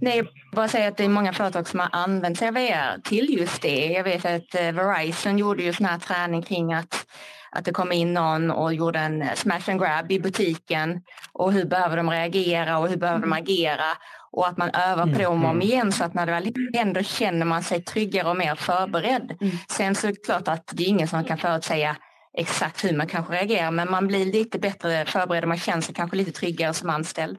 Nej, 0.00 0.16
jag 0.16 0.26
bara 0.52 0.68
säga 0.68 0.88
att 0.88 0.96
det 0.96 1.04
är 1.04 1.08
många 1.08 1.32
företag 1.32 1.68
som 1.68 1.80
har 1.80 1.88
använt 1.92 2.38
sig 2.38 2.48
av 2.48 2.54
VR 2.54 3.00
till 3.04 3.38
just 3.38 3.62
det. 3.62 3.86
Jag 3.86 4.04
vet 4.04 4.24
att 4.24 4.54
eh, 4.54 4.72
Verizon 4.72 5.38
gjorde 5.38 5.62
ju 5.62 5.72
sån 5.72 5.86
här 5.86 5.98
träning 5.98 6.42
kring 6.42 6.72
att, 6.72 7.06
att 7.50 7.64
det 7.64 7.72
kom 7.72 7.92
in 7.92 8.14
någon 8.14 8.50
och 8.50 8.74
gjorde 8.74 8.98
en 8.98 9.22
eh, 9.22 9.34
smash 9.34 9.70
and 9.70 9.80
grab 9.80 10.12
i 10.12 10.20
butiken 10.20 11.02
och 11.32 11.52
hur 11.52 11.64
behöver 11.64 11.96
de 11.96 12.10
reagera 12.10 12.78
och 12.78 12.88
hur 12.88 12.96
behöver 12.96 13.20
de 13.20 13.32
agera 13.32 13.86
och 14.32 14.48
att 14.48 14.56
man 14.56 14.70
övar 14.70 15.06
på 15.06 15.18
det 15.18 15.26
om 15.26 15.44
och 15.44 15.50
om 15.50 15.62
igen 15.62 15.92
så 15.92 16.04
att 16.04 16.14
när 16.14 16.26
det 16.26 16.32
väl 16.32 16.52
händer 16.74 17.02
känner 17.02 17.46
man 17.46 17.62
sig 17.62 17.82
tryggare 17.82 18.28
och 18.28 18.36
mer 18.36 18.54
förberedd. 18.54 19.36
Mm. 19.40 19.56
Sen 19.68 19.94
så 19.94 20.06
är 20.06 20.10
det 20.10 20.24
klart 20.24 20.48
att 20.48 20.70
det 20.72 20.82
är 20.82 20.88
ingen 20.88 21.08
som 21.08 21.24
kan 21.24 21.38
förutsäga 21.38 21.96
exakt 22.38 22.84
hur 22.84 22.96
man 22.96 23.06
kanske 23.06 23.32
reagerar 23.32 23.70
men 23.70 23.90
man 23.90 24.06
blir 24.06 24.24
lite 24.24 24.58
bättre 24.58 25.04
förberedd 25.06 25.44
och 25.44 25.48
man 25.48 25.58
känner 25.58 25.80
sig 25.80 25.94
kanske 25.94 26.16
lite 26.16 26.32
tryggare 26.32 26.74
som 26.74 26.90
anställd. 26.90 27.38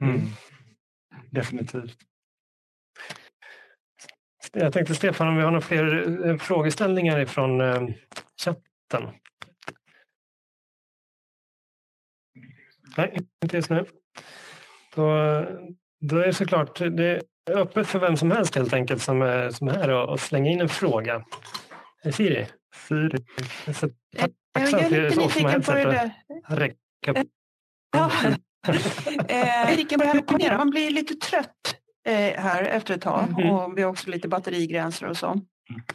Mm. 0.00 0.20
Definitivt. 1.30 1.96
Jag 4.52 4.72
tänkte 4.72 4.94
Stefan, 4.94 5.28
om 5.28 5.36
vi 5.36 5.42
har 5.42 5.50
några 5.50 5.60
fler 5.60 6.26
eh, 6.28 6.36
frågeställningar 6.36 7.20
ifrån 7.20 7.60
eh, 7.60 7.88
chatten? 8.44 9.10
Nej, 12.96 13.18
inte 13.44 13.56
just 13.56 13.70
nu. 13.70 13.84
Då, 14.94 15.04
då 16.00 16.16
är 16.16 16.26
det 16.26 16.32
såklart 16.32 16.78
det 16.78 17.22
är 17.50 17.56
öppet 17.58 17.86
för 17.86 17.98
vem 17.98 18.16
som 18.16 18.30
helst 18.30 18.54
helt 18.54 18.72
enkelt 18.72 19.02
som 19.02 19.22
är, 19.22 19.50
som 19.50 19.68
är 19.68 19.72
här 19.72 19.90
och, 19.90 20.08
och 20.08 20.20
slänga 20.20 20.50
in 20.50 20.60
en 20.60 20.68
fråga. 20.68 21.24
Siri? 22.12 22.46
Siri. 22.74 23.18
Jag 24.52 24.62
är 24.82 24.90
lite 24.90 25.20
nyfiken 25.20 25.62
på 25.62 25.72
det 25.72 25.84
där. 25.84 26.10
Ja. 27.96 28.10
Eh, 29.28 29.70
nyfiken 29.70 29.98
på 29.98 30.04
det 30.04 30.06
här 30.08 30.14
med 30.14 30.26
kombinera. 30.26 30.58
Man 30.58 30.70
blir 30.70 30.90
lite 30.90 31.14
trött 31.14 31.76
eh, 32.06 32.14
här 32.42 32.62
efter 32.62 32.94
ett 32.94 33.02
tag 33.02 33.24
Mhm. 33.38 33.50
och 33.50 33.78
vi 33.78 33.82
har 33.82 33.90
också 33.90 34.10
lite 34.10 34.28
batterigränser 34.28 35.06
och 35.06 35.16
så. 35.16 35.40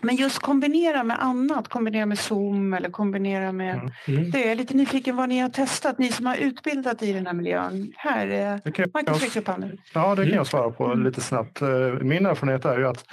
Men 0.01 0.15
just 0.15 0.39
kombinera 0.39 1.03
med 1.03 1.23
annat, 1.23 1.67
kombinera 1.67 2.05
med 2.05 2.19
Zoom 2.19 2.73
eller 2.73 2.89
kombinera 2.89 3.51
med... 3.51 3.75
Mm. 3.75 3.91
Mm. 4.07 4.31
Det 4.31 4.43
är 4.43 4.47
jag 4.49 4.57
lite 4.57 4.73
nyfiken 4.77 5.15
vad 5.15 5.29
ni 5.29 5.39
har 5.39 5.49
testat, 5.49 5.97
ni 5.97 6.11
som 6.11 6.25
har 6.25 6.35
utbildat 6.35 7.03
i 7.03 7.13
den 7.13 7.25
här 7.27 7.33
miljön. 7.33 7.91
Här, 7.95 8.27
eh, 8.27 8.85
Marcus 8.93 9.35
jag, 9.35 9.41
upp 9.41 9.47
handen. 9.47 9.77
ja, 9.93 10.15
det 10.15 10.23
kan 10.25 10.33
jag 10.33 10.47
svara 10.47 10.71
på 10.71 10.93
lite 10.93 11.21
snabbt. 11.21 11.61
Eh, 11.61 11.67
Min 12.01 12.25
erfarenhet 12.25 12.65
är 12.65 12.77
ju 12.77 12.87
att 12.87 12.97
eh, 12.97 13.03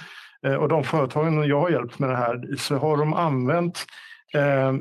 Eh, 0.45 0.55
och 0.55 0.69
de 0.69 0.83
företagen 0.83 1.47
jag 1.47 1.61
har 1.61 1.69
hjälpt 1.69 1.99
med 1.99 2.09
det 2.09 2.15
här 2.15 2.55
så 2.57 2.77
har 2.77 2.97
de 2.97 3.13
använt 3.13 3.85
eh, 4.33 4.73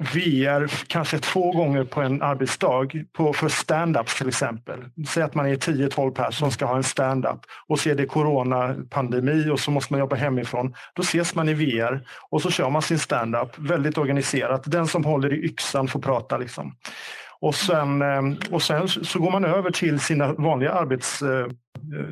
VR 0.00 0.86
kanske 0.86 1.18
två 1.18 1.52
gånger 1.52 1.84
på 1.84 2.00
en 2.00 2.22
arbetsdag 2.22 2.90
på, 3.12 3.32
för 3.32 3.48
stand-ups 3.48 4.18
till 4.18 4.28
exempel. 4.28 4.84
Säg 5.08 5.22
att 5.22 5.34
man 5.34 5.46
är 5.46 5.56
10-12 5.56 6.10
personer 6.10 6.30
som 6.30 6.50
ska 6.50 6.66
ha 6.66 6.76
en 6.76 6.82
stand-up 6.82 7.40
och 7.68 7.80
så 7.80 7.90
är 7.90 7.94
det 7.94 8.06
coronapandemi 8.06 9.50
och 9.50 9.60
så 9.60 9.70
måste 9.70 9.92
man 9.92 10.00
jobba 10.00 10.16
hemifrån. 10.16 10.74
Då 10.94 11.02
ses 11.02 11.34
man 11.34 11.48
i 11.48 11.54
VR 11.54 12.06
och 12.30 12.42
så 12.42 12.50
kör 12.50 12.70
man 12.70 12.82
sin 12.82 12.98
stand-up 12.98 13.58
väldigt 13.58 13.98
organiserat. 13.98 14.62
Den 14.66 14.86
som 14.86 15.04
håller 15.04 15.32
i 15.32 15.44
yxan 15.44 15.88
får 15.88 16.00
prata 16.00 16.38
liksom. 16.38 16.74
Och 17.40 17.54
sen, 17.54 18.02
eh, 18.02 18.22
och 18.50 18.62
sen 18.62 18.88
så 18.88 19.18
går 19.18 19.30
man 19.30 19.44
över 19.44 19.70
till 19.70 20.00
sina 20.00 20.32
vanliga 20.32 20.72
arbets 20.72 21.22
eh, 21.22 21.46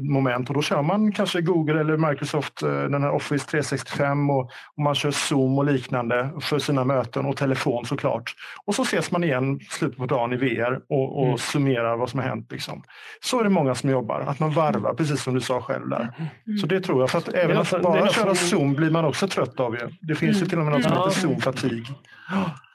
moment 0.01 0.49
och 0.49 0.55
då 0.55 0.62
kör 0.62 0.83
man 0.83 1.12
kanske 1.12 1.41
Google 1.41 1.81
eller 1.81 1.97
Microsoft, 2.11 2.62
eh, 2.62 2.68
den 2.68 3.03
här 3.03 3.11
Office 3.11 3.47
365 3.47 4.31
och, 4.31 4.41
och 4.76 4.83
man 4.83 4.95
kör 4.95 5.11
Zoom 5.11 5.59
och 5.59 5.64
liknande 5.64 6.31
för 6.41 6.59
sina 6.59 6.85
möten 6.85 7.26
och 7.26 7.37
telefon 7.37 7.87
såklart. 7.87 8.35
Och 8.64 8.74
så 8.74 8.83
ses 8.83 9.11
man 9.11 9.24
igen 9.24 9.61
slutet 9.70 9.99
på 9.99 10.07
dagen 10.07 10.33
i 10.33 10.37
VR 10.37 10.81
och, 10.89 11.18
och 11.18 11.26
mm. 11.26 11.39
summerar 11.39 11.97
vad 11.97 12.11
som 12.11 12.20
har 12.20 12.26
hänt. 12.26 12.53
Liksom. 12.53 12.83
Så 13.20 13.41
är 13.41 13.45
det 13.45 13.51
många 13.51 13.74
som 13.74 13.91
jobbar, 13.91 14.20
att 14.20 14.41
man 14.41 14.51
varvar, 14.51 14.95
precis 14.95 15.22
som 15.22 15.35
du 15.35 15.41
sa 15.41 15.61
själv 15.61 15.89
där. 15.89 16.12
Så 16.61 16.66
det 16.66 16.81
tror 16.81 17.03
jag, 17.03 17.11
för 17.11 17.18
att 17.18 17.29
även 17.29 17.59
att 17.59 17.83
bara 17.83 18.09
köra 18.09 18.35
Zoom 18.35 18.74
blir 18.74 18.91
man 18.91 19.05
också 19.05 19.29
trött 19.29 19.61
av. 19.61 19.74
Ju. 19.74 19.89
Det 20.01 20.14
finns 20.14 20.43
ju 20.43 20.47
till 20.47 20.59
och 20.59 20.64
med 20.64 20.72
något 20.72 20.83
som 20.83 20.93
heter 20.93 21.11
Zoom-fatig. 21.11 21.87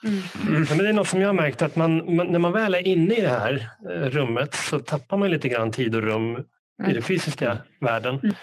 Mm. 0.03 0.21
Mm. 0.47 0.65
Men 0.69 0.77
det 0.77 0.89
är 0.89 0.93
något 0.93 1.07
som 1.07 1.21
jag 1.21 1.29
har 1.29 1.33
märkt 1.33 1.61
att 1.61 1.75
man, 1.75 2.15
man, 2.15 2.27
när 2.27 2.39
man 2.39 2.51
väl 2.51 2.75
är 2.75 2.87
inne 2.87 3.15
i 3.15 3.21
det 3.21 3.29
här 3.29 3.69
eh, 3.91 4.09
rummet 4.09 4.53
så 4.53 4.79
tappar 4.79 5.17
man 5.17 5.29
lite 5.29 5.49
grann 5.49 5.71
tid 5.71 5.95
och 5.95 6.01
rum 6.01 6.43
i 6.87 6.93
den 6.93 7.01
fysiska 7.01 7.57
världen. 7.79 8.33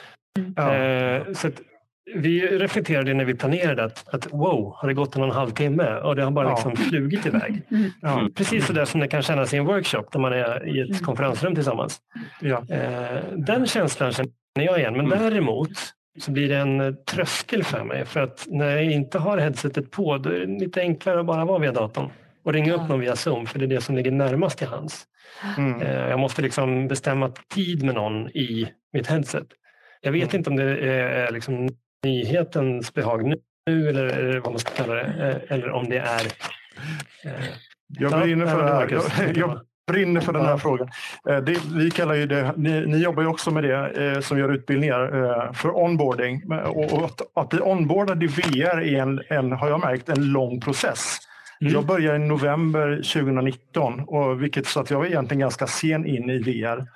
Ja. 0.57 0.75
Eh, 0.75 1.33
så 1.33 1.51
vi 2.15 2.47
reflekterade 2.47 3.15
när 3.15 3.25
vi 3.25 3.35
planerade 3.35 3.85
att, 3.85 4.15
att 4.15 4.33
wow, 4.33 4.75
har 4.77 4.89
det 4.89 4.95
gått 4.95 5.17
en 5.17 5.23
och 5.23 5.29
en 5.29 5.35
halv 5.35 5.51
timme 5.51 5.97
och 5.97 6.17
det 6.17 6.25
har 6.25 6.31
bara 6.31 6.51
liksom 6.51 6.73
ja. 6.77 6.83
flugit 6.83 7.27
iväg. 7.27 7.63
Ja. 8.03 8.29
Precis 8.35 8.67
så 8.67 8.73
där 8.73 8.85
som 8.85 9.01
det 9.01 9.09
kan 9.09 9.23
kännas 9.23 9.55
i 9.55 9.57
en 9.57 9.65
workshop 9.65 10.05
när 10.15 10.21
man 10.21 10.33
är 10.33 10.77
i 10.77 10.81
ett 10.81 11.03
konferensrum 11.03 11.55
tillsammans. 11.55 12.01
Ja. 12.41 12.65
Eh, 12.69 13.23
den 13.37 13.67
känslan 13.67 14.13
känner 14.13 14.31
jag 14.55 14.79
igen, 14.79 14.97
men 14.97 15.07
mm. 15.07 15.19
däremot 15.19 15.71
så 16.19 16.31
blir 16.31 16.49
det 16.49 16.57
en 16.57 16.81
eh, 16.81 16.93
tröskel 16.93 17.65
för 17.65 17.85
mig. 17.85 18.05
För 18.05 18.21
att 18.21 18.47
när 18.49 18.71
jag 18.71 18.85
inte 18.85 19.19
har 19.19 19.39
headsetet 19.39 19.91
på 19.91 20.19
då 20.19 20.31
är 20.31 20.41
det 20.41 20.59
lite 20.61 20.81
enklare 20.81 21.21
att 21.21 21.27
bara 21.27 21.45
vara 21.45 21.59
via 21.59 21.73
datorn 21.73 22.11
och 22.45 22.53
ringa 22.53 22.75
upp 22.75 22.89
någon 22.89 23.01
via 23.01 23.17
Zoom 23.17 23.47
för 23.47 23.59
det 23.59 23.65
är 23.65 23.67
det 23.67 23.81
som 23.81 23.97
ligger 23.97 24.11
närmast 24.11 24.59
till 24.59 24.67
hands. 24.67 25.07
Mm. 25.57 25.83
Eh, 25.83 26.09
jag 26.09 26.19
måste 26.19 26.43
liksom 26.43 26.89
bestämma 26.89 27.33
tid 27.55 27.83
med 27.83 27.95
någon 27.95 28.29
i 28.29 28.73
mitt 28.93 29.07
headset. 29.07 29.47
Jag 30.01 30.13
vet 30.13 30.23
mm. 30.23 30.37
inte 30.37 30.51
om 30.51 30.57
det 30.57 30.91
är 30.91 31.33
liksom 31.33 31.69
nyhetens 32.05 32.95
behag 32.95 33.35
nu 33.67 33.89
eller 33.89 34.39
vad 34.39 34.53
man 34.53 34.59
ska 34.59 34.71
kalla 34.71 34.95
det, 34.95 35.03
eh, 35.03 35.57
eller 35.57 35.71
om 35.71 35.89
det 35.89 35.99
är... 35.99 36.23
Jag 37.89 38.21
brinner 38.21 38.47
för 38.47 38.65
det 38.65 38.73
här. 38.73 38.89
Jag, 38.91 39.37
jag, 39.37 39.61
brinner 39.93 40.21
för 40.21 40.33
den 40.33 40.45
här 40.45 40.57
frågan. 40.57 40.89
Eh, 41.29 41.37
det, 41.37 41.61
vi 41.75 41.91
kallar 41.91 42.15
ju 42.15 42.27
det, 42.27 42.53
ni, 42.57 42.87
ni, 42.87 42.99
jobbar 42.99 43.23
ju 43.23 43.29
också 43.29 43.51
med 43.51 43.65
det 43.65 44.13
eh, 44.15 44.21
som 44.21 44.39
gör 44.39 44.49
utbildningar 44.49 45.25
eh, 45.25 45.53
för 45.53 45.77
onboarding. 45.77 46.53
Och, 46.53 46.93
och 46.93 47.05
att, 47.05 47.21
att 47.35 47.49
bli 47.49 47.61
onboardad 47.61 48.23
i 48.23 48.27
VR 48.27 48.81
är 48.81 49.03
en, 49.03 49.21
en, 49.29 49.53
har 49.53 49.69
jag 49.69 49.81
märkt, 49.81 50.09
en 50.09 50.33
lång 50.33 50.61
process. 50.61 51.19
Mm. 51.61 51.73
Jag 51.73 51.87
började 51.87 52.17
i 52.17 52.29
november 52.29 52.97
2019, 52.97 54.01
och 54.01 54.43
vilket 54.43 54.67
så 54.67 54.81
att 54.81 54.91
jag 54.91 54.99
var 54.99 55.07
egentligen 55.07 55.41
ganska 55.41 55.67
sen 55.67 56.07
in 56.07 56.31
i 56.31 56.39
VR. 56.39 56.87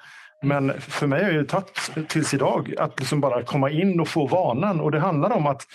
Men 0.42 0.80
för 0.80 1.06
mig 1.06 1.24
har 1.24 1.32
det 1.32 1.44
tagit 1.44 2.08
tills 2.08 2.34
idag 2.34 2.74
att 2.78 3.00
liksom 3.00 3.20
bara 3.20 3.42
komma 3.42 3.70
in 3.70 4.00
och 4.00 4.08
få 4.08 4.26
vanan. 4.26 4.80
Och 4.80 4.90
det 4.90 4.98
handlar 4.98 5.32
om 5.32 5.46
att 5.46 5.66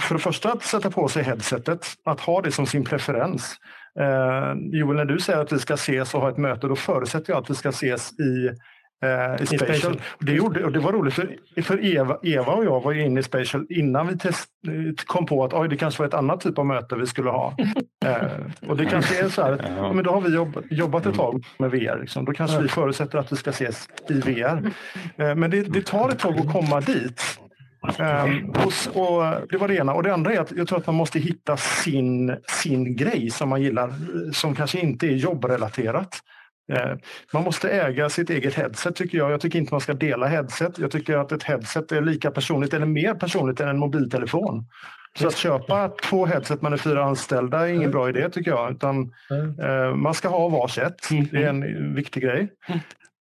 för 0.00 0.14
det 0.14 0.20
första 0.20 0.52
att 0.52 0.62
sätta 0.62 0.90
på 0.90 1.08
sig 1.08 1.22
headsetet, 1.22 1.86
att 2.04 2.20
ha 2.20 2.42
det 2.42 2.52
som 2.52 2.66
sin 2.66 2.84
preferens. 2.84 3.56
Eh, 4.00 4.54
Joel, 4.78 4.96
när 4.96 5.04
du 5.04 5.20
säger 5.20 5.38
att 5.38 5.52
vi 5.52 5.58
ska 5.58 5.74
ses 5.74 6.14
och 6.14 6.20
ha 6.20 6.30
ett 6.30 6.38
möte, 6.38 6.66
då 6.66 6.76
förutsätter 6.76 7.32
jag 7.32 7.42
att 7.42 7.50
vi 7.50 7.54
ska 7.54 7.68
ses 7.68 8.12
i 8.12 8.50
i 9.40 9.46
Spatial. 9.46 10.00
Det, 10.18 10.32
gjorde, 10.32 10.64
och 10.64 10.72
det 10.72 10.78
var 10.78 10.92
roligt, 10.92 11.14
för, 11.14 11.36
för 11.62 11.84
Eva, 11.84 12.18
Eva 12.22 12.52
och 12.52 12.64
jag 12.64 12.82
var 12.82 12.92
inne 12.92 13.20
i 13.20 13.22
Spatial 13.22 13.66
innan 13.68 14.06
vi 14.06 14.18
test, 14.18 14.48
kom 15.06 15.26
på 15.26 15.44
att 15.44 15.52
oj, 15.52 15.68
det 15.68 15.76
kanske 15.76 16.02
var 16.02 16.06
ett 16.06 16.14
annat 16.14 16.40
typ 16.40 16.58
av 16.58 16.66
möte 16.66 16.96
vi 16.96 17.06
skulle 17.06 17.30
ha. 17.30 17.56
eh, 18.04 18.68
och 18.68 18.76
det 18.76 18.84
kanske 18.84 19.24
är 19.24 19.28
så 19.28 19.42
här, 19.42 19.74
ja. 19.76 19.92
men 19.92 20.04
då 20.04 20.10
har 20.10 20.20
vi 20.20 20.34
jobbat, 20.34 20.64
jobbat 20.70 21.06
ett 21.06 21.14
tag 21.14 21.44
med 21.58 21.70
VR. 21.70 22.00
Liksom. 22.00 22.24
Då 22.24 22.32
kanske 22.32 22.62
vi 22.62 22.68
förutsätter 22.68 23.18
att 23.18 23.32
vi 23.32 23.36
ska 23.36 23.50
ses 23.50 23.88
i 24.08 24.14
VR. 24.14 24.70
Eh, 25.16 25.34
men 25.34 25.50
det, 25.50 25.62
det 25.62 25.86
tar 25.86 26.08
ett 26.08 26.18
tag 26.18 26.38
att 26.38 26.52
komma 26.52 26.80
dit. 26.80 27.38
Um, 27.98 28.50
och, 28.50 28.96
och, 29.02 29.48
det 29.50 29.56
var 29.56 29.68
det 29.68 29.76
ena. 29.76 29.94
Och 29.94 30.02
det 30.02 30.14
andra 30.14 30.32
är 30.32 30.40
att 30.40 30.52
jag 30.52 30.68
tror 30.68 30.78
att 30.78 30.86
man 30.86 30.94
måste 30.94 31.18
hitta 31.18 31.56
sin, 31.56 32.36
sin 32.62 32.96
grej 32.96 33.30
som 33.30 33.48
man 33.48 33.62
gillar, 33.62 33.92
som 34.32 34.54
kanske 34.54 34.80
inte 34.80 35.06
är 35.06 35.10
jobbrelaterat. 35.10 36.20
Uh, 36.72 36.94
man 37.32 37.44
måste 37.44 37.70
äga 37.70 38.08
sitt 38.08 38.30
eget 38.30 38.54
headset 38.54 38.96
tycker 38.96 39.18
jag. 39.18 39.32
Jag 39.32 39.40
tycker 39.40 39.58
inte 39.58 39.74
man 39.74 39.80
ska 39.80 39.94
dela 39.94 40.26
headset. 40.26 40.78
Jag 40.78 40.90
tycker 40.90 41.16
att 41.16 41.32
ett 41.32 41.42
headset 41.42 41.92
är 41.92 42.00
lika 42.00 42.30
personligt 42.30 42.74
eller 42.74 42.86
mer 42.86 43.14
personligt 43.14 43.60
än 43.60 43.68
en 43.68 43.78
mobiltelefon. 43.78 44.66
Så 45.18 45.26
att 45.26 45.36
köpa 45.36 45.88
två 45.88 46.26
headset 46.26 46.62
man 46.62 46.72
är 46.72 46.76
fyra 46.76 47.04
anställda 47.04 47.68
är 47.68 47.72
ingen 47.72 47.90
bra 47.90 48.08
idé 48.08 48.30
tycker 48.30 48.50
jag. 48.50 48.72
Utan, 48.72 49.02
uh, 49.02 49.94
man 49.94 50.14
ska 50.14 50.28
ha 50.28 50.48
varsitt. 50.48 51.08
Det 51.30 51.42
är 51.42 51.48
en 51.48 51.94
viktig 51.94 52.22
grej. 52.22 52.48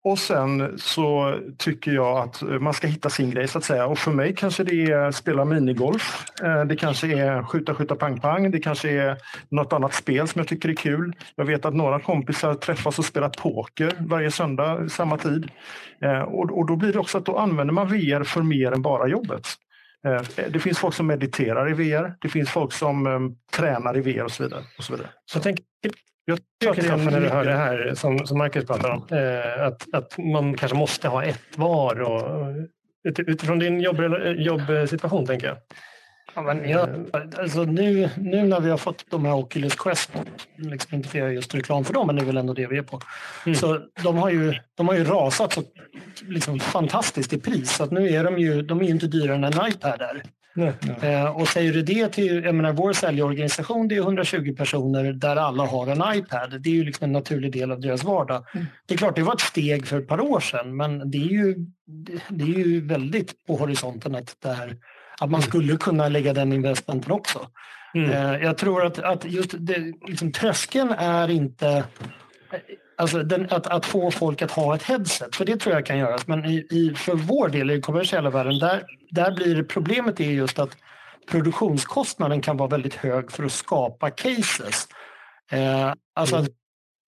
Och 0.07 0.19
sen 0.19 0.79
så 0.79 1.39
tycker 1.59 1.93
jag 1.93 2.19
att 2.19 2.43
man 2.61 2.75
ska 2.75 2.87
hitta 2.87 3.11
sin 3.11 3.31
grej 3.31 3.49
så 3.49 3.59
att 3.59 3.65
säga. 3.65 3.87
Och 3.87 3.99
för 3.99 4.11
mig 4.11 4.35
kanske 4.35 4.65
det 4.65 4.85
är 4.85 5.11
spela 5.11 5.45
minigolf. 5.45 6.25
Eh, 6.43 6.65
det 6.65 6.77
kanske 6.77 7.07
är 7.07 7.43
skjuta, 7.43 7.75
skjuta, 7.75 7.95
pang, 7.95 8.21
pang. 8.21 8.51
Det 8.51 8.59
kanske 8.59 8.91
är 8.91 9.17
något 9.49 9.73
annat 9.73 9.95
spel 9.95 10.29
som 10.29 10.39
jag 10.39 10.49
tycker 10.49 10.69
är 10.69 10.75
kul. 10.75 11.13
Jag 11.37 11.45
vet 11.45 11.65
att 11.65 11.75
några 11.75 12.01
kompisar 12.01 12.55
träffas 12.55 12.99
och 12.99 13.05
spelar 13.05 13.29
poker 13.29 13.93
varje 13.99 14.31
söndag 14.31 14.89
samma 14.89 15.19
tid. 15.19 15.51
Eh, 16.03 16.23
och 16.23 16.67
då 16.67 16.77
blir 16.77 16.93
det 16.93 16.99
också 16.99 17.19
att 17.19 17.27
då 17.27 17.39
använder 17.39 17.75
man 17.75 17.89
VR 17.89 18.25
för 18.25 18.43
mer 18.43 18.73
än 18.73 18.83
bara 18.83 19.09
jobbet. 19.09 19.49
Eh, 20.07 20.49
det 20.51 20.61
finns 20.61 20.79
folk 20.79 20.95
som 20.95 21.07
mediterar 21.07 21.71
i 21.71 21.73
VR. 21.73 22.15
Det 22.21 22.29
finns 22.29 22.51
folk 22.51 22.73
som 22.73 23.07
um, 23.07 23.37
tränar 23.53 23.97
i 23.97 24.01
VR 24.01 24.25
och 24.25 24.33
så 24.33 24.43
vidare. 24.43 24.65
Och 24.79 24.85
så 24.85 24.93
vidare. 24.93 25.11
Så 25.25 25.37
jag 25.37 25.43
tänker 25.43 25.65
jag 26.27 26.39
tycker 26.75 26.97
när 26.97 27.21
du 27.21 27.29
hör 27.29 27.45
det 27.45 27.53
här 27.53 27.95
som, 27.95 28.27
som 28.27 28.39
Marcus 28.39 28.65
pratar 28.65 28.91
om, 28.91 29.19
eh, 29.19 29.67
att, 29.67 29.95
att 29.95 30.19
man 30.19 30.57
kanske 30.57 30.79
måste 30.79 31.09
ha 31.09 31.25
ett 31.25 31.57
var 31.57 32.01
och, 32.01 32.47
utifrån 33.05 33.59
din 33.59 33.81
jobb, 33.81 34.01
jobbsituation 34.37 35.27
tänker 35.27 35.47
jag. 35.47 35.57
Ja, 36.35 36.43
men 36.43 36.69
jag, 36.69 36.89
alltså 37.39 37.65
nu, 37.65 38.11
nu 38.17 38.43
när 38.43 38.61
vi 38.61 38.71
har 38.71 38.77
fått 38.77 39.05
de 39.11 39.25
här 39.25 39.35
Oculus 39.35 39.75
Quest, 39.75 40.11
liksom 40.57 40.95
inte 40.95 41.09
för 41.09 41.19
att 41.19 41.23
göra 41.23 41.33
just 41.33 41.55
reklam 41.55 41.85
för 41.85 41.95
dem, 41.95 42.07
men 42.07 42.17
det 42.17 42.23
är 42.23 42.27
väl 42.27 42.37
ändå 42.37 42.55
det 42.55 42.67
vi 42.67 42.79
är 42.79 42.83
på. 42.83 43.01
Mm. 43.47 43.57
Så 43.57 43.81
de 44.03 44.17
har 44.17 44.31
ju, 44.31 44.55
de 44.75 44.89
har 44.89 44.95
ju 44.95 45.05
rasat 45.05 45.53
så 45.53 45.63
liksom 46.23 46.61
fantastiskt 46.61 47.33
i 47.33 47.41
pris. 47.41 47.77
Så 47.77 47.85
att 47.85 47.91
nu 47.91 48.09
är 48.09 48.25
de 48.25 48.39
ju, 48.39 48.63
de 48.63 48.81
är 48.81 48.89
inte 48.89 49.07
dyrare 49.07 49.37
än 49.37 49.45
en 49.45 49.69
iPad 49.69 50.01
är. 50.01 50.23
Nej, 50.57 50.73
nej. 50.81 51.15
Eh, 51.15 51.37
och 51.37 51.49
säger 51.49 51.73
du 51.73 51.83
det 51.83 52.09
till, 52.09 52.45
jag 52.45 52.55
menar 52.55 52.73
vår 52.73 52.93
säljorganisation 52.93 53.89
det 53.89 53.95
är 53.95 54.01
120 54.01 54.55
personer 54.57 55.13
där 55.13 55.37
alla 55.37 55.67
har 55.67 55.87
en 55.87 56.19
iPad. 56.19 56.63
Det 56.63 56.71
är 56.71 56.75
ju 56.75 56.85
liksom 56.85 57.05
en 57.05 57.13
naturlig 57.13 57.53
del 57.53 57.73
av 57.73 57.81
deras 57.81 58.05
vardag. 58.05 58.45
Mm. 58.55 58.67
Det 58.87 58.95
är 58.95 58.99
klart 58.99 59.17
det 59.17 59.23
var 59.23 59.35
ett 59.35 59.41
steg 59.41 59.87
för 59.87 59.99
ett 59.99 60.09
par 60.09 60.21
år 60.21 60.41
sedan 60.41 60.77
men 60.77 61.11
det 61.11 61.19
är 61.19 61.31
ju, 61.31 61.55
det 62.29 62.45
är 62.45 62.49
ju 62.49 62.87
väldigt 62.87 63.47
på 63.47 63.57
horisonten 63.57 64.15
att, 64.15 64.37
det 64.43 64.53
här, 64.53 64.77
att 65.21 65.31
man 65.31 65.43
skulle 65.43 65.77
kunna 65.77 66.09
lägga 66.09 66.33
den 66.33 66.53
investmenten 66.53 67.13
också. 67.13 67.39
Mm. 67.95 68.11
Eh, 68.11 68.43
jag 68.43 68.59
tror 68.59 68.87
att, 68.87 68.99
att 68.99 69.25
just 69.25 69.55
det, 69.59 69.93
liksom, 70.09 70.33
tröskeln 70.33 70.91
är 70.91 71.31
inte 71.31 71.85
Alltså 72.99 73.23
den, 73.23 73.47
att, 73.51 73.67
att, 73.67 73.87
få 73.87 74.11
folk 74.11 74.43
att 74.43 74.51
ha 74.51 74.75
ett 74.75 74.83
headset, 74.83 75.37
för 75.37 75.45
det 75.45 75.57
tror 75.57 75.75
jag 75.75 75.87
kan 75.87 75.99
göras. 75.99 76.27
Men 76.27 76.45
i, 76.45 76.67
i, 76.71 76.95
för 76.97 77.15
vår 77.15 77.49
del 77.49 77.71
i 77.71 77.73
den 77.73 77.83
kommersiella 77.83 78.31
världen, 78.31 78.59
där, 78.59 78.85
där 79.11 79.33
blir 79.33 79.63
problemet 79.63 80.21
är 80.21 80.31
just 80.31 80.59
att 80.59 80.77
produktionskostnaden 81.31 82.41
kan 82.41 82.57
vara 82.57 82.69
väldigt 82.69 82.95
hög 82.95 83.33
för 83.33 83.45
att 83.45 83.53
skapa 83.53 84.11
cases. 84.11 84.89
Eh, 85.51 85.93
alltså 86.15 86.37
att 86.37 86.49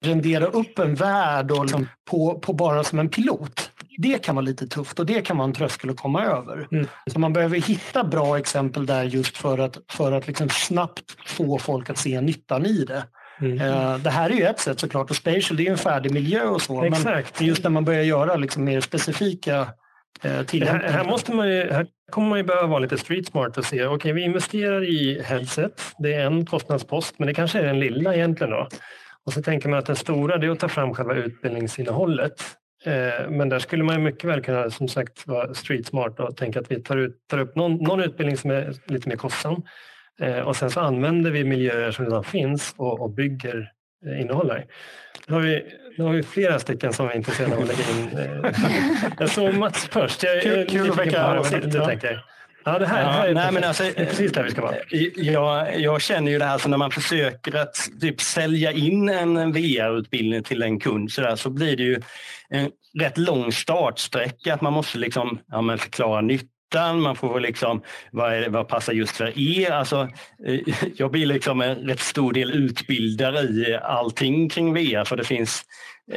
rendera 0.05 0.47
upp 0.47 0.78
en 0.78 0.95
värld 0.95 1.51
och 1.51 1.62
liksom 1.64 1.89
på, 2.11 2.39
på 2.39 2.53
bara 2.53 2.84
som 2.84 2.99
en 2.99 3.09
pilot. 3.09 3.70
Det 3.99 4.18
kan 4.18 4.34
vara 4.34 4.45
lite 4.45 4.66
tufft 4.66 4.99
och 4.99 5.07
det 5.07 5.20
kan 5.20 5.36
vara 5.36 5.49
en 5.49 5.55
tröskel 5.55 5.91
att 5.91 5.97
komma 5.97 6.24
över. 6.24 6.68
Mm. 6.72 6.86
Så 7.12 7.18
man 7.18 7.32
behöver 7.32 7.61
hitta 7.61 8.05
bra 8.05 8.39
exempel 8.39 8.86
där 8.86 9.05
just 9.05 9.36
för 9.36 9.59
att, 9.59 9.78
för 9.89 10.12
att 10.12 10.26
liksom 10.26 10.49
snabbt 10.49 11.16
få 11.26 11.59
folk 11.59 11.91
att 11.91 11.99
se 11.99 12.20
nyttan 12.20 12.66
i 12.66 12.84
det. 12.84 13.05
Mm. 13.41 13.61
Uh, 13.61 13.99
det 13.99 14.11
här 14.11 14.30
är 14.30 14.34
ju 14.34 14.43
ett 14.43 14.61
sätt 14.61 14.80
såklart 14.80 15.11
och 15.11 15.16
Spatial 15.16 15.57
det 15.57 15.62
är 15.62 15.64
ju 15.64 15.70
en 15.70 15.78
färdig 15.78 16.12
miljö 16.12 16.45
och 16.45 16.62
så. 16.62 16.84
Exakt. 16.84 17.41
Men 17.41 17.49
just 17.49 17.62
när 17.62 17.70
man 17.70 17.84
börjar 17.84 18.03
göra 18.03 18.36
liksom 18.36 18.64
mer 18.64 18.80
specifika 18.80 19.61
uh, 19.61 20.30
här, 20.64 20.89
här, 20.89 21.05
måste 21.05 21.32
man 21.32 21.49
ju, 21.49 21.72
här 21.72 21.86
kommer 22.11 22.28
man 22.28 22.39
ju 22.39 22.45
behöva 22.45 22.66
vara 22.66 22.78
lite 22.78 22.99
street 22.99 23.26
smart 23.26 23.59
och 23.59 23.64
se, 23.64 23.76
okej 23.76 23.89
okay, 23.89 24.12
vi 24.12 24.22
investerar 24.22 24.84
i 24.84 25.22
headset, 25.22 25.82
det 25.99 26.14
är 26.14 26.26
en 26.26 26.47
kostnadspost 26.47 27.14
men 27.18 27.26
det 27.26 27.34
kanske 27.34 27.59
är 27.59 27.62
den 27.62 27.80
lilla 27.80 28.14
egentligen 28.14 28.51
då. 28.51 28.68
Och 29.26 29.32
så 29.32 29.43
tänker 29.43 29.68
man 29.68 29.78
att 29.78 29.86
den 29.86 29.97
stora 29.97 30.39
det 30.39 30.47
är 30.47 30.51
att 30.51 30.61
ta 30.61 30.68
fram 30.68 30.95
själva 30.95 31.14
utbildningsinnehållet. 31.14 32.45
Uh, 32.86 33.30
men 33.30 33.49
där 33.49 33.59
skulle 33.59 33.84
man 33.84 34.03
mycket 34.03 34.30
väl 34.30 34.43
kunna 34.43 34.70
som 34.70 34.89
sagt 34.89 35.26
vara 35.26 35.55
street 35.55 35.86
smart 35.86 36.20
och 36.20 36.36
tänka 36.36 36.61
att 36.61 36.70
vi 36.70 36.82
tar, 36.82 36.97
ut, 36.97 37.16
tar 37.30 37.39
upp 37.39 37.57
någon, 37.57 37.74
någon 37.74 38.01
utbildning 38.01 38.36
som 38.36 38.51
är 38.51 38.74
lite 38.86 39.09
mer 39.09 39.16
kostsam 39.16 39.62
Eh, 39.62 39.62
och 40.45 40.57
sen 40.57 40.71
så 40.71 40.81
använder 40.81 41.31
vi 41.31 41.45
miljöer 41.45 41.91
som 41.91 42.05
redan 42.05 42.25
finns 42.25 42.75
och, 42.77 43.01
och 43.01 43.11
bygger 43.11 43.73
eh, 44.07 44.21
innehåll 44.21 44.49
där. 44.49 44.66
Nu 45.27 45.35
har, 45.35 45.41
vi, 45.41 45.64
nu 45.99 46.05
har 46.05 46.12
vi 46.12 46.23
flera 46.23 46.59
stycken 46.59 46.93
som 46.93 47.09
är 47.09 47.16
intresserade 47.16 47.57
av 47.57 47.62
att 47.62 47.69
lägga 47.69 47.91
in. 47.91 48.19
Eh, 48.19 48.53
jag 49.19 49.31
såg 49.31 49.55
Mats 49.55 49.89
först. 49.91 50.23
Jag, 50.23 50.69
kul 50.69 50.91
att 50.91 50.99
väcka 50.99 51.43
det, 51.51 51.61
det 51.61 51.85
tänker. 51.85 52.25
Ja, 52.64 52.79
det 52.79 52.87
här, 52.87 53.03
Ja, 53.03 53.09
här 53.09 53.29
är, 53.29 53.35
nej, 53.35 53.35
perfekt. 53.35 53.55
men 53.55 53.64
alltså, 53.64 53.85
är 53.85 53.93
precis 53.93 54.33
där 54.33 54.43
vi 54.43 54.51
ska 54.51 54.62
vara. 54.62 54.75
Jag, 55.16 55.81
jag 55.81 56.03
känner 56.03 56.33
ju 56.33 56.39
det 56.39 56.45
här 56.45 56.59
så 56.59 56.69
när 56.69 56.77
man 56.77 56.91
försöker 56.91 57.57
att 57.57 57.77
typ 58.01 58.21
sälja 58.21 58.73
in 58.73 59.09
en 59.09 59.53
VR-utbildning 59.53 60.43
till 60.43 60.62
en 60.62 60.81
kund 60.81 61.12
så, 61.12 61.21
där, 61.21 61.37
så 61.37 61.51
blir 61.51 61.77
det 61.77 61.83
ju 61.83 62.01
en 62.49 62.71
rätt 63.01 63.19
lång 63.19 63.53
startsträcka. 63.53 64.55
Att 64.55 64.61
man 64.61 64.73
måste 64.73 64.99
liksom, 64.99 65.39
ja, 65.47 65.77
förklara 65.79 66.21
nyttan, 66.69 67.01
man 67.01 67.16
får 67.16 67.41
liksom, 67.41 67.83
vad, 68.12 68.33
är 68.33 68.49
vad 68.49 68.69
passar 68.69 68.93
just 68.93 69.16
för 69.16 69.39
er? 69.39 69.71
Alltså, 69.71 70.09
eh, 70.47 70.61
jag 70.97 71.11
blir 71.11 71.27
liksom 71.27 71.61
en 71.61 71.77
rätt 71.77 72.01
stor 72.01 72.33
del 72.33 72.51
utbildare 72.51 73.41
i 73.41 73.79
allting 73.83 74.49
kring 74.49 74.75
VR 74.75 75.05
för 75.05 75.16
det 75.16 75.25
finns 75.25 75.62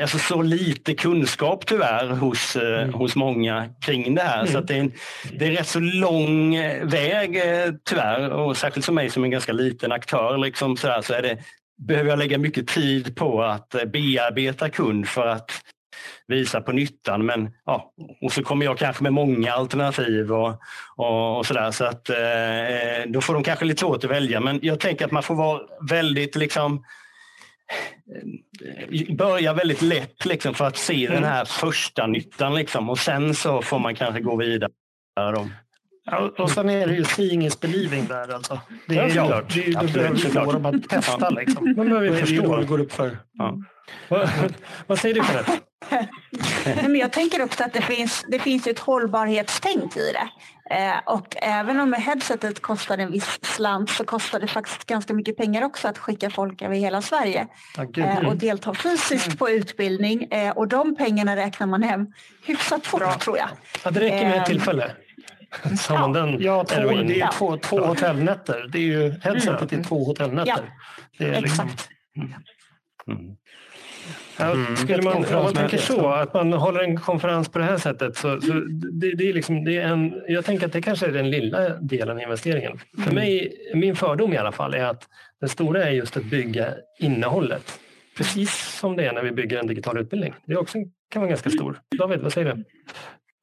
alltså, 0.02 0.18
så 0.18 0.42
lite 0.42 0.94
kunskap 0.94 1.66
tyvärr 1.66 2.10
hos, 2.10 2.56
eh, 2.56 2.90
hos 2.90 3.16
många 3.16 3.70
kring 3.86 4.16
det 4.16 4.22
här. 4.22 4.46
Så 4.46 4.58
att 4.58 4.68
det, 4.68 4.76
är 4.76 4.80
en, 4.80 4.92
det 5.34 5.46
är 5.46 5.52
rätt 5.52 5.68
så 5.68 5.80
lång 5.80 6.56
eh, 6.56 6.86
väg 6.86 7.42
tyvärr 7.90 8.30
och 8.30 8.58
särskilt 8.58 8.86
för 8.86 8.94
mig 8.94 9.10
som 9.10 9.24
en 9.24 9.32
ganska 9.32 9.54
liten 9.54 9.92
aktör 9.92 10.38
liksom, 10.38 10.78
så, 10.78 10.88
där, 10.88 11.02
så 11.02 11.14
är 11.14 11.22
det, 11.22 11.38
behöver 11.88 12.10
jag 12.10 12.20
lägga 12.20 12.38
mycket 12.38 12.68
tid 12.68 13.16
på 13.16 13.44
att 13.44 13.70
bearbeta 13.70 14.70
kund 14.70 15.08
för 15.08 15.28
att 15.28 15.52
visa 16.28 16.62
på 16.62 16.72
nyttan. 16.72 17.26
Men, 17.26 17.50
ja, 17.66 17.94
och 18.22 18.32
så 18.32 18.44
kommer 18.44 18.66
jag 18.66 18.78
kanske 18.78 19.04
med 19.04 19.14
många 19.14 19.54
alternativ 19.54 20.32
och, 20.34 20.62
och, 20.96 21.38
och 21.38 21.46
sådär. 21.46 21.72
Så 21.72 21.86
att, 21.86 22.10
eh, 22.10 22.16
då 23.12 23.22
får 23.22 23.34
de 23.34 23.44
kanske 23.44 23.66
lite 23.66 23.80
svårt 23.80 24.04
att 24.04 24.12
välja. 24.12 24.40
Men 24.40 24.60
jag 24.62 24.80
tänker 24.80 25.06
att 25.06 25.12
man 25.12 25.24
får 25.24 25.36
vara 25.36 25.62
väldigt 25.90 26.36
liksom 26.36 26.84
eh, 28.96 29.16
börja 29.16 29.54
väldigt 29.54 29.82
lätt 29.82 30.26
liksom, 30.26 30.54
för 30.54 30.66
att 30.68 30.78
se 30.78 31.08
den 31.08 31.24
här 31.24 31.46
första 31.46 32.08
nyttan 32.08 32.56
liksom, 32.56 32.90
och 32.90 33.00
sen 33.00 33.36
så 33.36 33.62
får 33.62 33.80
man 33.80 33.96
kanske 33.96 34.22
gå 34.22 34.36
vidare. 34.36 34.72
Då. 35.16 35.50
Ja, 36.06 36.18
och- 36.20 36.40
och 36.40 36.50
sen 36.52 36.70
är 36.70 36.88
det 36.88 36.94
ju 36.96 37.04
seeing 37.04 37.46
is 37.46 37.60
believing 37.60 38.06
där 38.08 38.34
alltså. 38.34 38.60
Det 38.88 38.96
är, 38.96 39.00
Ja, 39.00 39.06
ju, 39.08 39.12
såklart. 39.14 39.54
det 39.54 39.62
är, 39.62 39.66
ju- 39.68 39.74
då 39.74 39.80
Absolut, 39.80 40.34
behöver 40.34 40.76
att 40.78 40.90
testa 40.90 41.30
liksom. 41.30 41.74
Man 41.78 41.86
behöver 41.90 42.02
ju 42.08 42.08
är 42.18 42.22
det 42.22 42.30
ju 42.32 42.36
då 42.38 42.42
förstå. 42.44 42.58
det 42.58 42.66
går 42.66 42.80
upp 42.80 42.92
för. 42.92 43.18
Vad, 44.10 44.30
vad 44.88 45.00
säger 45.00 45.16
du 45.16 45.22
Jeanette? 45.22 45.60
Nej, 45.90 46.10
men 46.84 46.96
jag 46.96 47.12
tänker 47.12 47.44
också 47.44 47.64
att 47.64 47.74
det 47.74 47.82
finns, 47.82 48.26
det 48.28 48.40
finns 48.40 48.68
ett 48.68 48.80
hållbarhetstänk 48.80 49.98
i 49.98 50.12
det. 50.12 50.30
Eh, 50.76 50.98
och 51.06 51.36
även 51.42 51.80
om 51.80 51.94
headsetet 51.94 52.62
kostar 52.62 52.98
en 52.98 53.12
viss 53.12 53.40
slant 53.42 53.90
så 53.90 54.04
kostar 54.06 54.40
det 54.40 54.48
faktiskt 54.48 54.86
ganska 54.86 55.14
mycket 55.14 55.38
pengar 55.38 55.64
också 55.64 55.88
att 55.88 55.98
skicka 55.98 56.30
folk 56.30 56.62
över 56.62 56.76
hela 56.76 57.02
Sverige 57.02 57.48
Ja, 57.78 58.04
eh, 58.04 58.28
och 58.28 58.36
delta 58.36 58.74
fysiskt 58.74 59.40
på 59.40 59.50
utbildning. 59.50 60.24
Eh, 60.32 60.52
och 60.52 60.68
de 60.68 60.96
pengarna 60.96 61.36
räknar 61.36 61.68
man 61.68 61.84
hem 61.84 62.08
hyfsat 62.46 62.86
fort 62.88 63.20
tror 63.20 63.38
jag. 63.38 63.50
Ja, 63.84 63.92
det 63.92 64.00
räcker 64.00 64.26
med 64.26 64.32
ett 64.32 64.38
Ehm, 64.38 64.46
tillfälle. 64.46 64.92
Så 65.80 65.94
man 65.94 66.14
den 66.14 66.42
Ja, 66.42 66.64
två, 66.64 66.76
det 66.82 66.90
är 66.90 67.04
ju 67.04 67.18
Ja. 67.18 67.32
två, 67.34 67.58
två 67.58 67.80
hotellnätter. 67.86 68.70
Det 68.72 68.78
är 68.78 68.82
ju 68.82 69.12
headsetet 69.24 69.74
är 69.74 69.84
två 69.84 70.04
hotellnätter. 70.06 70.74
Det 71.18 71.26
är 71.26 71.42
liksom, 71.42 71.68
Exakt. 71.70 71.90
Mm. 74.42 74.76
Skulle 74.76 75.02
man, 75.02 75.26
om 75.26 75.44
man 75.44 75.54
tänker 75.54 75.78
så, 75.78 76.08
att 76.08 76.34
man 76.34 76.54
håller 76.54 76.84
en 76.84 77.00
konferens 77.00 77.50
på 77.50 77.60
det 77.60 77.66
här 77.66 77.78
sättet, 77.78 78.18
så, 78.18 78.42
så 78.42 78.54
det, 78.92 79.16
det 79.16 79.30
är 79.30 79.34
liksom, 79.34 79.64
det 79.64 79.78
är 79.78 79.88
en, 79.88 80.22
jag 80.28 80.46
tänker 80.46 80.66
att 80.66 80.74
det 80.74 80.82
kanske 80.82 81.06
är 81.06 81.12
den 81.12 81.30
lilla 81.30 81.70
delen 81.70 82.20
i 82.20 82.24
investeringen. 82.24 82.80
För 83.06 83.12
mig, 83.12 83.54
min 83.76 83.96
fördom 83.96 84.34
i 84.34 84.38
alla 84.38 84.52
fall, 84.52 84.74
är 84.74 84.84
att 84.84 85.04
det 85.42 85.48
stora 85.48 85.84
är 85.84 85.92
just 85.92 86.18
att 86.18 86.24
bygga 86.24 86.68
innehållet. 87.00 87.80
Precis 88.18 88.78
som 88.80 88.96
det 88.96 89.06
är 89.06 89.14
när 89.14 89.24
vi 89.24 89.32
bygger 89.32 89.60
en 89.60 89.68
digital 89.68 89.98
utbildning. 89.98 90.34
Det 90.46 90.54
är 90.54 90.60
också, 90.60 90.78
kan 91.10 91.22
vara 91.22 91.30
ganska 91.30 91.50
stor. 91.50 91.80
David, 91.98 92.20
vad 92.22 92.34
säger 92.34 92.56
du? 92.56 92.64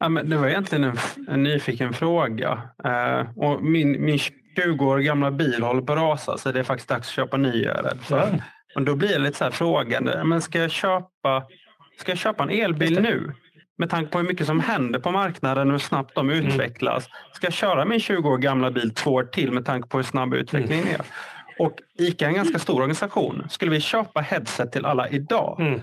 Ja, 0.00 0.08
men 0.08 0.30
det 0.30 0.36
var 0.36 0.48
egentligen 0.48 0.84
en, 0.84 0.96
en 1.28 1.42
nyfiken 1.42 1.92
fråga. 1.92 2.62
Eh, 2.84 3.38
och 3.38 3.62
min, 3.62 4.04
min 4.04 4.18
20 4.18 4.86
år 4.86 4.98
gamla 4.98 5.30
bil 5.30 5.62
håller 5.62 5.82
på 5.82 5.92
att 5.92 5.98
rasa 5.98 6.38
så 6.38 6.52
det 6.52 6.58
är 6.58 6.64
faktiskt 6.64 6.88
dags 6.88 7.08
att 7.08 7.14
köpa 7.14 7.36
ny. 7.36 7.68
Ja. 8.10 8.26
Och 8.74 8.82
då 8.82 8.94
blir 8.94 9.08
det 9.08 9.18
lite 9.18 9.38
så 9.38 9.44
här 9.44 9.50
frågande. 9.50 10.24
Men 10.24 10.42
ska, 10.42 10.58
jag 10.58 10.70
köpa, 10.70 11.44
ska 11.98 12.10
jag 12.10 12.18
köpa 12.18 12.42
en 12.42 12.50
elbil 12.50 13.02
nu? 13.02 13.32
Med 13.78 13.90
tanke 13.90 14.12
på 14.12 14.18
hur 14.18 14.26
mycket 14.26 14.46
som 14.46 14.60
händer 14.60 14.98
på 14.98 15.10
marknaden 15.10 15.66
och 15.66 15.72
hur 15.72 15.78
snabbt 15.78 16.14
de 16.14 16.30
utvecklas. 16.30 17.08
Ska 17.32 17.46
jag 17.46 17.54
köra 17.54 17.84
min 17.84 18.00
20 18.00 18.28
år 18.28 18.38
gamla 18.38 18.70
bil 18.70 18.94
två 18.94 19.10
år 19.10 19.24
till 19.24 19.52
med 19.52 19.64
tanke 19.64 19.88
på 19.88 19.96
hur 19.96 20.04
snabb 20.04 20.34
utvecklingen 20.34 20.88
är? 20.88 21.00
Och 21.58 21.78
ICA 21.98 22.24
är 22.24 22.28
en 22.28 22.34
ganska 22.34 22.58
stor 22.58 22.74
organisation. 22.74 23.46
Skulle 23.50 23.70
vi 23.70 23.80
köpa 23.80 24.20
headset 24.20 24.72
till 24.72 24.84
alla 24.84 25.08
idag? 25.08 25.60
Mm. 25.60 25.82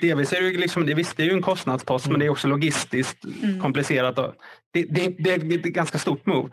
Delvis 0.00 0.32
är 0.32 0.40
det 0.40 0.48
ju, 0.48 0.58
liksom, 0.58 0.86
det, 0.86 0.94
visst, 0.94 1.16
det 1.16 1.22
är 1.22 1.26
ju 1.26 1.32
en 1.32 1.42
kostnadspost 1.42 2.08
men 2.08 2.20
det 2.20 2.26
är 2.26 2.30
också 2.30 2.48
logistiskt 2.48 3.18
komplicerat. 3.62 4.18
Och 4.18 4.34
det, 4.72 4.82
det, 4.82 5.14
det, 5.18 5.36
det 5.36 5.54
är 5.54 5.58
ett 5.58 5.64
ganska 5.64 5.98
stort 5.98 6.26
move. 6.26 6.50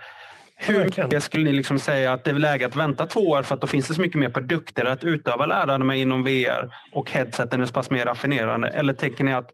Hur 0.62 1.20
skulle 1.20 1.44
ni 1.44 1.52
liksom 1.52 1.80
säga 1.80 2.14
att 2.14 2.24
det 2.24 2.32
är 2.32 2.34
läge 2.34 2.66
att 2.66 2.76
vänta 2.76 3.06
två 3.06 3.20
år 3.20 3.44
för 3.44 3.56
att 3.56 3.62
då 3.62 3.68
finns 3.68 3.88
det 3.88 3.94
så 3.94 4.02
mycket 4.02 4.20
mer 4.20 4.30
produkter 4.30 4.86
att 4.86 5.04
utöva 5.04 5.46
lärande 5.46 5.86
med 5.86 6.00
inom 6.00 6.24
VR 6.24 6.76
och 6.92 7.12
headseten 7.12 7.62
är 7.62 7.66
så 7.66 7.74
pass 7.74 7.90
mer 7.90 8.06
raffinerande? 8.06 8.68
Eller 8.68 8.94
tänker 8.94 9.24
ni 9.24 9.34
att 9.34 9.50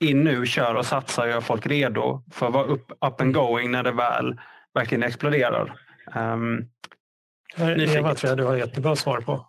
in 0.00 0.24
nu, 0.24 0.46
kör 0.46 0.74
och 0.74 0.86
satsa 0.86 1.22
och 1.22 1.28
gör 1.28 1.40
folk 1.40 1.66
redo 1.66 2.22
för 2.32 2.46
att 2.46 2.52
vara 2.52 2.64
up, 2.64 2.90
up 2.90 3.20
and 3.20 3.34
going 3.34 3.70
när 3.70 3.82
det 3.82 3.92
väl 3.92 4.40
verkligen 4.74 5.02
exploderar? 5.02 5.80
Um. 6.14 6.68
Eva 7.56 8.14
tror 8.14 8.28
jag 8.28 8.38
du 8.38 8.44
har 8.44 8.56
jättebra 8.56 8.96
svar 8.96 9.20
på. 9.20 9.46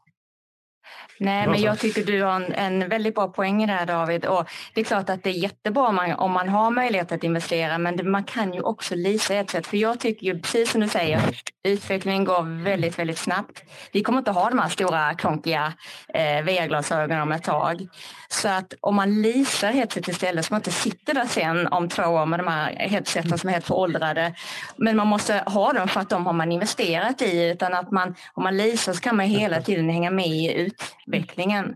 Nej, 1.24 1.48
men 1.48 1.62
jag 1.62 1.80
tycker 1.80 2.04
du 2.04 2.24
har 2.24 2.36
en, 2.36 2.54
en 2.54 2.90
väldigt 2.90 3.16
bra 3.16 3.28
poäng 3.28 3.64
i 3.64 3.66
det 3.66 3.74
här 3.74 3.86
David. 3.86 4.26
Och 4.26 4.50
det 4.74 4.82
är 4.82 4.86
klart 4.86 5.10
att 5.10 5.24
det 5.24 5.30
är 5.30 5.34
jättebra 5.34 5.88
om 5.88 5.96
man, 5.96 6.12
om 6.12 6.32
man 6.32 6.50
har 6.50 6.72
möjlighet 6.72 7.12
att 7.12 7.24
investera 7.24 7.78
men 7.78 7.98
det, 7.98 8.04
man 8.04 8.24
kan 8.24 8.54
ju 8.54 8.62
också 8.62 8.96
leasa 8.96 9.36
ett 9.36 9.50
sätt. 9.50 9.68
För 9.68 9.78
jag 9.78 10.00
tycker 10.00 10.28
ju 10.28 10.40
precis 10.40 10.72
som 10.72 10.82
du 10.82 10.88
säger, 10.88 11.20
utvecklingen 11.64 12.26
går 12.26 12.64
väldigt, 12.64 13.00
väldigt 13.00 13.18
snabbt. 13.18 13.64
Vi 13.94 14.04
kommer 14.04 14.20
inte 14.20 14.32
ha 14.32 14.50
de 14.50 14.60
här 14.60 14.70
stora 14.70 15.14
klonkiga 15.14 15.74
eh, 16.14 16.44
VR-glasögonen 16.44 17.22
om 17.22 17.32
ett 17.32 17.44
tag. 17.44 17.88
Så 18.30 18.48
att 18.48 18.74
om 18.82 18.96
man 18.96 19.22
leasar 19.22 19.72
headset 19.72 20.08
istället 20.08 20.46
så 20.46 20.54
man 20.54 20.60
inte 20.60 20.72
sitter 20.72 21.14
där 21.14 21.26
sen 21.26 21.68
om 21.68 21.90
två 21.90 22.04
år 22.04 22.26
med 22.26 22.40
de 22.40 22.48
här 22.48 22.76
headseten 22.76 23.38
som 23.38 23.50
är 23.50 23.54
helt 23.54 23.68
föråldrade. 23.68 24.34
Men 24.78 24.98
man 24.98 25.08
måste 25.08 25.44
ha 25.46 25.74
dem 25.74 25.88
för 25.88 26.00
att 26.00 26.10
de 26.10 26.26
har 26.26 26.34
man 26.34 26.52
investerat 26.52 27.22
i 27.22 27.50
utan 27.50 27.74
att 27.74 27.92
man, 27.92 28.16
om 28.34 28.44
man 28.44 28.58
leasar 28.58 28.94
så 28.94 29.02
kan 29.02 29.18
man 29.18 29.26
hela 29.26 29.62
tiden 29.62 29.90
hänga 29.90 30.12
med 30.12 30.28
i 30.28 30.72
utvecklingen. 31.14 31.76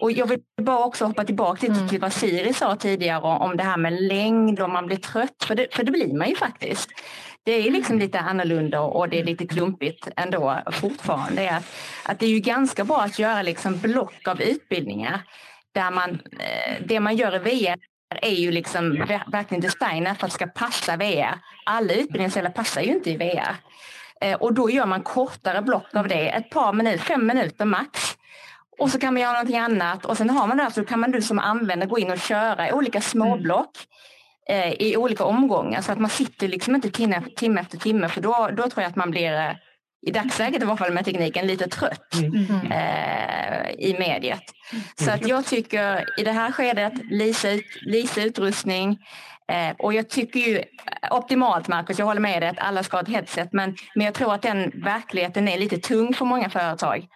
Och 0.00 0.12
jag 0.12 0.26
vill 0.26 0.38
bara 0.62 0.84
också 0.84 1.04
hoppa 1.04 1.24
tillbaka 1.24 1.66
lite 1.66 1.88
till 1.88 2.00
vad 2.00 2.12
Siri 2.12 2.52
sa 2.52 2.76
tidigare 2.76 3.20
om 3.22 3.56
det 3.56 3.62
här 3.62 3.76
med 3.76 4.02
längd 4.02 4.60
och 4.60 4.70
man 4.70 4.86
blir 4.86 4.96
trött, 4.96 5.44
för 5.44 5.54
det, 5.54 5.74
för 5.74 5.82
det 5.84 5.90
blir 5.92 6.14
man 6.18 6.28
ju 6.28 6.36
faktiskt. 6.36 6.88
Det 7.44 7.52
är 7.52 7.70
liksom 7.70 7.98
lite 7.98 8.20
annorlunda 8.20 8.80
och 8.80 9.08
det 9.08 9.20
är 9.20 9.24
lite 9.24 9.46
klumpigt 9.46 10.08
ändå 10.16 10.58
fortfarande. 10.72 11.42
Är 11.42 11.56
att, 11.56 11.64
att 12.04 12.18
det 12.18 12.26
är 12.26 12.30
ju 12.30 12.38
ganska 12.40 12.84
bra 12.84 13.00
att 13.00 13.18
göra 13.18 13.42
liksom 13.42 13.78
block 13.78 14.28
av 14.28 14.42
utbildningar 14.42 15.20
där 15.74 15.90
man, 15.90 16.10
eh, 16.40 16.76
det 16.86 17.00
man 17.00 17.16
gör 17.16 17.34
i 17.34 17.38
VR 17.38 17.76
är 18.22 18.30
ju 18.34 18.50
liksom 18.52 18.92
ver- 18.96 19.30
verkligen 19.32 19.60
designat 19.60 20.18
för 20.18 20.26
att 20.26 20.30
det 20.32 20.34
ska 20.34 20.46
passa 20.46 20.96
VR. 20.96 21.38
Alla 21.66 21.92
utbildningsställen 21.92 22.52
passar 22.52 22.80
ju 22.82 22.92
inte 22.92 23.10
i 23.10 23.16
VR. 23.16 23.56
Eh, 24.20 24.34
Och 24.36 24.54
då 24.54 24.70
gör 24.70 24.86
man 24.86 25.02
kortare 25.02 25.62
block 25.62 25.94
av 25.94 26.08
det, 26.08 26.28
ett 26.28 26.50
par 26.50 26.72
minuter, 26.72 26.98
fem 26.98 27.26
minuter 27.26 27.64
max. 27.64 28.17
Och 28.78 28.90
så 28.90 28.98
kan 28.98 29.14
man 29.14 29.22
göra 29.22 29.32
någonting 29.32 29.58
annat. 29.58 30.04
Och 30.04 30.16
sen 30.16 30.30
har 30.30 30.46
man 30.46 30.56
det 30.56 30.62
här 30.62 30.70
så 30.70 30.84
kan 30.84 31.00
man 31.00 31.10
du 31.10 31.22
som 31.22 31.38
användare 31.38 31.88
gå 31.88 31.98
in 31.98 32.10
och 32.10 32.18
köra 32.18 32.68
i 32.68 32.72
olika 32.72 33.00
småblock 33.00 33.70
eh, 34.48 34.72
i 34.72 34.96
olika 34.96 35.24
omgångar. 35.24 35.80
Så 35.80 35.92
att 35.92 35.98
man 35.98 36.10
sitter 36.10 36.48
liksom 36.48 36.74
inte 36.74 36.90
timme, 36.90 37.22
timme 37.36 37.60
efter 37.60 37.78
timme. 37.78 38.08
För 38.08 38.20
då, 38.20 38.50
då 38.56 38.62
tror 38.62 38.82
jag 38.82 38.90
att 38.90 38.96
man 38.96 39.10
blir 39.10 39.32
eh, 39.32 39.52
i 40.06 40.10
dagsläget 40.10 40.62
i 40.62 40.64
varje 40.64 40.78
fall 40.78 40.92
med 40.92 41.04
tekniken 41.04 41.46
lite 41.46 41.68
trött 41.68 42.14
eh, 42.70 43.70
i 43.78 43.96
mediet. 43.98 44.42
Så 44.96 45.10
att 45.10 45.28
jag 45.28 45.46
tycker 45.46 46.04
i 46.20 46.24
det 46.24 46.32
här 46.32 46.52
skedet 46.52 46.92
leasa, 47.10 47.50
ut, 47.50 47.64
leasa 47.80 48.22
utrustning 48.22 48.98
eh, 49.52 49.76
och 49.78 49.92
jag 49.94 50.08
tycker 50.08 50.40
ju 50.40 50.62
optimalt 51.10 51.68
Marcus, 51.68 51.98
jag 51.98 52.06
håller 52.06 52.20
med 52.20 52.42
dig 52.42 52.48
att 52.48 52.58
alla 52.58 52.82
ska 52.82 52.96
ha 52.96 53.02
ett 53.02 53.08
headset. 53.08 53.52
Men, 53.52 53.76
men 53.94 54.04
jag 54.04 54.14
tror 54.14 54.34
att 54.34 54.42
den 54.42 54.72
verkligheten 54.84 55.48
är 55.48 55.58
lite 55.58 55.78
tung 55.78 56.14
för 56.14 56.24
många 56.24 56.50
företag. 56.50 57.06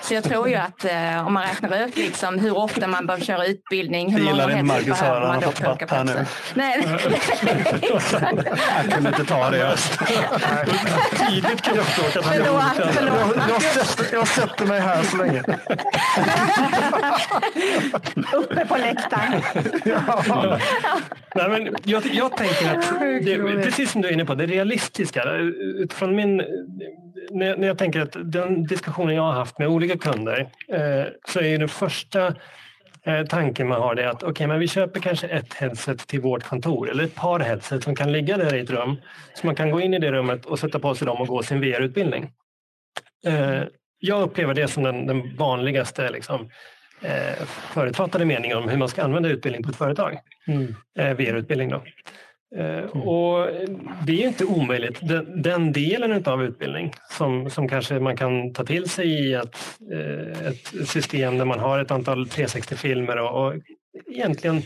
Så 0.00 0.14
jag 0.14 0.24
tror 0.24 0.48
ju 0.48 0.54
att 0.54 0.84
eh, 0.84 1.26
om 1.26 1.32
man 1.34 1.42
räknar 1.42 1.86
ut 1.86 1.96
liksom 1.96 2.38
hur 2.38 2.56
ofta 2.58 2.86
man 2.86 3.06
bör 3.06 3.18
köra 3.18 3.46
utbildning, 3.46 4.12
hur 4.16 4.26
Jag 4.26 4.36
många 4.36 4.62
Marcus 4.62 5.00
behöver 5.00 5.20
man 5.20 5.30
han 5.30 5.40
då 5.40 5.50
här 5.66 6.04
nu. 6.04 6.12
platser. 6.12 6.26
Nej, 6.54 6.86
Jag 8.84 8.94
kunde 8.94 9.08
inte 9.08 9.24
ta 9.24 9.50
det. 9.50 9.76
Tidigt 11.28 11.62
kraftåk 11.62 12.16
att 12.16 12.24
han 12.24 12.34
Förlåt, 12.34 12.46
gjorde 12.46 12.86
det. 12.86 12.92
förlåt. 12.92 13.36
Jag, 13.36 13.50
jag, 13.50 13.62
sätter, 13.62 14.16
jag 14.16 14.28
sätter 14.28 14.66
mig 14.66 14.80
här 14.80 15.02
så 15.02 15.16
länge. 15.16 15.42
Uppe 18.32 18.66
på 18.66 18.76
läktaren. 18.76 19.42
Nej, 21.34 21.48
men 21.48 21.76
jag, 21.84 22.02
jag 22.12 22.36
tänker 22.36 22.78
att, 22.78 23.00
det, 23.24 23.62
precis 23.64 23.90
som 23.90 24.02
du 24.02 24.08
är 24.08 24.12
inne 24.12 24.24
på, 24.24 24.34
det 24.34 24.46
realistiska. 24.46 25.24
Utifrån 25.78 26.16
min, 26.16 26.42
när, 27.30 27.56
när 27.56 27.66
jag 27.66 27.78
tänker 27.78 28.00
att 28.00 28.16
den 28.32 28.64
diskussionen 28.64 29.14
jag 29.14 29.22
har 29.22 29.32
haft 29.32 29.58
med 29.58 29.68
olika 29.68 29.98
kunder 29.98 30.40
eh, 30.68 31.04
så 31.28 31.40
är 31.40 31.58
det 31.58 31.68
första 31.68 32.34
Eh, 33.06 33.24
tanken 33.26 33.68
man 33.68 33.80
har 33.80 33.96
är 33.96 34.06
att 34.06 34.22
okay, 34.22 34.46
men 34.46 34.58
vi 34.58 34.68
köper 34.68 35.00
kanske 35.00 35.26
ett 35.26 35.54
headset 35.54 36.06
till 36.06 36.20
vårt 36.20 36.42
kontor 36.42 36.90
eller 36.90 37.04
ett 37.04 37.14
par 37.14 37.40
headset 37.40 37.84
som 37.84 37.96
kan 37.96 38.12
ligga 38.12 38.36
där 38.36 38.54
i 38.54 38.60
ett 38.60 38.70
rum. 38.70 38.96
Så 39.34 39.46
man 39.46 39.54
kan 39.54 39.70
gå 39.70 39.80
in 39.80 39.94
i 39.94 39.98
det 39.98 40.12
rummet 40.12 40.46
och 40.46 40.58
sätta 40.58 40.78
på 40.78 40.94
sig 40.94 41.06
dem 41.06 41.20
och 41.20 41.26
gå 41.26 41.42
sin 41.42 41.60
VR-utbildning. 41.60 42.30
Eh, 43.26 43.62
jag 43.98 44.22
upplever 44.22 44.54
det 44.54 44.68
som 44.68 44.82
den, 44.82 45.06
den 45.06 45.36
vanligaste 45.36 46.10
liksom, 46.10 46.50
eh, 47.02 47.44
förutfattade 47.46 48.24
meningen 48.24 48.56
om 48.56 48.68
hur 48.68 48.76
man 48.76 48.88
ska 48.88 49.02
använda 49.02 49.28
utbildning 49.28 49.62
på 49.62 49.70
ett 49.70 49.76
företag. 49.76 50.18
Mm. 50.46 50.74
Eh, 50.98 51.16
VR-utbildning 51.16 51.68
då. 51.68 51.82
Eh, 52.56 52.78
mm. 52.78 53.02
Och 53.02 53.48
det 54.06 54.22
är 54.22 54.28
inte 54.28 54.44
omöjligt. 54.44 54.98
Den, 55.08 55.42
den 55.42 55.72
delen 55.72 56.24
av 56.26 56.44
utbildning 56.44 56.92
som, 57.10 57.50
som 57.50 57.68
kanske 57.68 58.00
man 58.00 58.16
kan 58.16 58.52
ta 58.52 58.64
till 58.64 58.88
sig 58.88 59.06
i 59.06 59.34
ett, 59.34 59.56
eh, 59.92 60.46
ett 60.46 60.88
system 60.88 61.38
där 61.38 61.44
man 61.44 61.60
har 61.60 61.78
ett 61.78 61.90
antal 61.90 62.26
360-filmer 62.26 63.16
och, 63.16 63.46
och 63.46 63.54
egentligen 64.06 64.62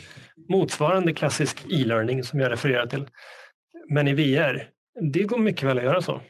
motsvarande 0.49 1.13
klassisk 1.13 1.65
e-learning 1.71 2.25
som 2.25 2.41
jag 2.41 2.53
refererar 2.53 2.87
till. 2.87 3.07
Men 3.91 4.09
i 4.09 4.15
VR, 4.15 4.69
det 5.13 5.23
går 5.23 5.39
mycket 5.39 5.63
väl 5.63 5.79
att 5.79 5.85
göra 5.85 6.03
så. 6.03 6.21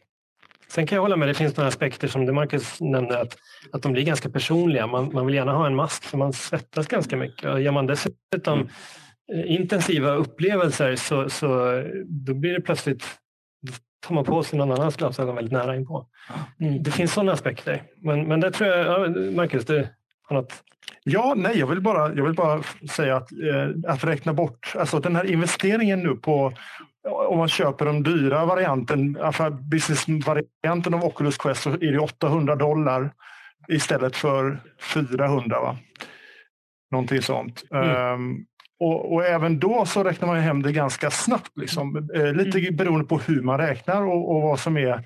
Sen 0.68 0.86
kan 0.86 0.96
jag 0.96 1.02
hålla 1.02 1.16
med, 1.16 1.28
det 1.28 1.34
finns 1.34 1.56
några 1.56 1.68
aspekter 1.68 2.08
som 2.08 2.26
det 2.26 2.32
Marcus 2.32 2.80
nämnde, 2.80 3.20
att, 3.20 3.36
att 3.72 3.82
de 3.82 3.92
blir 3.92 4.04
ganska 4.04 4.30
personliga. 4.30 4.86
Man, 4.86 5.10
man 5.12 5.26
vill 5.26 5.34
gärna 5.34 5.52
ha 5.52 5.66
en 5.66 5.74
mask 5.74 6.04
för 6.04 6.18
man 6.18 6.32
svettas 6.32 6.86
ganska 6.86 7.16
mycket. 7.16 7.44
Och 7.44 7.60
gör 7.60 7.72
man 7.72 7.86
dessutom 7.86 8.58
mm 8.58 8.68
intensiva 9.46 10.10
upplevelser 10.14 10.96
så, 10.96 11.30
så 11.30 11.48
då 12.04 12.34
blir 12.34 12.52
det 12.52 12.60
plötsligt 12.60 13.04
tar 14.06 14.14
man 14.14 14.24
på 14.24 14.42
sig 14.42 14.58
någon 14.58 14.72
annans 14.72 14.96
glasögon 14.96 15.34
väldigt 15.34 15.52
nära 15.52 15.76
inpå. 15.76 16.06
Mm. 16.60 16.82
Det 16.82 16.90
finns 16.90 17.12
sådana 17.12 17.32
aspekter. 17.32 17.82
Men, 18.02 18.28
men 18.28 18.40
det 18.40 18.50
tror 18.50 18.70
jag, 18.70 18.86
ja, 18.86 19.08
Marcus, 19.30 19.66
du 19.66 19.88
har 20.22 20.36
något? 20.36 20.64
Ja, 21.04 21.34
nej, 21.36 21.58
jag 21.58 21.66
vill 21.66 21.80
bara, 21.80 22.14
jag 22.14 22.24
vill 22.24 22.34
bara 22.34 22.62
säga 22.90 23.16
att, 23.16 23.32
eh, 23.32 23.92
att 23.92 24.04
räkna 24.04 24.32
bort, 24.32 24.74
alltså 24.78 25.00
den 25.00 25.16
här 25.16 25.24
investeringen 25.24 26.02
nu 26.02 26.14
på 26.14 26.52
om 27.28 27.38
man 27.38 27.48
köper 27.48 27.84
den 27.84 28.02
dyra 28.02 28.44
varianten, 28.44 29.18
alltså 29.22 29.50
business-varianten 29.50 30.94
av 30.94 31.04
Oculus 31.04 31.38
Quest 31.38 31.62
så 31.62 31.70
är 31.70 31.92
det 31.92 31.98
800 31.98 32.56
dollar 32.56 33.12
istället 33.68 34.16
för 34.16 34.60
400. 34.94 35.60
Va? 35.60 35.78
Någonting 36.90 37.22
sånt. 37.22 37.64
Mm. 37.70 38.12
Um, 38.12 38.46
och, 38.80 39.12
och, 39.12 39.24
även 39.24 39.58
då 39.58 39.86
så 39.86 40.04
räknar 40.04 40.28
man 40.28 40.36
hem 40.36 40.62
det 40.62 40.72
ganska 40.72 41.10
snabbt. 41.10 41.52
Liksom. 41.56 42.08
Eh, 42.14 42.32
lite 42.32 42.58
mm. 42.58 42.76
beroende 42.76 43.06
på 43.06 43.18
hur 43.18 43.42
man 43.42 43.58
räknar 43.58 44.02
och, 44.02 44.36
och, 44.36 44.42
vad 44.42 44.60
som 44.60 44.76
är 44.76 45.04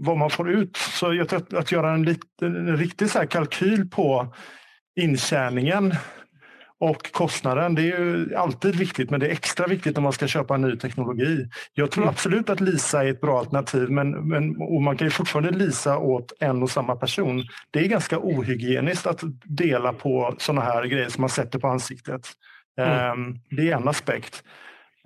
vad 0.00 0.16
man 0.16 0.30
får 0.30 0.50
ut. 0.50 0.76
Så 0.76 1.14
jag 1.14 1.34
att, 1.34 1.54
att 1.54 1.72
göra 1.72 1.92
en, 1.92 2.02
liten, 2.02 2.68
en 2.68 2.76
riktig 2.76 3.10
så 3.10 3.26
kalkyl 3.26 3.88
på 3.90 4.34
intjäningen 5.00 5.94
och 6.82 7.12
kostnaden, 7.12 7.74
det 7.74 7.82
är 7.82 7.84
ju 7.84 8.34
alltid 8.36 8.76
viktigt, 8.76 9.10
men 9.10 9.20
det 9.20 9.26
är 9.26 9.30
extra 9.30 9.66
viktigt 9.66 9.96
om 9.98 10.04
man 10.04 10.12
ska 10.12 10.26
köpa 10.26 10.54
en 10.54 10.60
ny 10.60 10.76
teknologi. 10.76 11.46
Jag 11.74 11.90
tror 11.90 12.04
mm. 12.04 12.12
absolut 12.12 12.50
att 12.50 12.60
Lisa 12.60 13.04
är 13.04 13.10
ett 13.10 13.20
bra 13.20 13.38
alternativ, 13.38 13.90
men, 13.90 14.28
men 14.28 14.56
man 14.84 14.96
kan 14.96 15.06
ju 15.06 15.10
fortfarande 15.10 15.50
Lisa 15.50 15.98
åt 15.98 16.32
en 16.40 16.62
och 16.62 16.70
samma 16.70 16.96
person. 16.96 17.44
Det 17.70 17.80
är 17.80 17.88
ganska 17.88 18.18
ohygieniskt 18.18 19.06
att 19.06 19.20
dela 19.44 19.92
på 19.92 20.34
sådana 20.38 20.60
här 20.60 20.84
grejer 20.84 21.08
som 21.08 21.20
man 21.20 21.30
sätter 21.30 21.58
på 21.58 21.68
ansiktet. 21.68 22.28
Mm. 22.80 22.90
Ehm, 22.90 23.38
det 23.50 23.70
är 23.70 23.76
en 23.76 23.88
aspekt. 23.88 24.42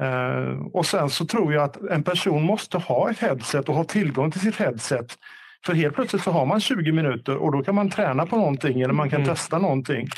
Ehm, 0.02 0.66
och 0.66 0.86
sen 0.86 1.10
så 1.10 1.26
tror 1.26 1.54
jag 1.54 1.64
att 1.64 1.76
en 1.76 2.02
person 2.02 2.42
måste 2.42 2.78
ha 2.78 3.10
ett 3.10 3.18
headset 3.18 3.68
och 3.68 3.74
ha 3.74 3.84
tillgång 3.84 4.30
till 4.30 4.40
sitt 4.40 4.56
headset. 4.56 5.18
För 5.66 5.74
helt 5.74 5.94
plötsligt 5.94 6.22
så 6.22 6.30
har 6.30 6.46
man 6.46 6.60
20 6.60 6.92
minuter 6.92 7.36
och 7.36 7.52
då 7.52 7.62
kan 7.62 7.74
man 7.74 7.90
träna 7.90 8.26
på 8.26 8.36
någonting 8.36 8.80
eller 8.80 8.94
man 8.94 9.10
kan 9.10 9.20
mm. 9.20 9.34
testa 9.34 9.58
någonting. 9.58 10.08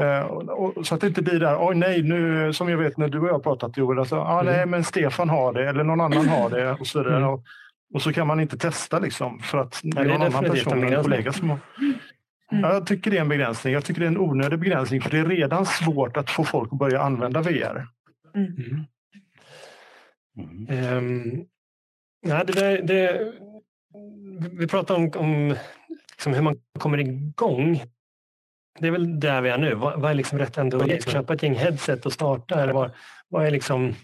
Uh, 0.00 0.82
så 0.82 0.94
att 0.94 1.00
det 1.00 1.06
inte 1.06 1.22
blir 1.22 1.40
där, 1.40 1.56
oj 1.68 1.74
nej, 1.74 2.02
nu, 2.02 2.52
som 2.52 2.68
jag 2.68 2.78
vet 2.78 2.96
när 2.96 3.08
du 3.08 3.20
och 3.20 3.28
jag 3.28 3.42
pratat 3.42 3.76
Joel, 3.76 3.98
alltså, 3.98 4.16
ah, 4.16 4.42
nej 4.42 4.66
men 4.66 4.84
Stefan 4.84 5.28
har 5.28 5.52
det 5.52 5.68
eller 5.68 5.84
någon 5.84 6.00
annan 6.00 6.28
har 6.28 6.50
det 6.50 6.72
och 6.72 6.86
så, 6.86 7.00
mm. 7.00 7.24
och, 7.24 7.44
och, 7.94 8.02
så 8.02 8.12
kan 8.12 8.26
man 8.26 8.40
inte 8.40 8.58
testa 8.58 8.98
liksom 8.98 9.38
för 9.38 9.58
att 9.58 9.80
det 9.82 10.00
är 10.00 10.04
någon 10.04 10.22
annan 10.22 10.44
person, 10.44 10.84
en 10.84 11.02
kollega 11.02 11.32
som 11.32 11.50
har. 11.50 11.58
Mm. 12.52 12.70
Jag 12.70 12.86
tycker 12.86 13.10
det 13.10 13.16
är 13.16 13.20
en 13.20 13.28
begränsning. 13.28 13.72
Jag 13.72 13.84
tycker 13.84 14.00
det 14.00 14.06
är 14.06 14.10
en 14.10 14.18
onödig 14.18 14.58
begränsning 14.58 15.00
för 15.00 15.10
det 15.10 15.18
är 15.18 15.24
redan 15.24 15.66
svårt 15.66 16.16
att 16.16 16.30
få 16.30 16.44
folk 16.44 16.72
att 16.72 16.78
börja 16.78 17.00
använda 17.00 17.42
VR. 17.42 17.86
Mm. 18.34 18.86
Mm. 20.38 20.96
Um, 20.96 21.44
ja, 22.26 22.44
det 22.44 22.52
där, 22.52 22.82
det, 22.82 23.32
vi 24.58 24.66
pratar 24.66 24.94
om, 24.94 25.10
om 25.16 25.56
liksom 26.10 26.34
hur 26.34 26.42
man 26.42 26.60
kommer 26.78 26.98
igång. 26.98 27.82
Det 28.78 28.86
är 28.86 28.90
väl 28.90 29.20
där 29.20 29.40
vi 29.40 29.50
är 29.50 29.58
nu. 29.58 29.74
Vad, 29.74 30.00
vad 30.00 30.10
är 30.10 30.14
liksom 30.14 30.38
rätt 30.38 30.58
ändå? 30.58 30.80
Ska 30.80 31.10
köpa 31.10 31.34
ett 31.34 31.42
gäng 31.42 31.54
headset 31.54 32.06
och 32.06 32.12
starta? 32.12 32.62
Eller 32.62 32.72
vad, 32.72 32.90
vad, 33.28 33.46
är, 33.46 33.50
liksom, 33.50 33.94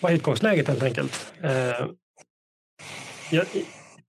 vad 0.00 0.12
är 0.12 0.16
utgångsläget 0.16 0.68
helt 0.68 0.82
enkelt? 0.82 1.34
Uh, 1.44 1.88
jag, 3.30 3.46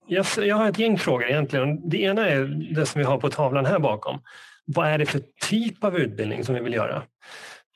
jag, 0.06 0.26
jag 0.36 0.56
har 0.56 0.68
ett 0.68 0.78
gäng 0.78 0.98
frågor 0.98 1.28
egentligen. 1.28 1.88
Det 1.88 2.02
ena 2.02 2.28
är 2.28 2.44
det 2.74 2.86
som 2.86 2.98
vi 2.98 3.04
har 3.04 3.18
på 3.18 3.30
tavlan 3.30 3.66
här 3.66 3.78
bakom. 3.78 4.20
Vad 4.64 4.88
är 4.88 4.98
det 4.98 5.06
för 5.06 5.20
typ 5.50 5.84
av 5.84 5.98
utbildning 5.98 6.44
som 6.44 6.54
vi 6.54 6.60
vill 6.60 6.74
göra? 6.74 7.02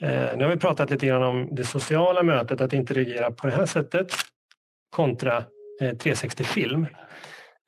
Eh, 0.03 0.37
nu 0.37 0.45
har 0.45 0.51
vi 0.51 0.57
pratat 0.57 0.91
lite 0.91 1.07
grann 1.07 1.23
om 1.23 1.49
det 1.55 1.65
sociala 1.65 2.23
mötet, 2.23 2.61
att 2.61 2.73
interagera 2.73 3.31
på 3.31 3.47
det 3.47 3.53
här 3.53 3.67
sättet 3.67 4.13
kontra 4.91 5.37
eh, 5.81 5.97
360 5.97 6.45
film. 6.45 6.87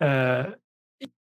Eh, 0.02 0.46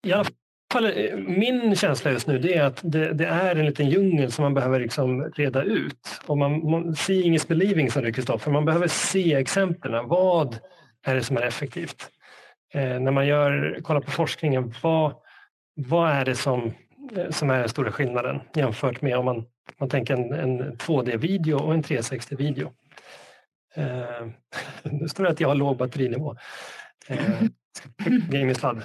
I 0.07 0.12
alla 0.12 0.24
fall, 0.72 0.84
eh, 0.84 1.16
min 1.16 1.76
känsla 1.76 2.11
just 2.11 2.26
nu 2.26 2.39
det 2.39 2.55
är 2.55 2.64
att 2.64 2.80
det, 2.82 3.12
det, 3.12 3.26
är 3.26 3.57
en 3.57 3.66
liten 3.66 3.91
djungel 3.91 4.32
som 4.32 4.43
man 4.43 4.55
behöver 4.55 4.80
liksom 4.80 5.24
reda 5.24 5.62
ut. 5.62 6.20
Och 6.26 6.39
man, 6.39 6.70
man, 6.70 6.97
seeing 6.97 7.34
is 7.34 7.49
believing, 7.49 7.91
sa 7.91 8.01
du 8.01 8.12
Kristoffer. 8.12 8.51
Man 8.51 8.64
behöver 8.64 8.89
se 8.89 9.34
exemplen. 9.34 10.09
Vad 10.09 10.59
är 11.07 11.14
det 11.14 11.22
som 11.22 11.36
är 11.36 11.43
effektivt? 11.43 12.11
Eh, 12.74 13.00
när 13.00 13.10
man 13.10 13.26
gör, 13.26 13.80
kollar 13.82 14.00
på 14.00 14.10
forskningen, 14.10 14.74
vad, 14.82 15.14
vad 15.74 16.10
är 16.10 16.24
det 16.24 16.34
som, 16.34 16.72
eh, 17.16 17.30
som 17.30 17.50
är 17.50 17.58
den 17.58 17.68
stora 17.68 17.92
skillnaden 17.92 18.40
jämfört 18.54 19.02
med 19.02 19.18
om 19.18 19.24
man, 19.24 19.46
man 19.78 19.88
tänker 19.88 20.14
en, 20.14 20.32
en 20.32 20.76
2D-video 20.76 21.56
och 21.58 21.74
en 21.74 21.82
360-video? 21.82 22.72
Eh, 23.74 24.28
nu 24.82 25.08
står 25.08 25.24
det 25.24 25.30
att 25.30 25.40
jag 25.40 25.48
har 25.48 25.54
låg 25.54 25.76
batterinivå. 25.76 26.36
Eh, 27.08 27.42
ge 28.30 28.44
min 28.44 28.54
sladd. 28.54 28.82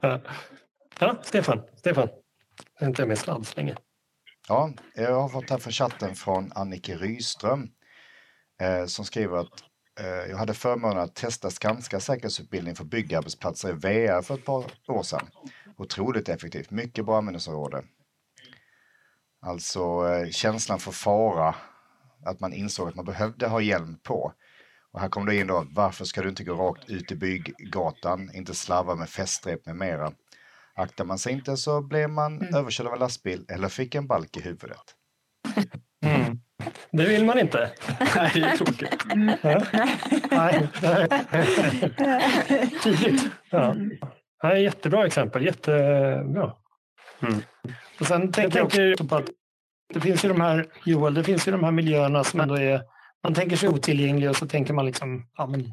ja. 0.00 0.20
Stefan. 1.22 1.62
Stefan. 1.76 2.08
Jag 2.78 2.82
är 2.82 2.86
inte 2.86 3.06
med 3.06 3.18
sladd 3.18 3.46
så 3.46 3.56
länge. 3.56 3.76
Ja, 4.48 4.72
jag 4.94 5.20
har 5.20 5.28
fått 5.28 5.50
här 5.50 5.58
från 5.58 5.72
chatten 5.72 6.14
från 6.14 6.52
Annike 6.54 6.96
Ryström 6.96 7.68
eh, 8.60 8.86
som 8.86 9.04
skriver 9.04 9.36
att 9.36 9.64
jag 10.04 10.36
hade 10.36 10.54
förmånen 10.54 10.98
att 10.98 11.14
testa 11.14 11.50
Skanska 11.50 12.00
säkerhetsutbildning 12.00 12.74
för 12.74 12.84
byggarbetsplatser 12.84 13.68
i 13.68 13.72
VR 13.72 14.22
för 14.22 14.34
ett 14.34 14.44
par 14.44 14.64
år 14.88 15.02
sedan. 15.02 15.28
Otroligt 15.76 16.28
effektivt, 16.28 16.70
mycket 16.70 17.04
bra 17.04 17.18
användningsområde. 17.18 17.84
Alltså 19.40 20.08
eh, 20.08 20.30
känslan 20.30 20.78
för 20.78 20.92
fara, 20.92 21.54
att 22.24 22.40
man 22.40 22.52
insåg 22.52 22.88
att 22.88 22.94
man 22.94 23.04
behövde 23.04 23.46
ha 23.46 23.60
hjälm 23.60 23.98
på. 24.02 24.32
Och 24.92 25.00
här 25.00 25.08
kom 25.08 25.26
det 25.26 25.36
in 25.36 25.46
då, 25.46 25.66
varför 25.70 26.04
ska 26.04 26.22
du 26.22 26.28
inte 26.28 26.44
gå 26.44 26.54
rakt 26.54 26.90
ut 26.90 27.12
i 27.12 27.16
bygggatan, 27.16 28.30
inte 28.34 28.54
slarva 28.54 28.94
med 28.94 29.08
fästrep 29.08 29.66
med 29.66 29.76
mera. 29.76 30.12
Aktar 30.74 31.04
man 31.04 31.18
sig 31.18 31.32
inte 31.32 31.56
så 31.56 31.82
blev 31.82 32.10
man 32.10 32.40
mm. 32.40 32.54
överkörd 32.54 32.86
av 32.86 32.92
en 32.92 32.98
lastbil 32.98 33.44
eller 33.48 33.68
fick 33.68 33.94
en 33.94 34.06
balk 34.06 34.36
i 34.36 34.40
huvudet. 34.40 34.94
Det 36.96 37.06
vill 37.06 37.24
man 37.24 37.38
inte. 37.38 37.70
Nej, 38.16 38.30
det 38.34 38.40
är 38.40 38.56
tråkigt. 38.56 39.04
Nej, 40.30 40.68
Tydligt. 42.82 43.30
Ja. 43.50 43.76
Nej, 44.42 44.62
jättebra 44.62 45.06
exempel. 45.06 45.44
Jättebra. 45.44 46.52
Mm. 47.22 47.42
Och 48.00 48.06
sen 48.06 48.32
tänker 48.32 48.58
jag 48.58 48.66
också 48.66 49.04
på 49.04 49.16
att 49.16 49.30
det 49.94 50.00
finns 50.00 50.24
ju 50.24 50.28
de 50.28 50.40
här, 50.40 50.66
Joel, 50.84 51.14
det 51.14 51.24
finns 51.24 51.48
ju 51.48 51.52
de 51.52 51.64
här 51.64 51.70
miljöerna 51.70 52.24
som 52.24 52.40
ändå 52.40 52.54
är, 52.58 52.82
man 53.22 53.34
tänker 53.34 53.56
sig 53.56 53.68
otillgängliga 53.68 54.30
och 54.30 54.36
så 54.36 54.46
tänker 54.46 54.74
man 54.74 54.86
liksom, 54.86 55.28
ja 55.36 55.46
men 55.46 55.72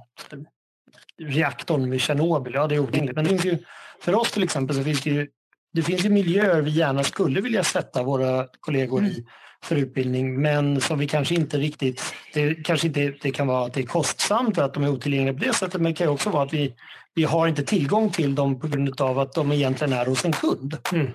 reaktorn 1.21 1.89
vid 1.89 2.01
Tjernobyl, 2.01 2.53
ja 2.53 2.67
det 2.67 2.75
är 2.75 2.79
otillgängligt. 2.79 3.15
Men 3.15 3.23
det 3.23 3.29
finns 3.29 3.45
ju, 3.45 3.57
för 4.01 4.15
oss 4.15 4.31
till 4.31 4.43
exempel 4.43 4.75
så 4.75 4.83
finns 4.83 5.01
det 5.01 5.09
ju, 5.09 5.27
det 5.73 5.81
finns 5.81 6.05
ju 6.05 6.09
miljöer 6.09 6.61
vi 6.61 6.71
gärna 6.71 7.03
skulle 7.03 7.41
vilja 7.41 7.63
sätta 7.63 8.03
våra 8.03 8.47
kollegor 8.59 9.03
i 9.05 9.25
för 9.63 9.75
utbildning 9.75 10.41
men 10.41 10.81
som 10.81 10.99
vi 10.99 11.07
kanske 11.07 11.35
inte 11.35 11.57
riktigt, 11.57 12.13
det 12.33 12.55
kanske 12.55 12.87
inte 12.87 13.13
det 13.21 13.31
kan 13.31 13.47
vara 13.47 13.65
att 13.65 13.73
det 13.73 13.81
är 13.81 13.85
kostsamt 13.85 14.57
att 14.57 14.73
de 14.73 14.83
är 14.83 14.89
otillgängliga 14.89 15.33
på 15.33 15.43
det 15.43 15.53
sättet 15.53 15.81
men 15.81 15.91
det 15.91 15.97
kan 15.97 16.07
också 16.07 16.29
vara 16.29 16.43
att 16.43 16.53
vi, 16.53 16.73
vi 17.15 17.23
har 17.23 17.47
inte 17.47 17.63
tillgång 17.63 18.09
till 18.09 18.35
dem 18.35 18.59
på 18.59 18.67
grund 18.67 19.01
av 19.01 19.19
att 19.19 19.33
de 19.33 19.51
egentligen 19.51 19.93
är 19.93 20.05
hos 20.05 20.25
en 20.25 20.31
kund. 20.31 20.77
Mm. 20.93 21.07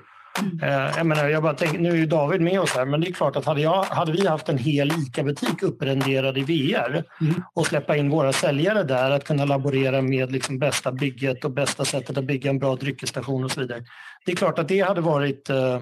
Uh, 0.62 0.96
jag, 0.96 1.06
menar, 1.06 1.28
jag 1.28 1.42
bara 1.42 1.54
tänker, 1.54 1.78
nu 1.78 1.90
är 1.90 1.96
ju 1.96 2.06
David 2.06 2.40
med 2.40 2.60
oss 2.60 2.72
här, 2.72 2.84
men 2.84 3.00
det 3.00 3.08
är 3.08 3.12
klart 3.12 3.36
att 3.36 3.44
hade, 3.44 3.60
jag, 3.60 3.84
hade 3.84 4.12
vi 4.12 4.26
haft 4.26 4.48
en 4.48 4.58
hel 4.58 4.92
ICA-butik 4.92 5.62
upprenderad 5.62 6.38
i 6.38 6.42
VR 6.42 7.04
mm. 7.20 7.42
och 7.54 7.66
släppa 7.66 7.96
in 7.96 8.10
våra 8.10 8.32
säljare 8.32 8.82
där, 8.82 9.10
att 9.10 9.24
kunna 9.24 9.44
laborera 9.44 10.02
med 10.02 10.32
liksom 10.32 10.58
bästa 10.58 10.92
bygget 10.92 11.44
och 11.44 11.50
bästa 11.50 11.84
sättet 11.84 12.18
att 12.18 12.24
bygga 12.24 12.50
en 12.50 12.58
bra 12.58 12.76
dryckesstation 12.76 13.44
och 13.44 13.50
så 13.50 13.60
vidare. 13.60 13.84
Det 14.26 14.32
är 14.32 14.36
klart 14.36 14.58
att 14.58 14.68
det 14.68 14.80
hade 14.80 15.00
varit 15.00 15.50
Eh, 15.50 15.80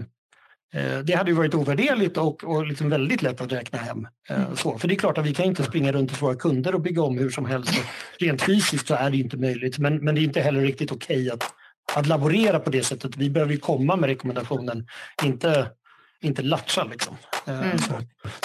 det 1.05 1.15
hade 1.15 1.31
ju 1.31 1.37
varit 1.37 1.55
ovärderligt 1.55 2.17
och, 2.17 2.45
och 2.45 2.67
liksom 2.67 2.91
väldigt 2.91 3.23
lätt 3.23 3.41
att 3.41 3.53
räkna 3.53 3.79
hem. 3.79 4.09
Eh, 4.29 4.55
så. 4.55 4.79
För 4.79 4.89
det 4.89 4.95
är 4.95 4.99
klart 4.99 5.19
att 5.19 5.27
vi 5.27 5.35
kan 5.35 5.45
inte 5.45 5.63
springa 5.63 5.93
runt 5.93 6.11
hos 6.11 6.23
våra 6.23 6.35
kunder 6.35 6.75
och 6.75 6.81
bygga 6.81 7.03
om 7.03 7.19
hur 7.19 7.31
som 7.31 7.47
helst. 7.47 7.75
Rent 8.19 8.43
fysiskt 8.43 8.89
så 8.89 8.95
är 8.95 9.11
det 9.11 9.17
inte 9.17 9.37
möjligt 9.37 9.79
men, 9.79 9.97
men 9.97 10.15
det 10.15 10.21
är 10.21 10.23
inte 10.23 10.41
heller 10.41 10.61
riktigt 10.61 10.93
okej 10.93 11.17
okay 11.17 11.31
att, 11.31 11.45
att 11.99 12.07
laborera 12.07 12.59
på 12.59 12.71
det 12.71 12.83
sättet. 12.83 13.17
Vi 13.17 13.31
behöver 13.31 13.53
ju 13.53 13.59
komma 13.59 13.97
med 13.97 14.09
rekommendationen, 14.09 14.87
inte 15.25 15.71
inte 16.27 16.43
latcha. 16.43 16.85
Liksom. 16.85 17.17
Eh, 17.47 17.61
mm. 17.61 17.79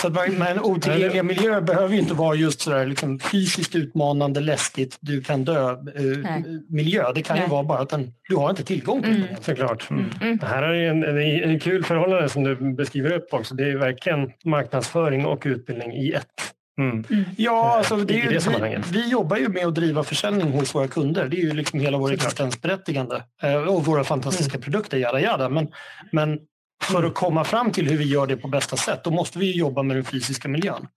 Så, 0.02 0.08
att 0.08 0.34
men 0.34 0.60
otillgängliga 0.60 1.24
miljöer 1.24 1.62
behöver 1.62 1.96
inte 1.96 2.14
vara 2.14 2.36
just 2.36 2.62
sådär 2.62 2.86
liksom, 2.86 3.20
fysiskt 3.20 3.76
utmanande, 3.76 4.40
läskigt, 4.40 4.98
du 5.00 5.22
kan 5.22 5.46
dö 5.46 5.72
uh, 5.72 6.28
miljö. 6.70 7.12
Det 7.16 7.22
kan 7.22 7.36
Nej. 7.36 7.46
ju 7.46 7.52
vara 7.52 7.64
bara 7.64 7.80
att 7.80 7.90
den, 7.90 8.14
du 8.30 8.36
har 8.36 8.50
inte 8.50 8.64
tillgång 8.64 9.02
till 9.02 9.16
mm. 9.16 9.28
den. 9.28 9.44
Såklart. 9.44 9.90
Mm. 9.90 10.06
Mm. 10.22 10.38
Det 10.38 10.46
här 10.46 10.64
är 10.64 10.90
en, 10.90 11.04
en, 11.04 11.18
en, 11.50 11.60
kul 11.60 11.84
förhållande 11.84 12.30
som 12.30 12.44
du 12.44 12.56
beskriver 12.56 13.12
upp 13.12 13.34
också. 13.34 13.56
Det 13.56 13.72
är 13.72 13.78
verkligen 13.78 14.32
marknadsföring 14.46 15.26
och 15.26 15.44
utbildning 15.46 15.94
i 15.94 16.12
ett. 16.12 16.54
Mm. 16.80 17.04
Mm. 17.10 17.24
Ja, 17.38 17.78
alltså 17.78 17.96
det 17.96 18.14
är 18.14 18.32
ju, 18.32 18.40
vi, 18.40 18.78
vi, 18.92 19.10
jobbar 19.10 19.38
ju 19.38 19.50
med 19.50 19.68
att 19.68 19.76
driva 19.76 20.04
försäljning 20.04 20.52
hos 20.52 20.76
våra 20.76 20.88
kunder. 20.88 21.28
Det 21.28 21.38
är 21.38 21.42
ju 21.42 21.54
liksom 21.54 21.80
hela 21.80 21.98
vår 21.98 22.14
existensberättigande 22.14 23.24
eh, 23.44 23.56
och 23.56 23.86
våra 23.86 24.04
fantastiska 24.04 24.54
mm. 24.54 24.62
produkter, 24.62 24.98
jada 24.98 25.20
jada. 25.20 25.50
Men, 25.50 25.68
men 26.12 26.40
för 26.82 27.04
att 27.04 27.14
komma 27.14 27.44
fram 27.44 27.72
till 27.72 27.90
hur 27.90 27.98
vi 27.98 28.04
gör 28.04 28.28
det 28.28 28.38
på 28.38 28.48
bästa 28.48 28.78
sätt, 28.78 29.04
då 29.04 29.12
måste 29.12 29.40
vi 29.40 29.58
jobba 29.58 29.84
med 29.84 29.98
den 29.98 30.06
fysiska 30.06 30.48
miljön. 30.48 30.88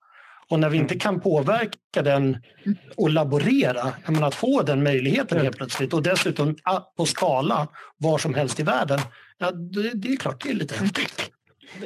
Och 0.49 0.61
när 0.61 0.71
vi 0.71 0.79
inte 0.79 0.99
kan 0.99 1.21
påverka 1.21 2.03
den 2.03 2.39
och 2.97 3.11
laborera, 3.11 3.93
menar, 4.07 4.29
att 4.29 4.35
få 4.35 4.63
den 4.63 4.83
möjligheten 4.83 5.41
helt 5.41 5.57
plötsligt 5.57 5.93
och 5.95 6.03
dessutom 6.03 6.57
på 6.97 7.07
skala 7.07 7.69
var 7.97 8.19
som 8.19 8.35
helst 8.35 8.61
i 8.61 8.63
världen, 8.63 9.01
ja, 9.39 9.51
det, 9.51 9.91
det 9.95 10.09
är 10.09 10.17
klart 10.17 10.43
det 10.43 10.51
är 10.51 10.55
lite 10.55 10.75
häftigt. 10.75 11.31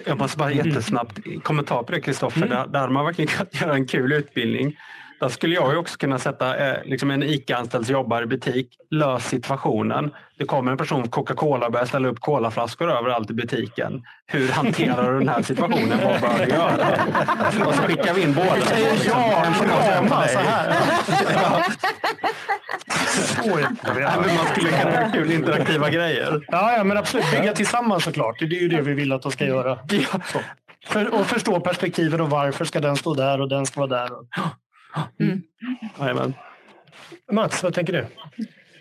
Jag 0.05 0.19
måste 0.19 0.39
bara 0.39 0.53
jättesnabbt 0.53 1.19
kommentar 1.43 1.83
på 1.83 1.93
det 1.93 2.01
Kristoffer. 2.01 2.43
Mm. 2.43 2.49
Där, 2.49 2.67
där 2.67 2.89
man 2.89 3.05
verkligen 3.05 3.29
kunnat 3.29 3.61
göra 3.61 3.75
en 3.75 3.87
kul 3.87 4.13
utbildning. 4.13 4.77
Där 5.21 5.29
skulle 5.29 5.55
jag 5.55 5.73
ju 5.73 5.79
också 5.79 5.99
kunna 5.99 6.19
sätta 6.19 6.57
eh, 6.57 6.85
liksom 6.85 7.11
en 7.11 7.23
ICA-anställd 7.23 7.87
som 7.87 7.93
jobbar 7.93 8.23
i 8.23 8.27
butik, 8.27 8.69
lös 8.91 9.25
situationen. 9.29 10.11
Det 10.39 10.45
kommer 10.45 10.73
en 10.73 10.79
person, 10.79 11.09
Coca-Cola 11.09 11.67
och 11.67 11.73
börjar 11.73 11.87
ställa 11.87 12.09
upp 12.09 12.21
colaflaskor 12.21 12.91
överallt 12.91 13.31
i 13.31 13.35
butiken. 13.35 14.03
Hur 14.27 14.49
hanterar 14.49 15.13
du 15.13 15.19
den 15.19 15.29
här 15.29 15.43
situationen? 15.43 15.99
Vad 16.05 16.21
bör 16.21 16.47
du 16.47 16.53
göra? 16.53 17.67
Och 17.67 17.75
så 17.75 17.83
skickar 17.83 18.15
vi 18.15 18.23
in 18.23 18.35
båda. 18.35 18.57
Ja, 19.07 19.45
en 19.45 19.53
drama 19.53 20.29
så 20.29 20.39
här. 20.39 20.77
man 24.37 24.47
skulle 24.47 24.71
kunna 24.71 24.93
göra 24.93 25.11
kul 25.11 25.33
interaktiva 25.33 25.91
grejer. 25.91 26.45
Ja, 26.49 26.77
ja, 26.77 26.85
men 26.85 26.97
absolut. 26.97 27.31
Bygga 27.31 27.53
tillsammans 27.53 28.05
såklart. 28.05 28.39
Det 28.39 28.45
är 28.45 28.61
ju 28.61 28.69
det 28.69 28.83
vi 28.83 28.95
vill 28.95 29.13
att 29.13 29.23
de 29.23 29.33
ska 29.33 29.45
göra. 29.45 29.79
Ja. 29.91 30.21
För, 30.87 31.15
och 31.15 31.27
förstå 31.27 31.61
perspektiven 31.61 32.21
och 32.21 32.31
varför 32.31 32.65
ska 32.65 32.81
den 32.81 32.97
stå 32.97 33.15
där 33.15 33.41
och 33.41 33.49
den 33.49 33.67
ska 33.67 33.81
vara 33.81 34.01
där. 34.01 34.11
Mm. 35.21 35.43
mm. 36.01 36.33
Mats, 37.33 37.63
vad 37.63 37.75
tänker 37.75 37.93
du? 37.93 38.07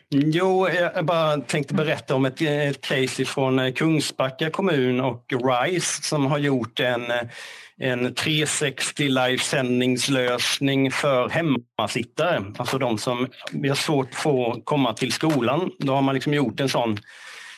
Jo, 0.09 0.69
jag 0.69 1.05
bara 1.05 1.37
tänkte 1.37 1.73
berätta 1.73 2.15
om 2.15 2.25
ett, 2.25 2.41
ett 2.41 2.81
case 2.81 3.25
från 3.25 3.59
eh, 3.59 3.73
Kungsbacka 3.73 4.49
kommun 4.49 4.99
och 4.99 5.25
RISE 5.29 6.03
som 6.03 6.25
har 6.25 6.37
gjort 6.37 6.79
en, 6.79 7.03
en 7.77 8.13
360 8.13 9.07
livesändningslösning 9.09 10.91
för 10.91 11.29
hemmasittare. 11.29 12.43
Alltså 12.57 12.77
de 12.77 12.97
som 12.97 13.27
har 13.67 13.75
svårt 13.75 14.09
att 14.09 14.15
få 14.15 14.61
komma 14.63 14.93
till 14.93 15.11
skolan. 15.11 15.71
Då 15.79 15.93
har 15.93 16.01
man 16.01 16.15
liksom 16.15 16.33
gjort 16.33 16.59
en 16.59 16.69
sån 16.69 16.97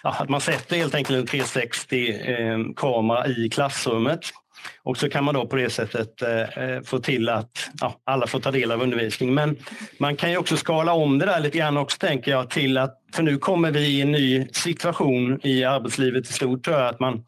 ja, 0.04 0.16
att 0.20 0.30
man 0.30 0.42
sätter 0.42 0.76
helt 0.76 0.96
enkelt 0.96 1.20
en 1.20 1.28
360 1.28 2.10
eh, 2.12 2.58
kamera 2.76 3.28
i 3.28 3.50
klassrummet 3.50 4.22
och 4.84 4.98
så 4.98 5.10
kan 5.10 5.24
man 5.24 5.34
då 5.34 5.48
på 5.48 5.56
det 5.56 5.70
sättet 5.70 6.22
eh, 6.22 6.82
få 6.86 7.00
till 7.00 7.30
att 7.30 7.70
ja, 7.82 7.96
alla 8.04 8.28
får 8.28 8.40
ta 8.40 8.52
del 8.52 8.72
av 8.72 8.82
undervisningen. 8.82 9.36
Men 9.36 9.58
man 9.98 10.16
kan 10.16 10.32
ju 10.32 10.38
också 10.38 10.58
skala 10.58 10.94
om 10.94 11.20
det 11.20 11.26
där 11.26 11.40
lite 11.40 11.58
grann 11.58 11.78
också 11.78 11.98
tänker 11.98 12.32
jag 12.32 12.50
till 12.50 12.78
att, 12.78 12.96
för 13.16 13.24
nu 13.24 13.38
kommer 13.38 13.72
vi 13.72 13.80
i 13.80 14.02
en 14.02 14.12
ny 14.12 14.48
situation 14.52 15.40
i 15.44 15.64
arbetslivet 15.64 16.30
i 16.30 16.34
stort 16.34 16.64
tror 16.64 16.78
jag, 16.78 16.88
att 16.88 17.00
man 17.00 17.24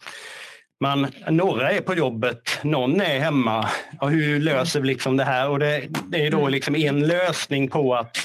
man, 0.82 1.08
några 1.30 1.72
är 1.72 1.82
på 1.82 1.96
jobbet, 1.96 2.60
någon 2.64 3.02
är 3.02 3.20
hemma. 3.20 3.70
Och 4.00 4.12
hur 4.12 4.40
löser 4.40 4.82
vi 4.82 4.88
liksom 4.88 5.18
det 5.18 5.24
här? 5.24 5.50
Och 5.50 5.60
det, 5.60 5.88
det 6.08 6.26
är 6.26 6.32
då 6.32 6.48
liksom 6.48 6.76
en 6.76 7.08
lösning 7.08 7.68
på 7.68 7.96
att 7.96 8.18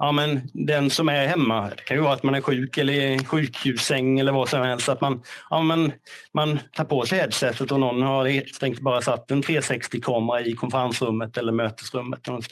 ja, 0.00 0.12
men 0.12 0.40
den 0.52 0.90
som 0.90 1.08
är 1.08 1.26
hemma, 1.26 1.70
det 1.76 1.84
kan 1.84 1.96
ju 1.96 2.02
vara 2.02 2.12
att 2.12 2.22
man 2.22 2.34
är 2.34 2.40
sjuk 2.40 2.78
eller 2.78 2.92
i 2.92 3.24
sjukhussäng 3.24 4.18
eller 4.18 4.32
vad 4.32 4.48
som 4.48 4.62
helst, 4.62 4.88
att 4.88 5.00
man, 5.00 5.22
ja, 5.50 5.62
men, 5.62 5.92
man 6.34 6.58
tar 6.72 6.84
på 6.84 7.06
sig 7.06 7.18
headsetet 7.18 7.72
och 7.72 7.80
någon 7.80 8.02
har 8.02 8.26
helt 8.26 8.62
enkelt 8.62 8.82
bara 8.82 9.00
satt 9.00 9.30
en 9.30 9.42
360-kamera 9.42 10.40
i 10.40 10.52
konferensrummet 10.52 11.36
eller 11.36 11.52
mötesrummet. 11.52 12.28
Mm. 12.28 12.42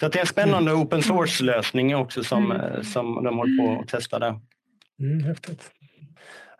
Så 0.00 0.08
det 0.08 0.16
är 0.16 0.20
en 0.20 0.26
spännande 0.26 0.70
mm. 0.70 0.82
open 0.82 1.02
source-lösning 1.02 1.96
också 1.96 2.24
som, 2.24 2.50
mm. 2.52 2.84
som 2.84 3.24
de 3.24 3.38
håller 3.38 3.58
på 3.58 3.80
att 3.82 3.88
testa 3.88 4.18
där. 4.18 4.40
Mm, 5.00 5.24
häftigt. 5.24 5.70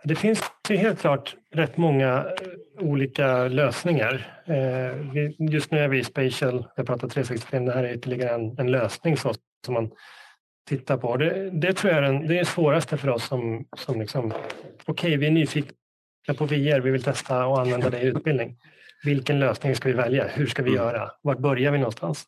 Det 0.05 0.15
finns 0.15 0.43
ju 0.69 0.77
helt 0.77 1.01
klart 1.01 1.35
rätt 1.55 1.77
många 1.77 2.15
eh, 2.15 2.87
olika 2.87 3.49
lösningar. 3.49 4.43
Eh, 4.47 5.51
just 5.51 5.71
nu 5.71 5.79
är 5.79 5.89
vi 5.89 5.99
i 5.99 6.05
Spatial, 6.05 6.67
jag 6.77 6.87
pratar 6.87 7.09
365, 7.09 7.65
det 7.65 7.73
här 7.73 7.85
är 7.85 7.95
ytterligare 7.95 8.35
en, 8.35 8.59
en 8.59 8.71
lösning 8.71 9.17
så, 9.17 9.35
som 9.65 9.75
man 9.75 9.91
tittar 10.69 10.97
på. 10.97 11.17
Det, 11.17 11.51
det 11.51 11.73
tror 11.73 11.93
jag 11.93 11.99
är 11.99 12.13
den, 12.13 12.27
det 12.27 12.39
är 12.39 12.45
svåraste 12.45 12.97
för 12.97 13.09
oss 13.09 13.25
som, 13.25 13.65
som 13.77 14.01
liksom, 14.01 14.27
okej 14.27 14.43
okay, 14.87 15.17
vi 15.17 15.27
är 15.27 15.31
nyfikna 15.31 16.35
på 16.37 16.45
VR, 16.45 16.81
vi 16.81 16.91
vill 16.91 17.03
testa 17.03 17.47
och 17.47 17.61
använda 17.61 17.91
det 17.91 18.01
i 18.01 18.07
utbildning. 18.07 18.57
Vilken 19.05 19.41
lösning 19.41 19.77
ska 19.77 19.89
vi 19.89 19.95
välja? 19.95 20.29
Hur 20.29 20.47
ska 20.47 20.63
vi 20.63 20.71
mm. 20.71 20.83
göra? 20.83 21.11
Vart 21.23 21.39
börjar 21.39 21.73
vi 21.73 21.79
någonstans? 21.79 22.25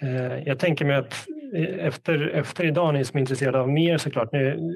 Eh, 0.00 0.38
jag 0.46 0.58
tänker 0.58 0.84
mig 0.84 0.96
att 0.96 1.26
efter, 1.78 2.28
efter 2.28 2.64
idag, 2.64 2.94
ni 2.94 3.04
som 3.04 3.16
är 3.16 3.20
intresserade 3.20 3.60
av 3.60 3.68
mer 3.68 3.98
såklart, 3.98 4.32
nu, 4.32 4.72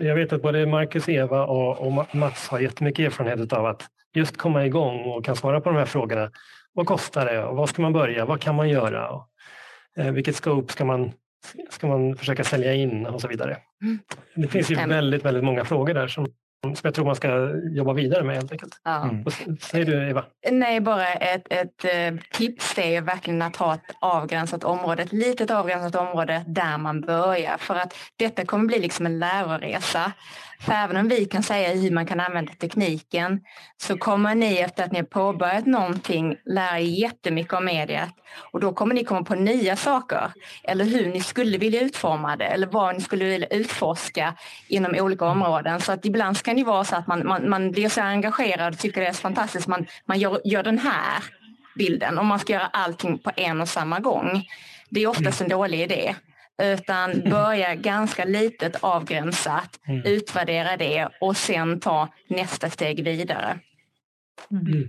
jag 0.00 0.14
vet 0.14 0.32
att 0.32 0.42
både 0.42 0.66
Marcus, 0.66 1.08
Eva 1.08 1.46
och, 1.46 1.78
och 1.78 2.14
Mats 2.14 2.48
har 2.48 2.60
jättemycket 2.60 3.06
erfarenhet 3.06 3.52
av 3.52 3.66
att 3.66 3.82
just 4.14 4.36
komma 4.36 4.66
igång 4.66 5.00
och 5.00 5.24
kan 5.24 5.36
svara 5.36 5.60
på 5.60 5.70
de 5.70 5.78
här 5.78 5.84
frågorna. 5.84 6.30
Vad 6.72 6.86
kostar 6.86 7.26
det 7.26 7.44
och 7.44 7.56
vad 7.56 7.68
ska 7.68 7.82
man 7.82 7.92
börja? 7.92 8.24
Vad 8.24 8.40
kan 8.40 8.54
man 8.54 8.68
göra? 8.68 9.20
Eh, 9.96 10.10
vilket 10.10 10.36
scope 10.36 10.72
ska 10.72 10.84
man, 10.84 11.12
ska 11.70 11.86
man 11.86 12.16
försöka 12.16 12.44
sälja 12.44 12.74
in 12.74 13.06
och 13.06 13.20
så 13.20 13.28
vidare. 13.28 13.56
Mm. 13.82 13.98
Det 14.34 14.48
finns 14.48 14.70
ju 14.70 14.74
väldigt, 14.74 15.24
väldigt 15.24 15.44
många 15.44 15.64
frågor 15.64 15.94
där 15.94 16.08
som 16.08 16.26
som 16.62 16.80
jag 16.82 16.94
tror 16.94 17.04
man 17.04 17.16
ska 17.16 17.50
jobba 17.70 17.92
vidare 17.92 18.24
med 18.24 18.36
helt 18.36 18.52
enkelt. 18.52 18.80
Ja. 18.84 19.02
Mm. 19.02 19.24
Säger 19.60 19.84
du 19.84 20.10
Eva? 20.10 20.24
Nej, 20.50 20.80
bara 20.80 21.14
ett, 21.14 21.46
ett 21.50 21.84
eh, 21.84 22.14
tips 22.32 22.74
det 22.74 22.96
är 22.96 23.00
verkligen 23.00 23.42
att 23.42 23.56
ha 23.56 23.74
ett 23.74 23.96
avgränsat 24.00 24.64
område, 24.64 25.02
ett 25.02 25.12
litet 25.12 25.50
avgränsat 25.50 25.94
område 25.94 26.44
där 26.46 26.78
man 26.78 27.00
börjar 27.00 27.56
för 27.58 27.74
att 27.74 27.94
detta 28.16 28.44
kommer 28.44 28.64
bli 28.64 28.78
liksom 28.78 29.06
en 29.06 29.18
läroresa. 29.18 30.12
För 30.60 30.72
även 30.72 30.96
om 30.96 31.08
vi 31.08 31.24
kan 31.24 31.42
säga 31.42 31.74
hur 31.74 31.90
man 31.90 32.06
kan 32.06 32.20
använda 32.20 32.52
tekniken 32.52 33.40
så 33.76 33.98
kommer 33.98 34.34
ni 34.34 34.56
efter 34.56 34.84
att 34.84 34.92
ni 34.92 34.98
har 34.98 35.06
påbörjat 35.06 35.66
någonting 35.66 36.36
lära 36.44 36.78
er 36.78 36.82
jättemycket 36.82 37.52
om 37.52 37.64
mediet 37.64 38.10
och 38.52 38.60
då 38.60 38.72
kommer 38.72 38.94
ni 38.94 39.04
komma 39.04 39.22
på 39.22 39.34
nya 39.34 39.76
saker 39.76 40.30
eller 40.64 40.84
hur 40.84 41.06
ni 41.06 41.20
skulle 41.20 41.58
vilja 41.58 41.80
utforma 41.80 42.36
det 42.36 42.44
eller 42.44 42.66
vad 42.66 42.94
ni 42.94 43.00
skulle 43.00 43.24
vilja 43.24 43.48
utforska 43.48 44.34
inom 44.68 44.94
olika 44.94 45.24
områden. 45.24 45.80
Så 45.80 45.92
att 45.92 46.04
ibland 46.04 46.42
kan 46.42 46.56
det 46.56 46.64
vara 46.64 46.84
så 46.84 46.96
att 46.96 47.06
man, 47.06 47.26
man, 47.26 47.48
man 47.48 47.70
blir 47.70 47.88
så 47.88 48.00
engagerad 48.00 48.72
och 48.74 48.78
tycker 48.78 49.00
det 49.00 49.06
är 49.06 49.12
så 49.12 49.20
fantastiskt. 49.20 49.66
Man, 49.66 49.86
man 50.04 50.18
gör, 50.18 50.40
gör 50.44 50.62
den 50.62 50.78
här 50.78 51.22
bilden 51.74 52.18
och 52.18 52.24
man 52.24 52.38
ska 52.38 52.52
göra 52.52 52.66
allting 52.72 53.18
på 53.18 53.30
en 53.36 53.60
och 53.60 53.68
samma 53.68 54.00
gång. 54.00 54.44
Det 54.88 55.02
är 55.02 55.06
oftast 55.06 55.40
en 55.40 55.48
dålig 55.48 55.80
idé 55.80 56.14
utan 56.62 57.12
mm. 57.12 57.30
börja 57.30 57.74
ganska 57.74 58.24
litet 58.24 58.76
avgränsat, 58.80 59.80
mm. 59.88 60.02
utvärdera 60.04 60.76
det 60.76 61.08
och 61.20 61.36
sen 61.36 61.80
ta 61.80 62.08
nästa 62.28 62.70
steg 62.70 63.04
vidare. 63.04 63.58
Mm. 64.50 64.66
mm. 64.72 64.88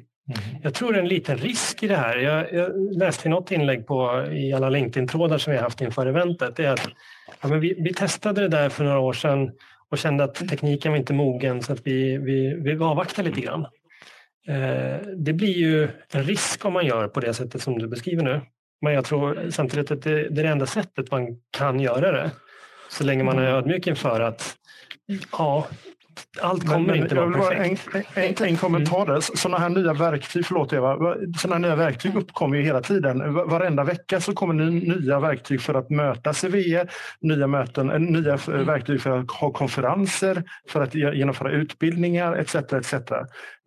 Jag 0.63 0.73
tror 0.73 0.93
det 0.93 0.99
är 0.99 1.03
en 1.03 1.07
liten 1.07 1.37
risk 1.37 1.83
i 1.83 1.87
det 1.87 1.95
här. 1.95 2.17
Jag, 2.17 2.53
jag 2.53 2.93
läste 2.97 3.27
i 3.27 3.31
något 3.31 3.51
inlägg 3.51 3.87
på, 3.87 4.27
i 4.31 4.53
alla 4.53 4.69
LinkedIn-trådar 4.69 5.37
som 5.37 5.51
vi 5.51 5.57
har 5.57 5.63
haft 5.63 5.81
inför 5.81 6.05
eventet. 6.05 6.55
Det 6.55 6.65
är 6.65 6.73
att, 6.73 6.89
ja, 7.41 7.47
men 7.47 7.59
vi, 7.59 7.75
vi 7.79 7.93
testade 7.93 8.41
det 8.41 8.47
där 8.47 8.69
för 8.69 8.83
några 8.83 8.99
år 8.99 9.13
sedan 9.13 9.51
och 9.89 9.97
kände 9.97 10.23
att 10.23 10.49
tekniken 10.49 10.91
var 10.91 10.99
inte 10.99 11.13
mogen 11.13 11.63
så 11.63 11.73
att 11.73 11.87
vi, 11.87 12.17
vi, 12.17 12.53
vi 12.53 12.83
avvaktar 12.83 13.23
lite 13.23 13.41
grann. 13.41 13.65
Eh, 14.47 15.07
det 15.17 15.33
blir 15.33 15.57
ju 15.57 15.89
en 16.13 16.23
risk 16.23 16.65
om 16.65 16.73
man 16.73 16.85
gör 16.85 17.07
på 17.07 17.19
det 17.19 17.33
sättet 17.33 17.61
som 17.61 17.79
du 17.79 17.87
beskriver 17.87 18.23
nu. 18.23 18.41
Men 18.81 18.93
jag 18.93 19.05
tror 19.05 19.49
samtidigt 19.51 19.91
att 19.91 20.01
det, 20.01 20.29
det 20.29 20.41
är 20.41 20.43
det 20.43 20.49
enda 20.49 20.65
sättet 20.65 21.11
man 21.11 21.27
kan 21.57 21.79
göra 21.79 22.11
det. 22.11 22.31
Så 22.89 23.03
länge 23.03 23.23
man 23.23 23.39
är 23.39 23.43
ödmjuk 23.47 23.87
inför 23.87 24.19
att 24.21 24.55
ja, 25.31 25.67
allt 26.41 26.67
kommer 26.67 26.87
men 26.87 26.95
inte 26.95 27.15
vara 27.15 27.31
perfekt. 27.31 27.87
En, 28.15 28.23
en, 28.23 28.33
en 28.49 28.57
kommentar 28.57 29.05
där. 29.05 29.19
Sådana 29.21 29.57
här 29.57 29.69
nya 29.69 29.93
verktyg, 29.93 30.45
förlåt 30.45 30.73
Eva, 30.73 30.97
sådana 31.37 31.55
här 31.55 31.59
nya 31.59 31.75
verktyg 31.75 32.15
uppkommer 32.15 32.57
ju 32.57 32.63
hela 32.63 32.81
tiden. 32.81 33.33
Va- 33.33 33.45
Varenda 33.45 33.83
vecka 33.83 34.21
så 34.21 34.33
kommer 34.33 34.53
ny- 34.53 34.95
nya 34.99 35.19
verktyg 35.19 35.61
för 35.61 35.73
att 35.73 35.89
mötas 35.89 36.43
i 36.43 36.47
VR, 36.47 36.89
nya, 37.21 37.47
möten, 37.47 37.89
eh, 37.91 37.99
nya 37.99 38.33
eh, 38.33 38.47
verktyg 38.49 39.01
för 39.01 39.17
att 39.19 39.31
ha 39.31 39.51
konferenser, 39.51 40.43
för 40.69 40.81
att 40.81 40.95
ge- 40.95 41.13
genomföra 41.17 41.51
utbildningar 41.51 42.35
etc. 42.35 42.55
etc. 42.55 42.93
Eh, 42.93 42.99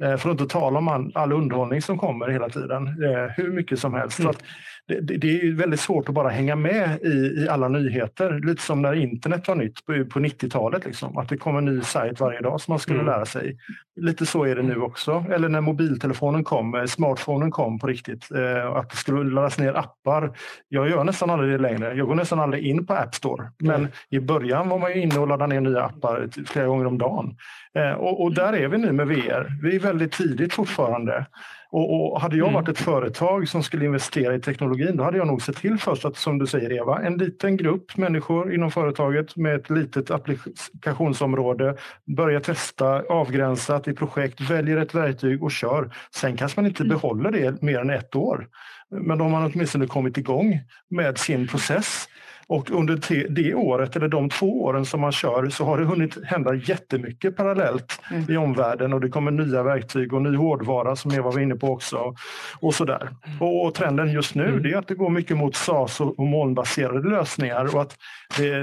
För 0.01 0.15
att 0.15 0.27
inte 0.41 0.47
tala 0.47 0.79
om 0.79 1.13
all, 1.15 1.33
underhållning 1.33 1.83
som 1.83 1.99
kommer 1.99 2.29
hela 2.29 2.49
tiden, 2.49 2.87
eh, 2.87 3.33
hur 3.37 3.53
mycket 3.53 3.79
som 3.79 3.95
helst. 3.95 4.23
Så 4.23 4.29
att 4.29 4.43
det, 4.91 5.01
det- 5.01 5.17
det 5.17 5.41
är 5.41 5.53
väldigt 5.53 5.81
svårt 5.81 6.09
att 6.09 6.15
bara 6.15 6.29
hänga 6.29 6.57
med 6.57 6.99
i, 7.03 7.09
i 7.45 7.49
alla 7.51 7.69
nyheter. 7.69 8.41
Lite 8.47 8.63
som 8.63 8.83
när 8.83 8.95
internet 8.95 9.49
var 9.49 9.55
nytt 9.55 9.87
på, 9.87 9.93
på 10.05 10.19
90-talet. 10.21 10.85
Liksom. 10.85 11.19
Att 11.19 11.29
det 11.29 11.37
kom 11.37 11.57
en 11.57 11.65
ny 11.65 11.81
sajt 11.81 12.21
varje 12.21 12.41
dag 12.41 12.61
som 12.61 12.73
man 12.73 12.79
skulle 12.79 13.01
Mm. 13.01 13.13
lära 13.13 13.25
sig. 13.27 13.57
Lite 14.01 14.27
så 14.27 14.45
är 14.45 14.57
det 14.57 14.63
nu 14.63 14.77
också. 14.81 15.25
Eller 15.33 15.49
när 15.49 15.61
mobiltelefonen 15.61 16.45
kom, 16.45 16.75
eh, 16.75 16.85
smartphonen 16.85 17.51
kom 17.51 17.79
på 17.79 17.87
riktigt. 17.87 18.31
Eh, 18.31 18.67
att 18.77 18.91
det 18.91 18.97
skulle 18.97 19.31
laddas 19.31 19.59
ner 19.59 19.75
appar. 19.75 20.33
Jag 20.69 20.89
gör 20.91 21.05
nästan 21.05 21.31
aldrig 21.31 21.53
det 21.53 21.59
längre. 21.59 21.95
Jag 21.95 22.07
går 22.07 22.15
nästan 22.15 22.41
aldrig 22.41 22.67
in 22.67 22.87
på 22.87 22.95
App 22.95 23.15
Store. 23.15 23.51
Men 23.59 23.89
i 24.11 24.21
början 24.21 24.69
var 24.69 24.79
man 24.79 24.91
ju 24.95 25.01
inne 25.03 25.19
och 25.19 25.29
laddade 25.29 25.55
ner 25.55 25.61
nya 25.61 25.83
appar 25.83 26.27
t- 26.35 26.41
flera 26.47 26.67
gånger 26.67 26.87
om 26.87 26.99
dagen. 26.99 27.37
Eh, 27.75 27.91
och, 27.93 28.23
och 28.23 28.35
där 28.35 28.53
är 28.53 28.69
vi 28.69 28.79
nu 28.79 28.93
med 28.93 29.07
VR. 29.09 29.63
Vi 29.63 29.77
är 29.77 29.81
väldigt 29.81 30.13
tidigt 30.13 30.53
fortfarande. 30.55 31.27
Och, 31.73 32.13
och 32.13 32.21
hade 32.21 32.37
jag 32.37 32.53
varit 32.53 32.69
ett 32.69 32.79
företag 32.79 33.49
som 33.49 33.63
skulle 33.63 33.85
investera 33.85 34.35
i 34.35 34.41
teknologin, 34.41 34.97
då 34.97 35.05
hade 35.05 35.19
jag 35.19 35.27
nog 35.27 35.43
sett 35.43 35.57
till 35.57 35.79
först 35.79 36.05
att, 36.05 36.17
som 36.17 36.39
du 36.39 36.47
säger 36.47 36.73
Eva, 36.73 37.03
en 37.03 37.17
liten 37.17 37.57
grupp 37.57 37.97
människor 37.97 38.55
inom 38.55 38.71
företaget 38.71 39.37
med 39.37 39.55
ett 39.55 39.71
litet 39.71 40.11
applikationsområde, 40.11 41.77
börja 42.17 42.41
testa 42.41 43.03
avgränsat 43.03 43.89
i 43.89 43.93
projekt, 43.93 44.41
väljer 44.41 44.77
ett 44.77 44.95
verktyg 44.95 45.43
och 45.43 45.53
kör. 45.53 45.95
Sen 46.15 46.37
kanske 46.37 46.61
man 46.61 46.67
inte 46.67 46.85
behåller 46.85 47.31
det 47.31 47.63
mer 47.63 47.79
än 47.79 47.91
ett 47.91 48.17
år. 48.17 48.49
Men 48.91 49.19
då 49.19 49.25
har 49.25 49.31
man 49.31 49.53
åtminstone 49.55 49.87
kommit 49.87 50.19
igång 50.19 50.61
med 50.89 51.19
sin 51.19 51.49
process. 51.49 52.09
Och 52.51 52.71
under 52.71 53.29
det 53.29 53.55
året, 53.55 53.97
eller 53.97 54.09
de 54.09 54.29
två 54.29 54.63
åren 54.63 54.87
som 54.87 55.01
man 55.01 55.13
kör, 55.13 55.49
så 55.49 55.65
har 55.65 55.79
det 55.79 55.85
hunnit 55.85 56.25
hända 56.25 56.55
jättemycket 56.55 57.37
parallellt 57.37 58.01
i 58.29 58.37
omvärlden 58.37 58.93
och 58.93 59.01
det 59.01 59.09
kommer 59.09 59.31
nya 59.31 59.63
verktyg 59.63 60.13
och 60.13 60.23
ny 60.23 60.37
hårdvara 60.37 60.97
som 60.97 61.13
Eva 61.13 61.31
var 61.31 61.41
inne 61.41 61.55
på 61.55 61.69
också. 61.69 62.15
Och, 62.61 62.75
sådär. 62.75 63.11
och, 63.41 63.67
och 63.67 63.75
trenden 63.75 64.13
just 64.13 64.35
nu 64.35 64.61
det 64.61 64.73
är 64.73 64.77
att 64.77 64.89
det 64.89 64.95
går 64.95 65.11
mycket 65.11 65.37
mot 65.37 65.57
SAS 65.57 66.01
och, 66.01 66.19
och 66.19 66.27
molnbaserade 66.27 67.09
lösningar 67.09 67.75
och 67.75 67.83
att 67.83 67.97
det, 68.37 68.61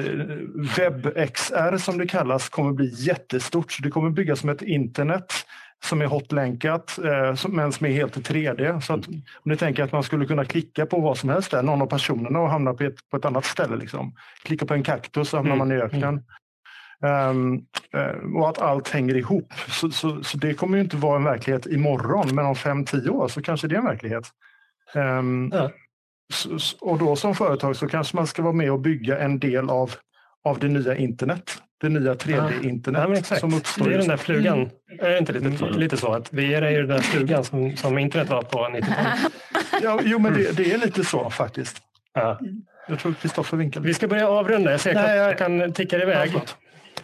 WebXR 0.77 1.77
som 1.77 1.97
det 1.97 2.07
kallas 2.07 2.49
kommer 2.49 2.71
bli 2.71 2.93
jättestort. 2.97 3.71
Så 3.71 3.83
det 3.83 3.89
kommer 3.89 4.09
byggas 4.09 4.39
som 4.39 4.49
ett 4.49 4.61
internet 4.61 5.33
som 5.85 6.01
är 6.01 6.05
hotlänkat 6.05 6.99
eh, 7.03 7.49
men 7.49 7.71
som 7.71 7.85
är 7.85 7.91
helt 7.91 8.17
i 8.17 8.19
3D. 8.21 8.79
Så 8.79 8.93
att, 8.93 9.07
om 9.07 9.21
ni 9.45 9.57
tänker 9.57 9.83
att 9.83 9.91
man 9.91 10.03
skulle 10.03 10.25
kunna 10.25 10.45
klicka 10.45 10.85
på 10.85 10.99
vad 10.99 11.17
som 11.17 11.29
helst 11.29 11.51
där, 11.51 11.63
någon 11.63 11.81
av 11.81 11.85
personerna 11.87 12.39
och 12.39 12.49
hamna 12.49 12.73
på 12.73 12.83
ett, 12.83 13.09
på 13.11 13.17
ett 13.17 13.25
annat 13.25 13.45
ställe. 13.45 13.75
Liksom. 13.75 14.13
Klicka 14.43 14.65
på 14.65 14.73
en 14.73 14.83
kaktus 14.83 15.29
så 15.29 15.37
hamnar 15.37 15.55
man 15.55 15.71
i 15.71 15.75
öknen. 15.75 16.23
Eh, 17.03 18.09
och 18.35 18.49
att 18.49 18.57
allt 18.61 18.89
hänger 18.89 19.15
ihop. 19.17 19.53
Så, 19.67 19.89
så, 19.91 20.23
så 20.23 20.37
det 20.37 20.53
kommer 20.53 20.77
ju 20.77 20.83
inte 20.83 20.97
vara 20.97 21.15
en 21.17 21.23
verklighet 21.23 21.65
imorgon, 21.67 22.35
men 22.35 22.45
om 22.45 22.55
fem 22.55 22.85
tio 22.85 23.09
år 23.09 23.27
så 23.27 23.41
kanske 23.41 23.67
det 23.67 23.75
är 23.75 23.79
en 23.79 23.85
verklighet. 23.85 24.23
Ehm, 24.95 25.51
Ja. 25.53 25.71
så- 26.33 26.77
och 26.81 26.97
då 26.99 27.15
som 27.15 27.35
företag 27.35 27.75
så 27.75 27.87
kanske 27.87 28.15
man 28.15 28.27
ska 28.27 28.41
vara 28.41 28.53
med 28.53 28.71
och 28.71 28.79
bygga 28.79 29.19
en 29.19 29.39
del 29.39 29.69
av, 29.69 29.91
av 30.47 30.59
det 30.59 30.67
nya 30.67 30.95
internet. 30.95 31.51
Det 31.81 31.89
nya 31.89 32.13
3D-internet 32.13 33.01
Ja, 33.01 33.07
men 33.07 33.17
exakt. 33.17 33.41
som 33.41 33.53
uppstår 33.53 33.85
Det 33.85 33.93
är 33.93 33.97
den 33.97 34.07
där 34.07 34.17
flugan. 34.17 34.69
Är 34.99 35.09
det 35.09 35.17
inte 35.17 35.33
lite, 35.33 35.65
lite 35.65 35.97
så 35.97 36.13
att 36.13 36.33
VR 36.33 36.61
är 36.61 36.69
ju 36.71 36.77
den 36.77 36.87
där 36.89 36.99
flugan 36.99 37.43
som, 37.43 37.77
som 37.77 37.97
internet 37.97 38.29
var 38.29 38.41
på 38.41 38.57
90-talet? 38.59 39.31
Ja, 39.83 39.99
jo, 40.03 40.19
men 40.19 40.33
det, 40.33 40.57
det 40.57 40.73
är 40.73 40.77
lite 40.77 41.03
så 41.03 41.29
faktiskt. 41.29 41.77
Ja. 42.13 42.39
Jag 42.87 42.99
tror 42.99 43.13
Kristoffer 43.13 43.57
vinkade. 43.57 43.87
Vi 43.87 43.93
ska 43.93 44.07
börja 44.07 44.29
avrunda. 44.29 44.71
Jag 44.71 44.79
ser 44.79 44.95
att 44.95 45.15
jag- 45.17 45.37
klockan 45.37 45.73
tickar 45.73 46.01
iväg. 46.01 46.31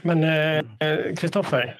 Men 0.01 0.23
eh, 0.23 1.15
Kristoffer, 1.17 1.77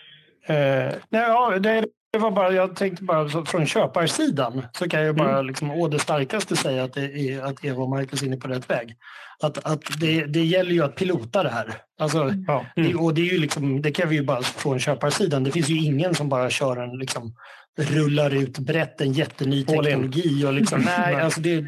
eh, 0.47 0.55
Nej, 0.55 0.93
ja, 1.09 1.59
det, 1.59 1.85
det 2.13 2.19
var 2.19 2.31
bara, 2.31 2.51
jag 2.51 2.75
tänkte 2.75 3.03
bara 3.03 3.45
från 3.45 3.65
köparsidan 3.65 4.65
så 4.73 4.89
kan 4.89 5.01
jag 5.01 5.15
bara 5.15 5.41
liksom, 5.41 5.71
å 5.71 5.87
det 5.87 5.99
starkaste 5.99 6.55
säga 6.55 6.83
att, 6.83 6.93
det 6.93 7.05
är, 7.05 7.41
att 7.41 7.65
Eva 7.65 7.83
och 7.83 7.89
Marcus 7.89 8.21
är 8.21 8.25
inne 8.25 8.37
på 8.37 8.47
rätt 8.47 8.69
väg. 8.69 8.95
Att, 9.43 9.65
att 9.65 9.81
det, 9.99 10.25
det 10.25 10.43
gäller 10.43 10.71
ju 10.71 10.83
att 10.83 10.95
pilota 10.95 11.43
det 11.43 11.49
här. 11.49 11.73
Alltså, 11.99 12.31
Ja. 12.47 12.65
det, 12.75 12.95
och 12.95 13.13
det, 13.13 13.21
är 13.21 13.33
ju 13.33 13.37
liksom, 13.37 13.81
det 13.81 13.91
kan 13.91 14.09
vi 14.09 14.15
ju 14.15 14.23
bara 14.23 14.41
från 14.41 14.79
köparsidan. 14.79 15.43
Det 15.43 15.51
finns 15.51 15.69
ju 15.69 15.77
ingen 15.77 16.15
som 16.15 16.29
bara 16.29 16.49
kör 16.49 16.77
en 16.77 16.97
liksom, 16.97 17.35
rullar 17.79 18.35
ut 18.35 18.59
brett 18.59 19.01
en 19.01 19.13
jätteny 19.13 19.65
teknologi. 19.65 20.45
Och 20.45 20.53
liksom, 20.53 20.81
nej, 20.85 21.15
alltså 21.15 21.41
det, 21.41 21.65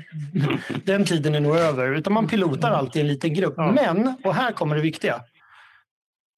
den 0.84 1.06
tiden 1.06 1.36
är 1.36 1.40
nog 1.40 1.56
över. 1.58 1.96
Utan 1.96 2.14
man 2.14 2.28
pilotar 2.28 2.72
alltid 2.72 3.02
en 3.02 3.08
liten 3.08 3.34
grupp. 3.34 3.54
Ja. 3.58 3.72
Men, 3.72 4.16
och 4.24 4.36
här 4.36 4.52
kommer 4.52 4.76
det 4.76 4.82
viktiga. 4.82 5.22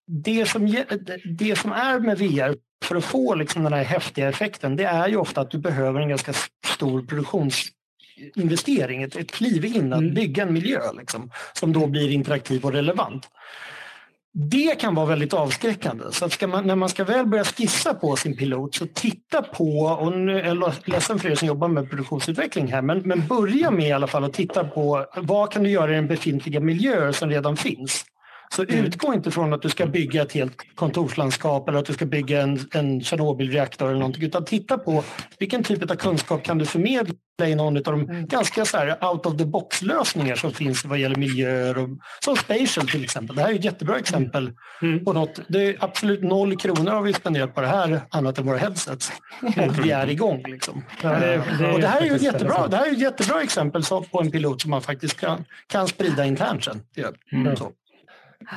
Det 0.07 0.49
som, 0.49 0.83
det 1.25 1.55
som 1.55 1.71
är 1.71 1.99
med 1.99 2.17
VR 2.17 2.55
för 2.85 2.95
att 2.95 3.05
få 3.05 3.35
liksom 3.35 3.63
den 3.63 3.73
här 3.73 3.83
häftiga 3.83 4.29
effekten, 4.29 4.75
det 4.75 4.83
är 4.83 5.07
ju 5.07 5.17
ofta 5.17 5.41
att 5.41 5.51
du 5.51 5.57
behöver 5.57 5.99
en 5.99 6.09
ganska 6.09 6.33
stor 6.65 7.01
produktionsinvestering, 7.01 9.03
ett, 9.03 9.15
ett 9.15 9.31
kliv 9.31 9.65
in 9.65 9.93
att 9.93 10.13
bygga 10.13 10.43
en 10.43 10.53
miljö 10.53 10.79
liksom, 10.97 11.31
som 11.53 11.73
då 11.73 11.87
blir 11.87 12.11
interaktiv 12.11 12.65
och 12.65 12.73
relevant. 12.73 13.27
Det 14.39 14.79
kan 14.79 14.95
vara 14.95 15.05
väldigt 15.05 15.33
avskräckande. 15.33 16.03
Så 16.11 16.47
man, 16.47 16.67
när 16.67 16.75
man 16.75 16.89
ska 16.89 17.03
väl 17.03 17.25
börja 17.25 17.43
skissa 17.43 17.93
på 17.93 18.15
sin 18.15 18.37
pilot, 18.37 18.75
så 18.75 18.87
titta 18.93 19.41
på, 19.41 19.79
och 19.79 20.17
nu 20.17 20.39
är 20.39 20.45
jag 20.45 20.73
ledsen 20.85 21.19
för 21.19 21.29
er 21.29 21.35
som 21.35 21.47
jobbar 21.47 21.67
med 21.67 21.89
produktionsutveckling 21.89 22.67
här, 22.67 22.81
men, 22.81 22.99
men 22.99 23.27
börja 23.27 23.71
med 23.71 23.87
i 23.87 23.91
alla 23.91 24.07
fall 24.07 24.23
att 24.23 24.33
titta 24.33 24.63
på 24.63 25.05
vad 25.15 25.51
kan 25.51 25.63
du 25.63 25.69
göra 25.69 25.91
i 25.91 25.95
den 25.95 26.07
befintliga 26.07 26.59
miljöer 26.59 27.11
som 27.11 27.29
redan 27.29 27.57
finns. 27.57 28.05
Så 28.55 28.63
utgå 28.63 29.13
inte 29.13 29.31
från 29.31 29.53
att 29.53 29.61
du 29.61 29.69
ska 29.69 29.85
bygga 29.85 30.21
ett 30.21 30.31
helt 30.31 30.75
kontorslandskap 30.75 31.69
eller 31.69 31.79
att 31.79 31.85
du 31.85 31.93
ska 31.93 32.05
bygga 32.05 32.41
en, 32.41 32.59
en 32.73 33.01
Tjernobylreaktor 33.01 33.87
eller 33.89 33.99
någonting, 33.99 34.23
utan 34.23 34.45
titta 34.45 34.77
på 34.77 35.03
vilken 35.39 35.63
typ 35.63 35.91
av 35.91 35.95
kunskap 35.95 36.43
kan 36.43 36.57
du 36.57 36.65
förmedla 36.65 37.13
i 37.47 37.55
någon 37.55 37.77
av 37.77 37.83
de 37.83 38.27
ganska 38.27 38.65
så 38.65 38.77
här 38.77 39.05
out 39.11 39.25
of 39.25 39.37
the 39.37 39.45
box-lösningar 39.45 40.35
som 40.35 40.51
finns 40.51 40.85
vad 40.85 40.97
gäller 40.99 41.15
miljöer, 41.15 41.77
och, 41.77 41.89
som 42.25 42.35
Spatial 42.35 42.87
till 42.87 43.03
exempel. 43.03 43.35
Det 43.35 43.41
här 43.41 43.49
är 43.49 43.55
ett 43.55 43.63
jättebra 43.65 43.97
exempel 43.99 44.51
på 45.05 45.13
något. 45.13 45.39
Det 45.47 45.61
är 45.65 45.75
absolut 45.79 46.23
noll 46.23 46.57
kronor 46.57 46.91
har 46.91 47.01
vi 47.01 47.13
spenderat 47.13 47.55
på 47.55 47.61
det 47.61 47.67
här, 47.67 48.01
annat 48.09 48.37
än 48.37 48.45
våra 48.45 48.57
headsets. 48.57 49.11
Och 49.41 49.85
vi 49.85 49.91
är 49.91 50.09
igång. 50.09 50.43
Liksom. 50.47 50.83
Ja, 51.01 51.09
det- 51.09 51.43
det 51.59 51.65
är 51.65 51.73
och 51.73 51.79
det 51.79 51.87
här 51.87 52.01
är 52.01 52.05
ju 52.05 52.15
ett 52.15 52.21
jättebra, 52.21 52.53
väldigt 52.53 52.71
det 52.71 52.77
här 52.77 52.87
är 52.87 52.91
ett 52.91 52.99
jättebra 53.01 53.41
exempel 53.41 53.83
på 54.11 54.21
en 54.21 54.31
pilot 54.31 54.61
som 54.61 54.71
man 54.71 54.81
faktiskt 54.81 55.19
kan, 55.19 55.45
kan 55.67 55.87
sprida 55.87 56.25
internt 56.25 56.63
sen. 56.63 56.81
Så. 57.57 57.71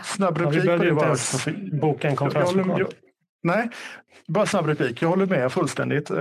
Snabb 0.05 0.39
ja, 0.41 0.49
vi 0.51 0.57
replik 0.57 0.65
behövde 0.65 0.85
det 0.85 0.91
inte 0.91 0.95
bara. 0.95 1.07
ens 1.07 1.49
boka 1.81 2.09
en 2.09 2.17
konferenslokal. 2.17 2.87
nej, 3.43 3.69
bara 4.29 4.47
snabb 4.47 4.67
replik. 4.67 5.03
Jag 5.03 5.09
håller 5.09 5.27
med 5.27 5.53
fullständigt. 5.53 6.11
Eh, 6.11 6.17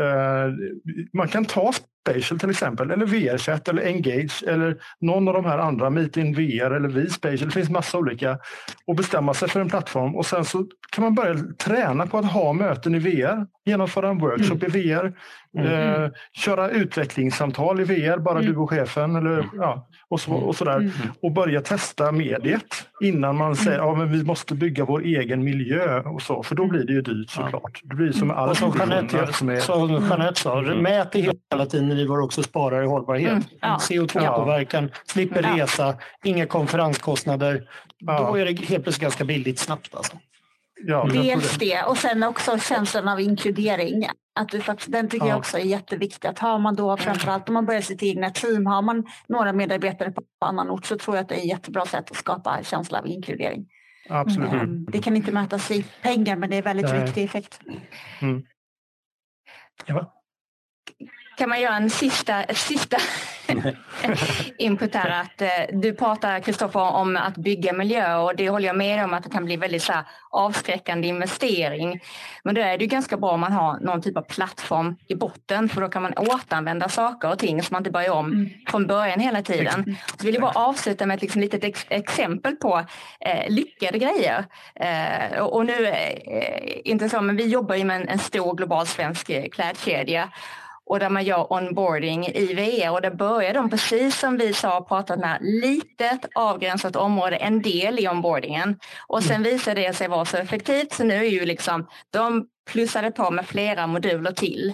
man 1.14 1.28
kan 1.28 1.46
ta 1.46 1.72
Spatial 2.08 2.40
till 2.40 2.50
exempel, 2.50 2.92
eller 2.92 3.06
VRChat 3.06 3.68
eller 3.68 3.82
Engage 3.82 4.44
eller 4.48 4.78
någon 5.00 5.28
av 5.28 5.34
de 5.34 5.46
här 5.46 5.58
andra, 5.58 5.90
Meet 5.90 6.18
in 6.18 6.34
VR 6.34 6.72
eller 6.72 6.90
vSpatial. 6.90 7.50
Det 7.50 7.54
finns 7.54 7.70
massa 7.70 7.98
olika. 7.98 8.38
Och 8.86 8.96
bestämma 8.96 9.34
sig 9.34 9.50
för 9.50 9.60
en 9.60 9.70
plattform. 9.70 10.16
Och 10.16 10.26
sen 10.26 10.46
så 10.46 10.66
kan 10.92 11.04
man 11.04 11.16
börja 11.16 11.36
träna 11.58 12.08
på 12.08 12.18
att 12.18 12.32
ha 12.32 12.54
möten 12.54 12.96
i 12.96 13.00
VR, 13.00 13.46
genomföra 13.66 14.10
en 14.10 14.18
workshop 14.18 14.64
i 14.64 14.68
VR, 14.68 15.14
eh, 15.58 16.12
köra 16.34 16.70
utvecklingssamtal 16.70 17.80
i 17.80 17.84
VR, 17.84 18.18
bara 18.18 18.42
du 18.42 18.56
och 18.56 18.70
chefen 18.70 19.16
eller, 19.16 19.46
ja, 19.54 19.88
och, 20.10 20.20
så, 20.20 20.34
och 20.34 20.56
sådär. 20.56 20.92
Och 21.22 21.32
börja 21.32 21.62
testa 21.62 22.12
mediet 22.12 22.86
innan 23.02 23.36
man 23.38 23.56
säger 23.56 23.80
att 23.80 23.86
ja, 23.86 23.96
men 23.96 24.12
vi 24.12 24.24
måste 24.24 24.56
bygga 24.56 24.86
vår 24.86 25.02
egen 25.02 25.44
miljö 25.44 26.00
och 26.00 26.22
så, 26.22 26.44
för 26.44 26.56
då 26.56 26.66
blir 26.66 26.84
det 26.84 26.94
ju 26.94 27.02
dyrt 27.02 27.30
såklart. 27.30 27.82
Det 27.84 27.96
blir 27.96 28.12
som 28.12 28.28
med 28.28 28.38
all 28.38 28.50
Och 28.50 28.58
som 28.58 28.74
Jeanette, 28.78 29.34
som 29.34 29.50
är, 29.50 29.60
som 29.60 29.90
Jeanette 29.90 30.40
sa, 30.40 30.62
mät 30.62 31.16
hela 31.16 31.66
tiden 31.66 31.89
du 31.96 32.22
också 32.22 32.44
sparar 32.44 32.84
i 32.84 32.88
hållbarhet. 32.88 33.32
Mm, 33.32 33.44
ja. 33.62 33.78
CO2-påverkan, 33.82 34.92
slipper 35.06 35.44
Ja. 35.44 35.64
resa, 35.64 35.96
inga 36.24 36.46
konferenskostnader. 36.46 37.70
Ja. 37.98 38.20
Då 38.28 38.36
är 38.36 38.46
det 38.46 38.52
helt 38.66 38.84
plötsligt 38.84 39.02
ganska 39.02 39.24
billigt 39.26 39.60
snabbt. 39.60 39.96
Alltså. 39.96 40.18
ja, 40.88 41.10
tror 41.10 41.24
Dels 41.24 41.58
det. 41.58 41.66
det 41.66 41.84
och 41.84 41.98
sen 41.98 42.24
också 42.24 42.60
känslan 42.60 43.08
av 43.08 43.20
inkludering. 43.20 44.06
Att 44.40 44.50
du 44.50 44.62
faktiskt, 44.62 44.92
den 44.92 45.10
tycker 45.10 45.26
Ja. 45.26 45.30
jag 45.32 45.40
också 45.40 45.58
är 45.58 45.64
jätteviktig. 45.64 46.28
Att 46.28 46.40
har 46.40 46.60
man 46.60 46.76
då 46.76 46.98
framförallt 46.98 47.48
om 47.50 47.54
man 47.54 47.66
börjar 47.66 47.82
sitt 47.82 48.04
egna 48.04 48.30
team, 48.30 48.66
har 48.66 48.82
man 48.82 49.06
några 49.28 49.54
medarbetare 49.54 50.12
på 50.12 50.22
annan 50.46 50.70
ort 50.70 50.86
så 50.86 50.98
tror 50.98 51.16
jag 51.18 51.24
att 51.24 51.30
det 51.30 51.36
är 51.36 51.40
ett 51.40 51.46
jättebra 51.46 51.86
sätt 51.86 52.12
att 52.12 52.18
skapa 52.18 52.64
känsla 52.64 53.00
av 53.00 53.08
inkludering. 53.08 53.66
Absolut. 54.10 54.54
Ehm, 54.54 54.86
Det 54.86 55.02
kan 55.02 55.16
inte 55.16 55.32
mätas 55.32 55.72
i 55.72 55.86
pengar 56.02 56.36
men 56.36 56.50
det 56.50 56.56
är 56.58 56.62
väldigt 56.62 56.86
Nej. 56.90 57.04
viktig 57.06 57.24
effekt. 57.24 57.60
Eva? 59.86 60.06
Kan 61.40 61.50
man 61.50 61.62
göra 61.62 61.76
en 61.76 61.90
sista, 61.90 62.44
sista 62.54 62.98
input 64.58 64.96
här. 64.96 65.22
Att, 65.22 65.42
eh, 65.42 65.50
du 65.74 65.94
pratar, 65.94 66.40
Kristoffer, 66.40 66.80
om 66.80 67.18
att 67.18 67.38
bygga 67.38 67.74
miljö 67.74 68.16
och 68.16 68.36
det 68.36 68.50
håller 68.50 68.68
jag 68.68 68.76
med 68.78 69.04
om 69.04 69.14
att 69.14 69.24
det 69.24 69.30
kan 69.30 69.46
bli 69.46 69.58
väldigt 69.58 69.84
så 69.84 69.94
här, 69.94 70.04
avskräckande 70.30 71.08
investering. 71.08 72.00
Men 72.44 72.56
då 72.56 72.62
är 72.62 72.78
det 72.78 72.84
ju 72.84 72.88
ganska 72.88 73.18
bra 73.18 73.32
om 73.32 73.40
man 73.40 73.52
har 73.52 73.80
någon 73.80 74.02
typ 74.02 74.18
av 74.18 74.22
plattform 74.22 74.96
i 75.08 75.16
botten 75.16 75.70
för 75.70 75.82
då 75.82 75.90
kan 75.90 76.02
man 76.02 76.14
återanvända 76.14 76.90
saker 76.90 77.32
och 77.32 77.40
ting 77.40 77.64
så 77.64 77.74
man 77.74 77.80
inte 77.80 77.92
börjar 77.92 78.12
om 78.12 78.26
Mm. 78.26 78.50
från 78.68 78.88
början 78.88 79.20
hela 79.20 79.42
tiden. 79.42 79.98
Så 80.18 80.26
vill 80.26 80.34
jag 80.34 80.42
bara 80.42 80.66
avsluta 80.66 81.06
med 81.06 81.16
ett 81.16 81.22
liksom 81.22 81.42
litet 81.42 81.64
ex 81.64 81.86
exempel 81.90 82.56
på 82.56 82.86
eh, 83.20 83.50
lyckade 83.50 83.98
grejer. 83.98 84.46
Eh, 84.76 85.40
och, 85.40 85.56
och 85.56 85.66
nu, 85.66 85.88
eh, 85.88 86.80
inte 86.84 87.10
så, 87.10 87.22
men 87.22 87.36
vi 87.36 87.48
jobbar 87.48 87.76
ju 87.76 87.84
med 87.84 88.02
en, 88.02 88.08
en 88.10 88.20
stor 88.20 88.56
global 88.56 88.88
svensk 88.88 89.30
eh, 89.30 89.50
klädkedja 89.50 90.30
och 90.90 91.00
där 91.00 91.10
man 91.10 91.24
gör 91.24 91.54
onboarding 91.54 92.28
i 92.28 92.54
VR 92.54 92.92
och 92.92 93.02
där 93.02 93.12
börjar 93.12 93.54
de 93.54 93.70
precis 93.70 94.20
som 94.20 94.38
vi 94.38 94.54
sa 94.54 94.86
pratat 94.90 95.20
med 95.20 95.38
litet 95.42 96.26
avgränsat 96.36 96.96
område, 96.96 97.36
en 97.36 97.62
del 97.62 98.00
i 98.00 98.08
onboardingen 98.08 98.80
och 99.08 99.24
sen 99.24 99.44
visar 99.44 99.76
det 99.76 99.94
sig 99.94 100.08
vara 100.08 100.26
så 100.26 100.38
effektivt 100.38 100.94
så 100.94 101.04
nu 101.04 101.14
är 101.14 101.30
ju 101.30 101.46
liksom 101.46 101.88
de 102.10 102.48
plussade 102.72 103.12
på 103.12 103.32
med 103.32 103.48
flera 103.48 103.88
moduler 103.88 104.32
till. 104.32 104.74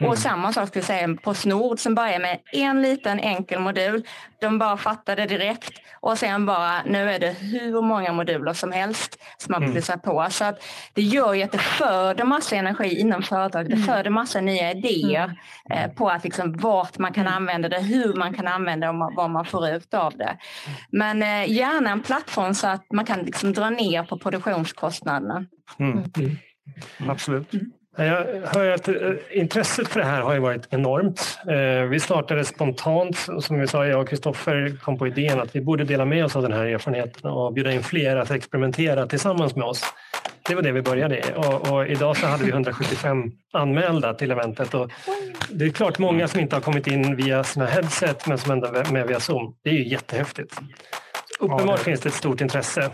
Och 0.00 0.18
samma 0.18 0.52
sak 0.52 0.68
skulle 0.68 0.80
jag 0.80 0.86
säga 0.86 1.16
på 1.22 1.34
Snord 1.34 1.78
som 1.78 1.94
börjar 1.94 2.18
med 2.18 2.40
en 2.52 2.82
liten 2.82 3.20
enkel 3.20 3.60
modul. 3.60 4.02
De 4.40 4.58
bara 4.58 4.76
fattade 4.76 5.26
direkt 5.26 5.72
och 6.00 6.18
sen 6.18 6.46
bara 6.46 6.82
nu 6.82 7.10
är 7.10 7.18
det 7.18 7.30
hur 7.32 7.82
många 7.82 8.12
moduler 8.12 8.52
som 8.52 8.72
helst 8.72 9.18
som 9.38 9.52
man 9.52 9.62
Mm. 9.62 9.72
plussar 9.74 9.96
på. 9.96 10.26
Så 10.30 10.44
att 10.44 10.62
det 10.94 11.02
gör 11.02 11.34
ju 11.34 11.42
att 11.42 11.52
det 11.52 11.58
föder 11.58 12.24
massa 12.24 12.56
energi 12.56 13.00
inom 13.00 13.22
företag. 13.22 13.70
Det 13.70 13.76
föder 13.76 14.10
massa 14.10 14.40
nya 14.40 14.70
idéer 14.70 15.38
eh, 15.70 15.90
på 15.92 16.08
att 16.10 16.24
liksom 16.24 16.52
vart 16.56 16.98
man 16.98 17.12
kan 17.12 17.26
använda 17.26 17.68
det, 17.68 17.80
hur 17.80 18.14
man 18.14 18.34
kan 18.34 18.48
använda 18.48 18.86
det 18.92 18.98
och 18.98 19.12
vad 19.16 19.30
man 19.30 19.44
får 19.44 19.68
ut 19.68 19.94
av 19.94 20.16
det. 20.16 20.36
Men 20.90 21.22
eh, 21.22 21.50
gärna 21.52 21.90
en 21.90 22.02
plattform 22.02 22.54
så 22.54 22.66
att 22.66 22.86
man 22.92 23.04
kan 23.04 23.18
liksom 23.20 23.52
dra 23.52 23.70
ner 23.70 24.02
på 24.02 24.18
produktionskostnaderna. 24.18 25.46
Mm. 25.78 26.02
Jag 27.96 28.26
hör 28.44 28.70
att 28.70 28.88
eh, 28.88 28.94
intresset 29.30 29.88
för 29.88 30.00
det 30.00 30.06
här 30.06 30.20
har 30.20 30.34
ju 30.34 30.40
varit 30.40 30.66
enormt. 30.70 31.38
Eh, 31.48 31.88
vi 31.88 32.00
startade 32.00 32.44
spontant, 32.44 33.16
som 33.40 33.60
vi 33.60 33.66
sa, 33.66 33.86
jag 33.86 34.00
och 34.00 34.08
Kristoffer 34.08 34.76
kom 34.82 34.98
på 34.98 35.06
idén 35.06 35.40
att 35.40 35.56
vi 35.56 35.60
borde 35.60 35.84
dela 35.84 36.04
med 36.04 36.24
oss 36.24 36.36
av 36.36 36.42
den 36.42 36.52
här 36.52 36.64
erfarenheten 36.64 37.30
och 37.30 37.52
bjuda 37.52 37.72
in 37.72 37.82
fler 37.82 38.16
att 38.16 38.30
experimentera 38.30 39.06
tillsammans 39.06 39.56
med 39.56 39.64
oss. 39.64 39.84
Det 40.48 40.54
var 40.54 40.62
det 40.62 40.72
vi 40.72 40.82
började 40.82 41.18
i 41.18 41.22
och, 41.36 41.72
och 41.72 41.86
idag 41.86 42.16
så 42.16 42.26
hade 42.26 42.44
vi 42.44 42.50
175 42.50 43.32
anmälda 43.52 44.14
till 44.14 44.30
eventet. 44.30 44.74
Och 44.74 44.90
det 45.50 45.64
är 45.64 45.70
klart 45.70 45.98
många 45.98 46.28
som 46.28 46.40
inte 46.40 46.56
har 46.56 46.60
kommit 46.60 46.86
in 46.86 47.16
via 47.16 47.44
sina 47.44 47.66
headset 47.66 48.26
men 48.26 48.38
som 48.38 48.52
ändå 48.52 48.66
är 48.66 48.92
med 48.92 49.06
via 49.06 49.20
Zoom. 49.20 49.54
Det 49.64 49.70
är 49.70 49.74
ju 49.74 49.88
jättehäftigt. 49.88 50.60
Uppenbart 51.42 51.80
finns 51.80 52.00
det 52.00 52.08
ett 52.08 52.14
stort 52.14 52.40
intresse. 52.40 52.90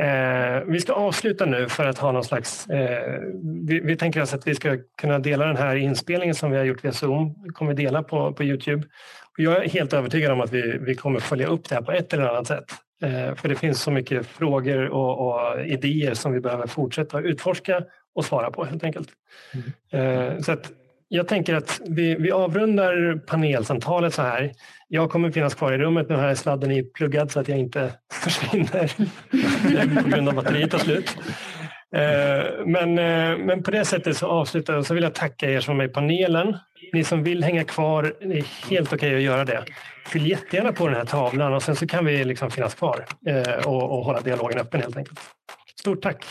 Eh, 0.00 0.64
vi 0.66 0.80
ska 0.80 0.92
avsluta 0.92 1.46
nu 1.46 1.68
för 1.68 1.86
att 1.86 1.98
ha 1.98 2.12
någon 2.12 2.24
slags... 2.24 2.66
Eh, 2.66 3.20
vi, 3.66 3.80
vi 3.80 3.96
tänker 3.96 4.22
oss 4.22 4.34
att 4.34 4.46
vi 4.46 4.54
ska 4.54 4.78
kunna 5.00 5.18
dela 5.18 5.46
den 5.46 5.56
här 5.56 5.76
inspelningen 5.76 6.34
som 6.34 6.50
vi 6.50 6.56
har 6.56 6.64
gjort 6.64 6.84
via 6.84 6.92
Zoom. 6.92 7.42
Vi 7.44 7.48
kommer 7.48 7.74
dela 7.74 8.02
på, 8.02 8.32
på 8.32 8.44
Youtube. 8.44 8.82
Och 9.32 9.44
jag 9.44 9.64
är 9.64 9.68
helt 9.68 9.92
övertygad 9.92 10.32
om 10.32 10.40
att 10.40 10.52
vi, 10.52 10.78
vi 10.80 10.94
kommer 10.94 11.20
följa 11.20 11.46
upp 11.46 11.68
det 11.68 11.74
här 11.74 11.82
på 11.82 11.92
ett 11.92 12.12
eller 12.12 12.24
annat 12.24 12.46
sätt. 12.46 12.64
Eh, 13.02 13.34
för 13.34 13.48
det 13.48 13.54
finns 13.54 13.82
så 13.82 13.90
mycket 13.90 14.26
frågor 14.26 14.88
och, 14.88 15.28
och 15.28 15.66
idéer 15.66 16.14
som 16.14 16.32
vi 16.32 16.40
behöver 16.40 16.66
fortsätta 16.66 17.20
utforska 17.20 17.82
och 18.14 18.24
svara 18.24 18.50
på 18.50 18.64
helt 18.64 18.84
enkelt. 18.84 19.08
Eh, 19.92 20.38
så 20.38 20.52
att 20.52 20.72
jag 21.12 21.28
tänker 21.28 21.54
att 21.54 21.80
vi, 21.86 22.14
vi 22.14 22.32
avrundar 22.32 23.18
panelsamtalet 23.26 24.14
så 24.14 24.22
här. 24.22 24.52
Jag 24.88 25.10
kommer 25.10 25.30
finnas 25.30 25.54
kvar 25.54 25.72
i 25.72 25.78
rummet. 25.78 26.08
Nu 26.08 26.14
har 26.14 26.34
sladden 26.34 26.70
är 26.70 26.82
pluggad 26.82 27.30
så 27.30 27.40
att 27.40 27.48
jag 27.48 27.58
inte 27.58 27.92
försvinner 28.12 28.92
på 30.02 30.08
grund 30.08 30.28
av 30.28 30.34
batteriet 30.34 30.70
tar 30.70 30.78
slut. 30.78 31.16
Eh, 31.96 32.66
men, 32.66 32.98
eh, 32.98 33.38
men 33.38 33.62
på 33.62 33.70
det 33.70 33.84
sättet 33.84 34.16
så 34.16 34.26
avslutar 34.26 34.72
jag 34.72 34.80
och 34.80 34.86
så 34.86 34.94
vill 34.94 35.02
jag 35.02 35.14
tacka 35.14 35.50
er 35.50 35.60
som 35.60 35.74
är 35.74 35.76
med 35.78 35.90
i 35.90 35.92
panelen. 35.92 36.56
Ni 36.92 37.04
som 37.04 37.22
vill 37.22 37.44
hänga 37.44 37.64
kvar, 37.64 38.14
det 38.20 38.38
är 38.38 38.68
helt 38.70 38.92
okej 38.92 39.16
att 39.16 39.22
göra 39.22 39.44
det. 39.44 39.64
Fyll 40.06 40.26
jättegärna 40.26 40.72
på 40.72 40.86
den 40.86 40.96
här 40.96 41.04
tavlan 41.04 41.54
och 41.54 41.62
sen 41.62 41.76
så 41.76 41.86
kan 41.86 42.04
vi 42.04 42.24
liksom 42.24 42.50
finnas 42.50 42.74
kvar 42.74 43.04
eh, 43.26 43.66
och, 43.66 43.98
och 43.98 44.04
hålla 44.04 44.20
dialogen 44.20 44.58
öppen 44.58 44.80
helt 44.80 44.96
enkelt. 44.96 45.20
Stort 45.80 46.02
tack! 46.02 46.24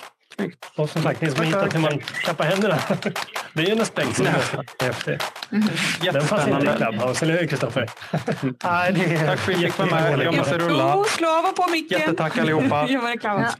Och 0.76 0.90
som 0.90 1.02
sagt, 1.04 1.22
ni 1.22 1.32
som 1.32 1.46
hittat 1.46 1.76
hur 1.76 1.80
man 1.80 2.00
klappar 2.00 2.46
händerna. 2.46 2.78
Det 3.54 3.62
är 3.62 3.66
ju 3.66 3.72
en 3.72 3.82
aspekt 3.82 4.16
som 4.16 4.26
är 4.26 4.84
häftig. 4.84 5.20
Den 6.14 6.22
fanns 6.22 6.48
inte 6.48 6.66
i. 6.74 6.78
Clubhouse, 6.78 7.26
eller 7.26 7.38
hur 7.40 7.48
Kristoffer? 7.48 7.90
Nej, 8.64 8.94
det 8.94 9.16
är 9.16 9.28
Tack 9.28 9.40
för 9.40 9.52
att 9.52 9.58
vi 9.60 9.66
fick 9.66 9.78
vara 9.78 9.90
med. 9.90 10.20
Jag 10.26 10.38
måste 10.38 10.58
rulla. 10.58 11.04
Slå 11.04 11.28
av 11.28 11.52
på 11.54 11.72
micken. 11.72 12.00
Jättetack 12.00 12.38
allihopa. 12.38 12.88
Ja, 12.90 13.02
men 13.02 13.12
det 13.12 13.18
kan 13.18 13.42
man. 13.42 13.52